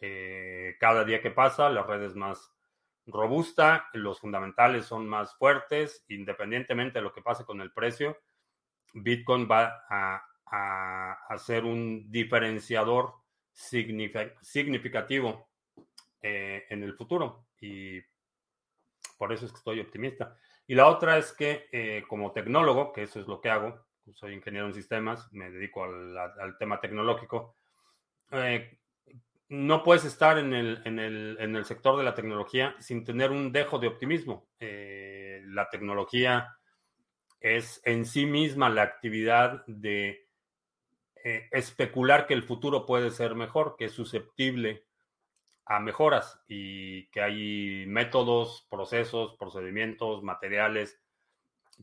Eh, 0.00 0.76
cada 0.78 1.04
día 1.04 1.20
que 1.20 1.32
pasa, 1.32 1.68
la 1.68 1.82
red 1.82 2.00
es 2.04 2.14
más 2.14 2.54
robusta, 3.06 3.88
los 3.92 4.20
fundamentales 4.20 4.86
son 4.86 5.08
más 5.08 5.36
fuertes, 5.36 6.04
independientemente 6.08 7.00
de 7.00 7.02
lo 7.02 7.12
que 7.12 7.22
pase 7.22 7.44
con 7.44 7.60
el 7.60 7.72
precio, 7.72 8.18
Bitcoin 8.94 9.48
va 9.50 9.84
a, 9.90 10.24
a, 10.46 11.38
ser 11.38 11.64
un 11.64 12.08
diferenciador 12.10 13.14
significativo 13.52 15.50
eh, 16.22 16.66
en 16.70 16.84
el 16.84 16.94
futuro. 16.94 17.48
Y 17.60 18.00
por 19.18 19.32
eso 19.32 19.46
es 19.46 19.50
que 19.50 19.58
estoy 19.58 19.80
optimista. 19.80 20.36
Y 20.68 20.76
la 20.76 20.86
otra 20.86 21.18
es 21.18 21.32
que 21.32 22.04
como 22.06 22.30
tecnólogo, 22.30 22.92
que 22.92 23.02
eso 23.02 23.18
es 23.18 23.26
lo 23.26 23.40
que 23.40 23.50
hago, 23.50 23.89
soy 24.14 24.34
ingeniero 24.34 24.66
en 24.66 24.74
sistemas, 24.74 25.32
me 25.32 25.50
dedico 25.50 25.84
al, 25.84 26.56
tema 26.58 26.80
tecnológico. 26.80 27.56
Eh, 28.32 28.78
no 29.48 29.82
puedes 29.82 30.04
estar 30.04 30.38
en 30.38 30.54
el, 30.54 31.64
sector 31.64 31.96
de 31.96 32.04
la 32.04 32.14
tecnología 32.14 32.74
sin 32.78 33.04
tener 33.04 33.30
un 33.30 33.52
dejo 33.52 33.78
de 33.78 33.88
optimismo. 33.88 34.48
Eh, 34.60 35.42
la 35.46 35.68
tecnología 35.68 36.56
es 37.40 37.80
en 37.84 38.04
sí 38.04 38.26
misma 38.26 38.68
la 38.68 38.82
actividad 38.82 39.64
de 39.66 40.28
eh, 41.24 41.48
especular 41.50 42.26
que 42.26 42.34
el 42.34 42.44
futuro 42.44 42.86
puede 42.86 43.10
ser 43.10 43.34
mejor, 43.34 43.76
que 43.76 43.86
es 43.86 43.92
susceptible 43.92 44.84
a 45.66 45.80
mejoras 45.80 46.40
y 46.46 47.08
que 47.10 47.20
hay 47.20 47.84
métodos, 47.86 48.66
procesos, 48.70 49.36
procedimientos, 49.36 50.22
materiales 50.22 51.00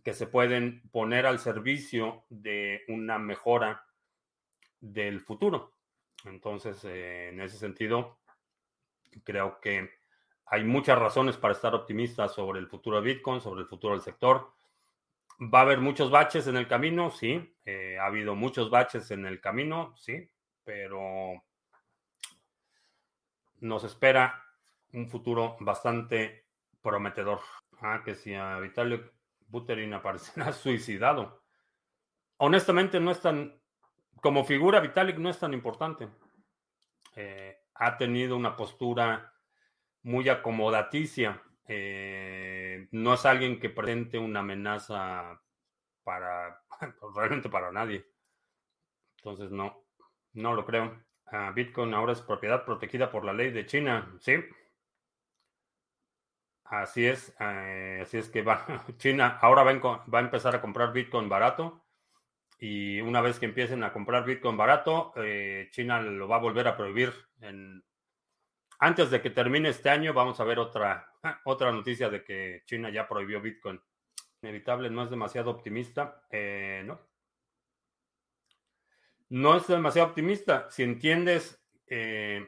que 0.03 0.13
se 0.13 0.27
pueden 0.27 0.81
poner 0.91 1.25
al 1.25 1.39
servicio 1.39 2.25
de 2.29 2.83
una 2.87 3.17
mejora 3.17 3.85
del 4.79 5.21
futuro. 5.21 5.73
Entonces, 6.25 6.83
eh, 6.85 7.29
en 7.29 7.41
ese 7.41 7.57
sentido, 7.57 8.19
creo 9.23 9.59
que 9.59 9.89
hay 10.45 10.63
muchas 10.63 10.97
razones 10.97 11.37
para 11.37 11.53
estar 11.53 11.75
optimistas 11.75 12.33
sobre 12.33 12.59
el 12.59 12.67
futuro 12.67 13.01
de 13.01 13.13
Bitcoin, 13.13 13.41
sobre 13.41 13.61
el 13.61 13.67
futuro 13.67 13.93
del 13.93 14.03
sector. 14.03 14.53
Va 15.41 15.59
a 15.59 15.63
haber 15.63 15.79
muchos 15.79 16.09
baches 16.09 16.47
en 16.47 16.57
el 16.57 16.67
camino, 16.67 17.11
sí. 17.11 17.55
Eh, 17.65 17.97
ha 17.99 18.05
habido 18.05 18.33
muchos 18.33 18.69
baches 18.69 19.11
en 19.11 19.25
el 19.25 19.41
camino, 19.41 19.93
sí. 19.97 20.29
Pero 20.63 21.43
nos 23.59 23.83
espera 23.83 24.43
un 24.93 25.09
futuro 25.09 25.57
bastante 25.59 26.45
prometedor. 26.81 27.41
Ah, 27.81 28.01
que 28.03 28.15
si 28.15 28.33
a 28.33 28.59
Buterin 29.47 29.93
aparecerá 29.93 30.51
suicidado. 30.53 31.43
Honestamente, 32.37 32.99
no 32.99 33.11
es 33.11 33.21
tan. 33.21 33.59
Como 34.21 34.43
figura, 34.43 34.79
Vitalik 34.79 35.17
no 35.17 35.29
es 35.29 35.39
tan 35.39 35.53
importante. 35.53 36.09
Eh, 37.15 37.57
ha 37.75 37.97
tenido 37.97 38.35
una 38.35 38.55
postura 38.55 39.33
muy 40.03 40.27
acomodaticia. 40.29 41.41
Eh, 41.67 42.87
no 42.91 43.13
es 43.13 43.25
alguien 43.25 43.59
que 43.59 43.69
presente 43.69 44.17
una 44.17 44.39
amenaza 44.39 45.41
para 46.03 46.63
realmente 47.15 47.49
para 47.49 47.71
nadie. 47.71 48.05
Entonces 49.17 49.51
no, 49.51 49.85
no 50.33 50.53
lo 50.53 50.65
creo. 50.65 51.03
Ah, 51.25 51.51
Bitcoin 51.53 51.93
ahora 51.93 52.13
es 52.13 52.21
propiedad 52.21 52.63
protegida 52.63 53.11
por 53.11 53.25
la 53.25 53.33
ley 53.33 53.51
de 53.51 53.65
China, 53.65 54.15
¿sí? 54.21 54.35
Así 56.69 57.05
es, 57.05 57.33
eh, 57.39 57.99
así 58.01 58.17
es 58.17 58.29
que 58.29 58.43
China 58.97 59.37
ahora 59.41 59.63
va, 59.63 59.71
a 59.71 60.21
empezar 60.21 60.55
a 60.55 60.61
comprar 60.61 60.91
Bitcoin 60.91 61.29
barato 61.29 61.85
y 62.59 62.99
una 62.99 63.21
vez 63.21 63.39
que 63.39 63.45
empiecen 63.45 63.83
a 63.83 63.93
comprar 63.93 64.25
Bitcoin 64.25 64.57
barato, 64.57 65.13
eh, 65.15 65.69
China 65.71 66.01
lo 66.01 66.27
va 66.27 66.37
a 66.37 66.39
volver 66.39 66.67
a 66.67 66.75
prohibir. 66.75 67.13
Antes 68.79 69.09
de 69.09 69.21
que 69.21 69.29
termine 69.29 69.69
este 69.69 69.89
año, 69.89 70.13
vamos 70.13 70.39
a 70.39 70.43
ver 70.43 70.59
otra, 70.59 71.13
otra 71.45 71.71
noticia 71.71 72.09
de 72.09 72.23
que 72.23 72.63
China 72.65 72.89
ya 72.89 73.07
prohibió 73.07 73.41
Bitcoin. 73.41 73.81
Inevitable, 74.41 74.89
no 74.89 75.03
es 75.03 75.09
demasiado 75.09 75.51
optimista, 75.51 76.21
eh, 76.29 76.83
¿no? 76.85 76.99
no 79.29 79.55
es 79.55 79.67
demasiado 79.67 80.09
optimista. 80.09 80.69
Si 80.69 80.83
entiendes 80.83 81.61
eh, 81.87 82.45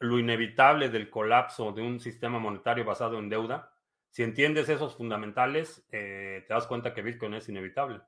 lo 0.00 0.18
inevitable 0.18 0.88
del 0.90 1.10
colapso 1.10 1.72
de 1.72 1.82
un 1.82 2.00
sistema 2.00 2.38
monetario 2.38 2.84
basado 2.84 3.18
en 3.18 3.28
deuda, 3.28 3.72
si 4.10 4.22
entiendes 4.22 4.68
esos 4.68 4.96
fundamentales, 4.96 5.86
eh, 5.90 6.44
te 6.46 6.54
das 6.54 6.66
cuenta 6.66 6.94
que 6.94 7.02
Bitcoin 7.02 7.34
es 7.34 7.48
inevitable. 7.48 8.00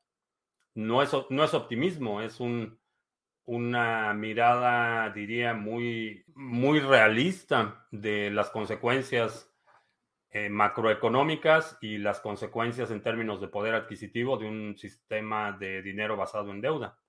No 0.74 1.03
es, 1.03 1.12
no 1.30 1.45
es 1.45 1.53
optimismo, 1.53 2.22
es 2.22 2.41
un, 2.41 2.78
una 3.45 4.14
mirada, 4.14 5.11
diría, 5.11 5.53
muy, 5.53 6.24
muy 6.34 6.80
realista 6.80 7.86
de 7.91 8.30
las 8.30 8.51
consecuencias 8.51 9.53
eh, 10.30 10.49
macroeconómicas 10.49 11.76
y 11.80 11.99
las 11.99 12.20
consecuencias 12.20 12.91
en 12.93 13.03
términos 13.03 13.41
de 13.41 13.49
poder 13.49 13.74
adquisitivo 13.74 14.36
de 14.36 14.47
un 14.47 14.76
sistema 14.78 15.53
de 15.53 15.82
dinero 15.82 16.16
basado 16.16 16.53
en 16.53 16.61
deuda 16.61 16.99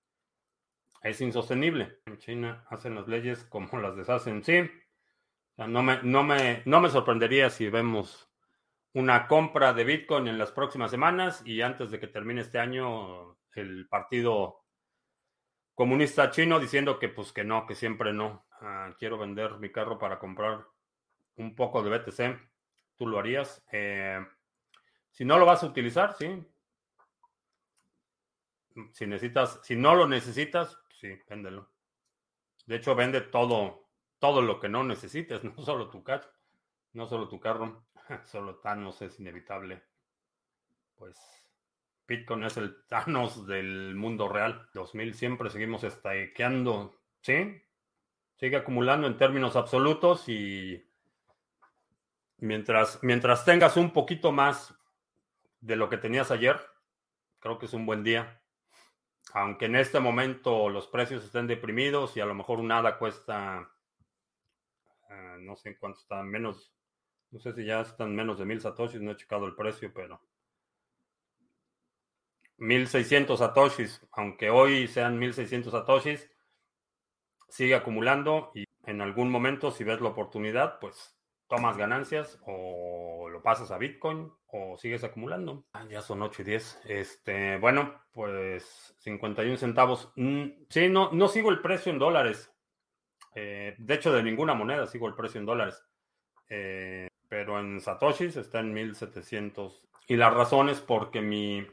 es 1.02 1.22
insostenible. 1.22 2.00
En 2.06 2.18
China 2.18 2.66
hacen 2.70 2.96
las 2.96 3.08
leyes 3.08 3.44
como 3.46 3.80
las 3.80 3.96
deshacen. 3.96 4.44
Sí, 4.44 4.70
no, 5.58 5.84
me, 5.84 6.02
no, 6.04 6.24
me, 6.24 6.62
no 6.66 6.82
me 6.82 6.90
sorprendería 6.90 7.50
si 7.50 7.70
vemos 7.70 8.30
una 8.94 9.28
compra 9.28 9.74
de 9.74 9.84
Bitcoin 9.84 10.28
en 10.28 10.38
las 10.38 10.52
próximas 10.52 10.92
semanas 10.92 11.42
y 11.46 11.62
antes 11.62 11.92
de 11.92 12.00
que 12.00 12.08
termine 12.08 12.42
este 12.42 12.60
año 12.60 13.38
el 13.54 13.88
Partido 13.88 14.64
Comunista 15.74 16.30
Chino 16.30 16.60
diciendo 16.60 17.00
que 17.00 17.10
pues 17.10 17.32
que 17.32 17.44
no, 17.44 17.66
que 17.66 17.76
siempre 17.76 18.14
no. 18.14 18.46
Ah, 18.62 18.94
quiero 19.00 19.18
vender 19.18 19.58
mi 19.60 19.72
carro 19.72 19.98
para 19.98 20.20
comprar 20.20 20.66
un 21.38 21.56
poco 21.56 21.82
de 21.82 21.98
BTC. 21.98 22.40
¿Tú 22.98 23.08
lo 23.08 23.20
harías? 23.20 23.66
Eh, 23.72 24.20
si 25.10 25.26
no 25.26 25.38
lo 25.40 25.46
vas 25.46 25.64
a 25.64 25.68
utilizar, 25.68 26.14
sí. 26.14 26.46
Si 28.92 29.06
necesitas, 29.06 29.60
si 29.64 29.76
no 29.76 29.96
lo 29.96 30.08
necesitas, 30.08 30.81
sí, 31.02 31.20
véndelo. 31.28 31.68
De 32.68 32.76
hecho, 32.76 32.96
vende 32.96 33.22
todo, 33.22 33.90
todo 34.20 34.42
lo 34.44 34.60
que 34.60 34.70
no 34.70 34.84
necesites, 34.84 35.44
no 35.44 35.58
solo 35.58 35.90
tu 35.90 36.04
carro, 36.04 36.30
no 36.94 37.08
solo 37.08 37.28
tu 37.28 37.40
carro, 37.40 37.88
solo 38.26 38.60
Thanos 38.60 39.02
es 39.02 39.20
inevitable. 39.20 39.84
Pues 40.96 41.18
Bitcoin 42.08 42.44
es 42.44 42.58
el 42.58 42.86
Thanos 42.86 43.48
del 43.48 43.96
mundo 43.96 44.30
real. 44.30 44.70
2000 44.74 45.14
siempre 45.16 45.50
seguimos 45.50 45.84
estaqueando, 45.84 47.02
¿sí? 47.22 47.64
Sigue 48.36 48.58
acumulando 48.58 49.08
en 49.08 49.18
términos 49.18 49.56
absolutos 49.56 50.28
y 50.30 50.88
mientras, 52.38 53.00
mientras 53.02 53.46
tengas 53.46 53.78
un 53.78 53.92
poquito 53.92 54.32
más 54.32 54.76
de 55.62 55.76
lo 55.76 55.90
que 55.90 55.98
tenías 55.98 56.32
ayer, 56.32 56.60
creo 57.40 57.58
que 57.58 57.68
es 57.68 57.74
un 57.74 57.86
buen 57.86 58.04
día 58.04 58.41
aunque 59.34 59.66
en 59.66 59.76
este 59.76 60.00
momento 60.00 60.70
los 60.70 60.88
precios 60.88 61.24
estén 61.24 61.48
deprimidos 61.48 62.16
y 62.18 62.22
a 62.22 62.26
lo 62.26 62.36
mejor 62.36 62.60
un 62.60 62.72
ADA 62.72 62.98
cuesta, 62.98 63.72
eh, 65.10 65.38
no 65.40 65.56
sé 65.56 65.70
en 65.70 65.76
cuánto 65.76 66.00
está, 66.00 66.22
menos, 66.24 66.74
no 67.32 67.40
sé 67.40 67.54
si 67.54 67.66
ya 67.66 67.82
están 67.82 68.16
menos 68.16 68.40
de 68.40 68.46
mil 68.46 68.60
satoshis, 68.60 69.02
no 69.02 69.12
he 69.12 69.18
checado 69.18 69.46
el 69.46 69.56
precio, 69.56 69.92
pero 69.94 70.22
1600 72.58 73.40
satoshis, 73.40 74.06
aunque 74.12 74.50
hoy 74.50 74.88
sean 74.88 75.18
1600 75.18 75.72
satoshis, 75.72 76.30
sigue 77.50 77.76
acumulando 77.76 78.52
y 78.54 78.66
en 78.86 79.02
algún 79.02 79.30
momento 79.30 79.72
si 79.72 79.84
ves 79.84 80.02
la 80.02 80.10
oportunidad, 80.10 80.80
pues 80.80 81.16
tomas 81.52 81.76
ganancias 81.76 82.40
o 82.46 83.28
lo 83.30 83.44
pasas 83.44 83.72
a 83.72 83.78
Bitcoin 83.78 84.32
o 84.48 84.78
sigues 84.78 85.04
acumulando. 85.04 85.66
Ah, 85.74 85.86
ya 85.90 86.02
son 86.02 86.22
8 86.22 86.44
y 86.44 86.46
10. 86.46 86.82
Este, 86.86 87.58
bueno, 87.58 88.02
pues 88.14 88.96
51 89.00 89.58
centavos. 89.58 90.14
Mm, 90.16 90.46
sí, 90.70 90.88
no, 90.88 91.12
no 91.12 91.28
sigo 91.28 91.50
el 91.50 91.60
precio 91.60 91.92
en 91.92 92.00
dólares. 92.00 92.54
Eh, 93.36 93.76
de 93.78 93.94
hecho, 93.94 94.14
de 94.14 94.24
ninguna 94.24 94.54
moneda 94.54 94.88
sigo 94.88 95.10
el 95.10 95.14
precio 95.14 95.42
en 95.42 95.46
dólares. 95.46 95.84
Eh, 96.48 97.10
pero 97.28 97.60
en 97.60 97.82
Satoshis 97.82 98.38
está 98.38 98.62
en 98.62 98.72
1700. 98.74 99.86
Y 100.08 100.16
la 100.16 100.30
razón 100.30 100.70
es 100.70 100.80
porque 100.80 101.20
mi, 101.20 101.68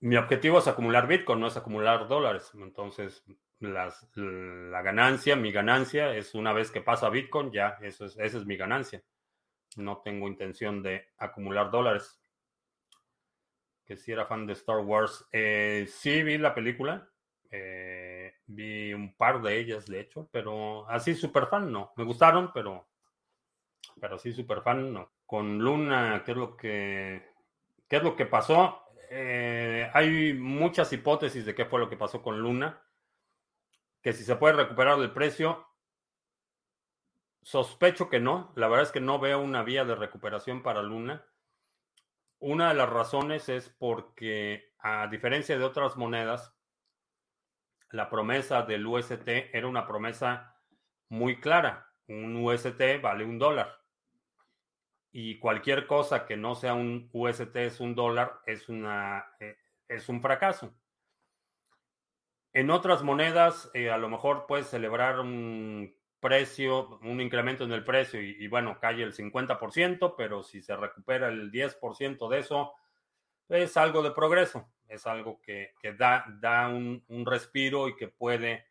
mi 0.00 0.16
objetivo 0.16 0.60
es 0.60 0.66
acumular 0.66 1.06
Bitcoin, 1.06 1.40
no 1.40 1.48
es 1.48 1.58
acumular 1.58 2.08
dólares. 2.08 2.52
Entonces, 2.54 3.22
la 3.62 4.82
ganancia, 4.82 5.36
mi 5.36 5.52
ganancia 5.52 6.14
es 6.14 6.34
una 6.34 6.52
vez 6.52 6.70
que 6.70 6.80
pasa 6.80 7.08
Bitcoin, 7.08 7.52
ya, 7.52 7.78
eso 7.80 8.06
es, 8.06 8.18
esa 8.18 8.38
es 8.38 8.44
mi 8.44 8.56
ganancia. 8.56 9.02
No 9.76 10.02
tengo 10.04 10.28
intención 10.28 10.82
de 10.82 11.12
acumular 11.18 11.70
dólares. 11.70 12.20
Que 13.84 13.96
si 13.96 14.12
era 14.12 14.26
fan 14.26 14.46
de 14.46 14.52
Star 14.54 14.78
Wars. 14.78 15.26
Eh, 15.32 15.86
sí 15.88 16.22
vi 16.22 16.38
la 16.38 16.54
película. 16.54 17.08
Eh, 17.50 18.34
vi 18.46 18.92
un 18.92 19.14
par 19.16 19.40
de 19.42 19.58
ellas, 19.58 19.86
de 19.86 20.00
hecho, 20.00 20.28
pero 20.30 20.88
así 20.88 21.14
super 21.14 21.46
fan 21.46 21.70
no. 21.70 21.92
Me 21.96 22.04
gustaron, 22.04 22.50
pero, 22.52 22.88
pero 24.00 24.18
sí 24.18 24.32
super 24.32 24.62
fan 24.62 24.92
no. 24.92 25.12
Con 25.24 25.58
Luna, 25.58 26.22
¿qué 26.24 26.32
es 26.32 26.36
lo 26.36 26.56
que, 26.56 27.30
qué 27.88 27.96
es 27.96 28.02
lo 28.02 28.16
que 28.16 28.26
pasó? 28.26 28.82
Eh, 29.10 29.90
hay 29.92 30.32
muchas 30.34 30.92
hipótesis 30.92 31.44
de 31.44 31.54
qué 31.54 31.64
fue 31.64 31.78
lo 31.78 31.88
que 31.88 31.96
pasó 31.96 32.22
con 32.22 32.40
Luna 32.40 32.82
que 34.02 34.12
si 34.12 34.24
se 34.24 34.36
puede 34.36 34.54
recuperar 34.54 34.98
el 34.98 35.12
precio. 35.12 35.66
Sospecho 37.40 38.08
que 38.08 38.20
no. 38.20 38.52
La 38.56 38.68
verdad 38.68 38.86
es 38.86 38.92
que 38.92 39.00
no 39.00 39.18
veo 39.18 39.40
una 39.40 39.62
vía 39.62 39.84
de 39.84 39.94
recuperación 39.94 40.62
para 40.62 40.82
Luna. 40.82 41.24
Una 42.38 42.68
de 42.68 42.74
las 42.74 42.90
razones 42.90 43.48
es 43.48 43.68
porque, 43.68 44.72
a 44.78 45.06
diferencia 45.06 45.56
de 45.56 45.64
otras 45.64 45.96
monedas, 45.96 46.52
la 47.90 48.10
promesa 48.10 48.62
del 48.62 48.86
UST 48.86 49.28
era 49.52 49.68
una 49.68 49.86
promesa 49.86 50.56
muy 51.08 51.40
clara. 51.40 51.88
Un 52.08 52.36
UST 52.36 53.00
vale 53.00 53.24
un 53.24 53.38
dólar. 53.38 53.80
Y 55.12 55.38
cualquier 55.38 55.86
cosa 55.86 56.26
que 56.26 56.36
no 56.36 56.54
sea 56.54 56.74
un 56.74 57.10
UST 57.12 57.54
es 57.56 57.80
un 57.80 57.94
dólar, 57.94 58.40
es, 58.46 58.68
una, 58.68 59.36
eh, 59.38 59.58
es 59.86 60.08
un 60.08 60.20
fracaso. 60.20 60.74
En 62.54 62.70
otras 62.70 63.02
monedas, 63.02 63.70
eh, 63.72 63.90
a 63.90 63.96
lo 63.96 64.10
mejor 64.10 64.46
puedes 64.46 64.66
celebrar 64.66 65.20
un 65.20 65.94
precio, 66.20 66.98
un 67.02 67.20
incremento 67.20 67.64
en 67.64 67.72
el 67.72 67.82
precio 67.82 68.22
y, 68.22 68.46
bueno, 68.46 68.78
cae 68.78 69.02
el 69.02 69.14
50%, 69.14 70.14
pero 70.16 70.42
si 70.42 70.62
se 70.62 70.76
recupera 70.76 71.28
el 71.28 71.50
10% 71.50 72.28
de 72.28 72.38
eso, 72.38 72.74
es 73.48 73.76
algo 73.76 74.02
de 74.02 74.12
progreso, 74.12 74.68
es 74.86 75.06
algo 75.06 75.40
que, 75.40 75.72
da, 75.96 76.68
un, 76.68 77.26
respiro 77.26 77.88
y 77.88 77.96
que 77.96 78.08
puede 78.08 78.66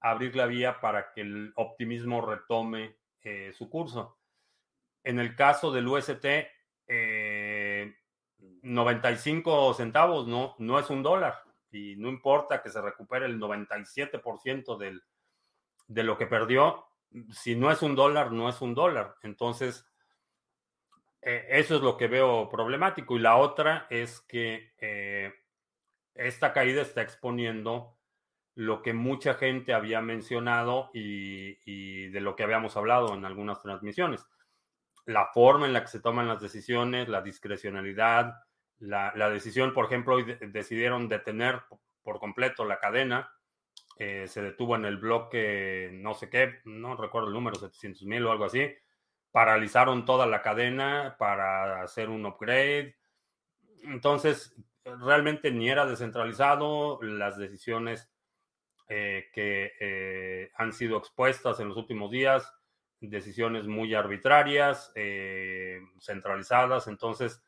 abrir 0.00 0.34
la 0.34 0.46
vía 0.46 0.80
para 0.80 1.12
que 1.12 1.20
el 1.20 1.52
optimismo 1.56 2.22
retome 2.22 2.96
eh, 3.22 3.52
su 3.52 3.68
curso. 3.68 4.18
En 5.04 5.20
el 5.20 5.36
caso 5.36 5.70
del 5.70 5.86
UST, 5.86 6.26
95 8.62 9.74
centavos 9.74 10.26
no, 10.26 10.56
no 10.58 10.78
es 10.78 10.90
un 10.90 11.02
dólar 11.02 11.49
y 11.72 11.96
no 11.96 12.08
importa 12.08 12.62
que 12.62 12.70
se 12.70 12.80
recupere 12.80 13.26
el 13.26 13.38
97% 13.38 14.76
del, 14.76 15.02
de 15.86 16.02
lo 16.04 16.16
que 16.16 16.26
perdió, 16.26 16.86
si 17.30 17.56
no 17.56 17.70
es 17.70 17.82
un 17.82 17.94
dólar, 17.94 18.32
no 18.32 18.48
es 18.48 18.60
un 18.60 18.74
dólar. 18.74 19.16
Entonces, 19.22 19.86
eh, 21.22 21.46
eso 21.50 21.76
es 21.76 21.82
lo 21.82 21.96
que 21.96 22.08
veo 22.08 22.48
problemático. 22.48 23.16
Y 23.16 23.20
la 23.20 23.36
otra 23.36 23.86
es 23.90 24.20
que 24.20 24.72
eh, 24.78 25.32
esta 26.14 26.52
caída 26.52 26.82
está 26.82 27.02
exponiendo 27.02 27.96
lo 28.54 28.82
que 28.82 28.92
mucha 28.92 29.34
gente 29.34 29.72
había 29.72 30.00
mencionado 30.00 30.90
y, 30.92 32.08
de 32.08 32.20
lo 32.20 32.36
que 32.36 32.42
habíamos 32.42 32.76
hablado 32.76 33.14
en 33.14 33.24
algunas 33.24 33.62
transmisiones. 33.62 34.26
La 35.06 35.28
forma 35.32 35.66
en 35.66 35.72
la 35.72 35.82
que 35.82 35.88
se 35.88 36.00
toman 36.00 36.28
las 36.28 36.40
decisiones, 36.40 37.08
la 37.08 37.22
discrecionalidad, 37.22 38.34
la, 38.80 39.30
decisión, 39.30 39.74
por 39.74 39.84
ejemplo, 39.84 40.14
hoy 40.14 40.24
decidieron 40.40 41.08
detener 41.08 41.62
por 42.02 42.18
completo 42.18 42.64
la 42.64 42.80
cadena, 42.80 43.30
eh, 43.98 44.26
se 44.26 44.40
detuvo 44.40 44.76
en 44.76 44.86
el 44.86 44.96
bloque 44.96 45.90
no 45.92 46.14
sé 46.14 46.30
qué, 46.30 46.60
no 46.64 46.96
recuerdo 46.96 47.28
el 47.28 47.34
número, 47.34 47.56
700 47.56 48.04
mil 48.04 48.24
o 48.24 48.32
algo 48.32 48.46
así, 48.46 48.74
paralizaron 49.30 50.06
toda 50.06 50.26
la 50.26 50.40
cadena 50.40 51.16
para 51.18 51.82
hacer 51.82 52.08
un 52.08 52.24
upgrade. 52.24 52.96
Entonces, 53.84 54.56
realmente 54.84 55.50
ni 55.50 55.68
era 55.68 55.84
descentralizado, 55.84 57.02
las 57.02 57.36
decisiones 57.36 58.10
eh, 58.88 59.28
que 59.34 59.72
eh, 59.78 60.50
han 60.56 60.72
sido 60.72 60.96
expuestas 60.96 61.60
en 61.60 61.68
los 61.68 61.76
últimos 61.76 62.10
días, 62.10 62.50
decisiones 63.00 63.66
muy 63.66 63.94
arbitrarias, 63.94 64.92
centralizadas, 66.00 66.86
entonces 66.86 67.42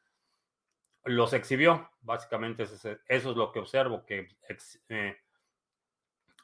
los 1.05 1.32
exhibió. 1.32 1.90
Básicamente 2.00 2.64
eso 2.64 2.98
es 3.07 3.24
lo 3.24 3.53
que 3.53 3.61
observo, 3.61 4.05
que 4.05 4.28
eh, 4.88 5.16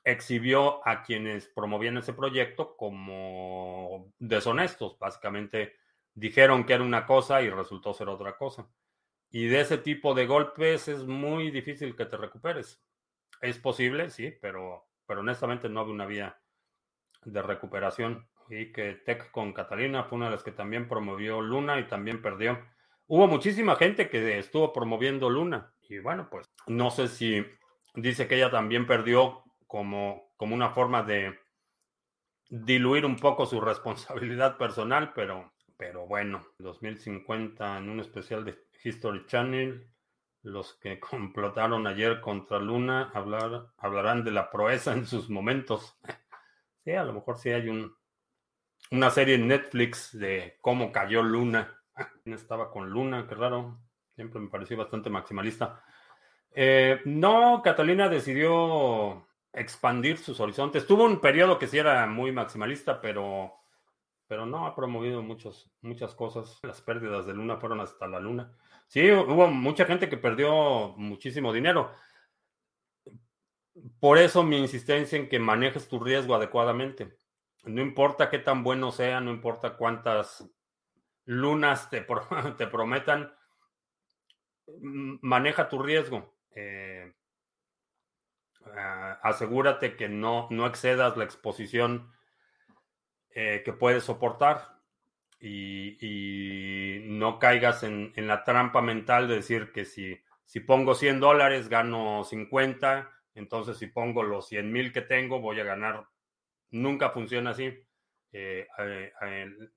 exhibió 0.04 0.86
a 0.86 1.02
quienes 1.02 1.48
promovían 1.48 1.98
ese 1.98 2.12
proyecto 2.12 2.76
como 2.76 4.12
deshonestos. 4.18 4.98
Básicamente 4.98 5.74
dijeron 6.14 6.64
que 6.64 6.74
era 6.74 6.82
una 6.82 7.06
cosa 7.06 7.42
y 7.42 7.50
resultó 7.50 7.92
ser 7.92 8.08
otra 8.08 8.36
cosa. 8.36 8.68
Y 9.30 9.46
de 9.46 9.60
ese 9.60 9.78
tipo 9.78 10.14
de 10.14 10.26
golpes 10.26 10.88
es 10.88 11.04
muy 11.04 11.50
difícil 11.50 11.94
que 11.94 12.06
te 12.06 12.16
recuperes. 12.16 12.82
Es 13.40 13.58
posible, 13.58 14.10
sí, 14.10 14.32
pero, 14.40 14.88
pero 15.06 15.20
honestamente 15.20 15.68
no 15.68 15.80
había 15.80 15.92
una 15.92 16.06
vía 16.06 16.40
de 17.24 17.42
recuperación. 17.42 18.28
Y 18.48 18.72
que 18.72 18.94
Tech 18.94 19.30
con 19.30 19.52
Catalina 19.52 20.04
fue 20.04 20.16
una 20.16 20.26
de 20.26 20.32
las 20.32 20.42
que 20.42 20.52
también 20.52 20.88
promovió 20.88 21.42
Luna 21.42 21.78
y 21.78 21.86
también 21.86 22.22
perdió. 22.22 22.58
Hubo 23.10 23.26
muchísima 23.26 23.74
gente 23.76 24.10
que 24.10 24.38
estuvo 24.38 24.70
promoviendo 24.70 25.30
Luna 25.30 25.72
y 25.88 25.98
bueno, 25.98 26.28
pues 26.30 26.46
no 26.66 26.90
sé 26.90 27.08
si 27.08 27.42
dice 27.94 28.28
que 28.28 28.36
ella 28.36 28.50
también 28.50 28.86
perdió 28.86 29.44
como, 29.66 30.30
como 30.36 30.54
una 30.54 30.70
forma 30.70 31.02
de 31.02 31.38
diluir 32.50 33.06
un 33.06 33.16
poco 33.16 33.46
su 33.46 33.62
responsabilidad 33.62 34.58
personal, 34.58 35.14
pero, 35.14 35.54
pero 35.78 36.06
bueno, 36.06 36.48
2050 36.58 37.78
en 37.78 37.88
un 37.88 38.00
especial 38.00 38.44
de 38.44 38.58
History 38.84 39.24
Channel, 39.24 39.90
los 40.42 40.74
que 40.74 41.00
complotaron 41.10 41.86
ayer 41.86 42.20
contra 42.20 42.58
Luna 42.58 43.10
hablar, 43.14 43.68
hablarán 43.78 44.22
de 44.22 44.32
la 44.32 44.50
proeza 44.50 44.92
en 44.92 45.06
sus 45.06 45.30
momentos. 45.30 45.98
Sí, 46.84 46.94
a 46.94 47.04
lo 47.04 47.12
mejor 47.12 47.36
sí 47.36 47.50
hay 47.50 47.68
un, 47.68 47.94
una 48.92 49.10
serie 49.10 49.34
en 49.34 49.46
Netflix 49.46 50.18
de 50.18 50.56
cómo 50.62 50.90
cayó 50.90 51.22
Luna 51.22 51.77
estaba 52.24 52.70
con 52.70 52.90
Luna? 52.90 53.26
Qué 53.28 53.34
raro. 53.34 53.78
Siempre 54.14 54.40
me 54.40 54.48
pareció 54.48 54.76
bastante 54.76 55.10
maximalista. 55.10 55.82
Eh, 56.50 57.00
no, 57.04 57.60
Catalina 57.62 58.08
decidió 58.08 59.28
expandir 59.52 60.18
sus 60.18 60.40
horizontes. 60.40 60.86
Tuvo 60.86 61.04
un 61.04 61.20
periodo 61.20 61.58
que 61.58 61.66
sí 61.66 61.78
era 61.78 62.06
muy 62.06 62.32
maximalista, 62.32 63.00
pero, 63.00 63.54
pero 64.26 64.46
no 64.46 64.66
ha 64.66 64.74
promovido 64.74 65.22
muchos, 65.22 65.70
muchas 65.82 66.14
cosas. 66.14 66.58
Las 66.62 66.80
pérdidas 66.80 67.26
de 67.26 67.34
Luna 67.34 67.56
fueron 67.56 67.80
hasta 67.80 68.06
la 68.06 68.20
Luna. 68.20 68.52
Sí, 68.86 69.10
hubo 69.10 69.48
mucha 69.48 69.84
gente 69.84 70.08
que 70.08 70.16
perdió 70.16 70.94
muchísimo 70.96 71.52
dinero. 71.52 71.92
Por 74.00 74.18
eso 74.18 74.42
mi 74.42 74.58
insistencia 74.58 75.18
en 75.18 75.28
que 75.28 75.38
manejes 75.38 75.88
tu 75.88 76.00
riesgo 76.00 76.34
adecuadamente. 76.34 77.16
No 77.64 77.82
importa 77.82 78.30
qué 78.30 78.38
tan 78.38 78.64
bueno 78.64 78.90
sea, 78.92 79.20
no 79.20 79.30
importa 79.30 79.76
cuántas 79.76 80.48
lunas 81.28 81.90
te, 81.90 82.00
te 82.56 82.66
prometan, 82.66 83.32
maneja 85.20 85.68
tu 85.68 85.80
riesgo. 85.82 86.34
Eh, 86.54 87.12
ah, 88.74 89.20
asegúrate 89.22 89.94
que 89.94 90.08
no, 90.08 90.48
no 90.50 90.66
excedas 90.66 91.16
la 91.16 91.24
exposición 91.24 92.10
eh, 93.34 93.62
que 93.62 93.74
puedes 93.74 94.04
soportar 94.04 94.80
y, 95.38 97.00
no 97.04 97.38
caigas 97.38 97.82
en, 97.82 98.12
la 98.16 98.44
trampa 98.44 98.80
mental 98.80 99.28
de 99.28 99.36
decir 99.36 99.72
que 99.72 99.84
si, 99.84 100.18
si 100.44 100.60
pongo 100.60 100.94
100 100.94 101.20
dólares 101.20 101.68
gano 101.68 102.24
50, 102.24 103.10
entonces 103.34 103.76
si 103.76 103.86
pongo 103.86 104.22
los 104.22 104.48
100 104.48 104.72
mil 104.72 104.92
que 104.92 105.02
tengo 105.02 105.40
voy 105.40 105.60
a 105.60 105.64
ganar. 105.64 106.08
Nunca 106.70 107.10
funciona 107.10 107.50
así. 107.50 107.87
Eh, 108.32 108.66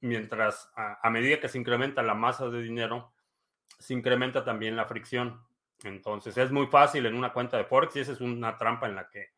mientras 0.02 0.72
a, 0.76 1.10
medida 1.10 1.39
que 1.39 1.47
se 1.47 1.58
incrementa 1.58 2.04
la 2.04 2.14
masa 2.14 2.49
de 2.49 2.62
dinero, 2.62 3.14
se 3.80 3.93
incrementa 3.93 4.43
también 4.43 4.76
la 4.76 4.86
fricción. 4.86 5.41
Entonces 5.84 6.38
es 6.38 6.52
muy 6.52 6.68
fácil 6.68 7.06
en 7.06 7.16
una 7.16 7.34
cuenta 7.34 7.58
de 7.58 7.64
Forex 7.64 7.95
y 7.95 7.99
esa 8.02 8.12
es 8.12 8.22
una 8.22 8.58
trampa 8.58 8.88
en 8.88 8.95
la 8.95 9.10
que 9.10 9.30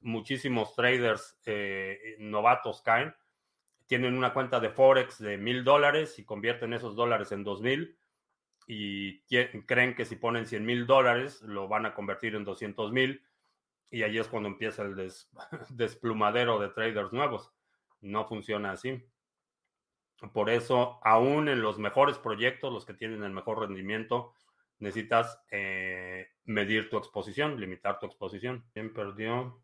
muchísimos 0.00 0.74
traders 0.74 1.38
eh, 1.46 2.16
novatos 2.18 2.82
caen. 2.82 3.14
Tienen 3.86 4.16
una 4.16 4.32
cuenta 4.32 4.60
de 4.60 4.70
Forex 4.70 5.18
de 5.18 5.36
mil 5.36 5.64
dólares 5.64 6.18
y 6.18 6.24
convierten 6.24 6.72
esos 6.72 6.94
dólares 6.94 7.32
en 7.32 7.44
dos 7.44 7.60
mil 7.60 7.98
y 8.66 9.20
creen 9.66 9.94
que 9.94 10.04
si 10.04 10.16
ponen 10.16 10.46
100 10.46 10.64
mil 10.64 10.86
dólares 10.86 11.42
lo 11.42 11.68
van 11.68 11.86
a 11.86 11.94
convertir 11.94 12.34
en 12.34 12.44
200 12.44 12.92
mil 12.92 13.22
y 13.90 14.02
ahí 14.02 14.18
es 14.18 14.28
cuando 14.28 14.48
empieza 14.48 14.82
el 14.82 14.96
desplumadero 15.70 16.58
de 16.58 16.68
traders 16.70 17.12
nuevos. 17.12 17.52
No 18.04 18.26
funciona 18.26 18.72
así. 18.72 19.02
Por 20.32 20.50
eso, 20.50 21.00
aún 21.02 21.48
en 21.48 21.62
los 21.62 21.78
mejores 21.78 22.18
proyectos, 22.18 22.72
los 22.72 22.84
que 22.84 22.94
tienen 22.94 23.22
el 23.22 23.32
mejor 23.32 23.60
rendimiento, 23.60 24.34
necesitas 24.78 25.42
eh, 25.50 26.28
medir 26.44 26.90
tu 26.90 26.98
exposición, 26.98 27.58
limitar 27.58 27.98
tu 27.98 28.06
exposición. 28.06 28.64
¿Quién 28.72 28.92
perdió? 28.92 29.62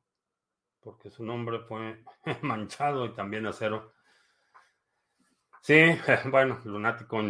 Porque 0.81 1.11
su 1.11 1.25
nombre 1.25 1.61
fue 1.61 2.03
manchado 2.43 3.07
y 3.07 3.15
también 3.15 3.47
acero. 3.47 3.93
Sí, 5.61 5.79
bueno, 6.31 6.61
Lunático 6.65 7.23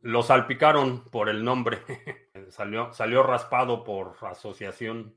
lo 0.00 0.22
salpicaron 0.22 1.04
por 1.10 1.28
el 1.28 1.42
nombre. 1.42 1.78
salió, 2.50 2.92
salió 2.92 3.22
raspado 3.22 3.84
por 3.84 4.16
asociación. 4.22 5.16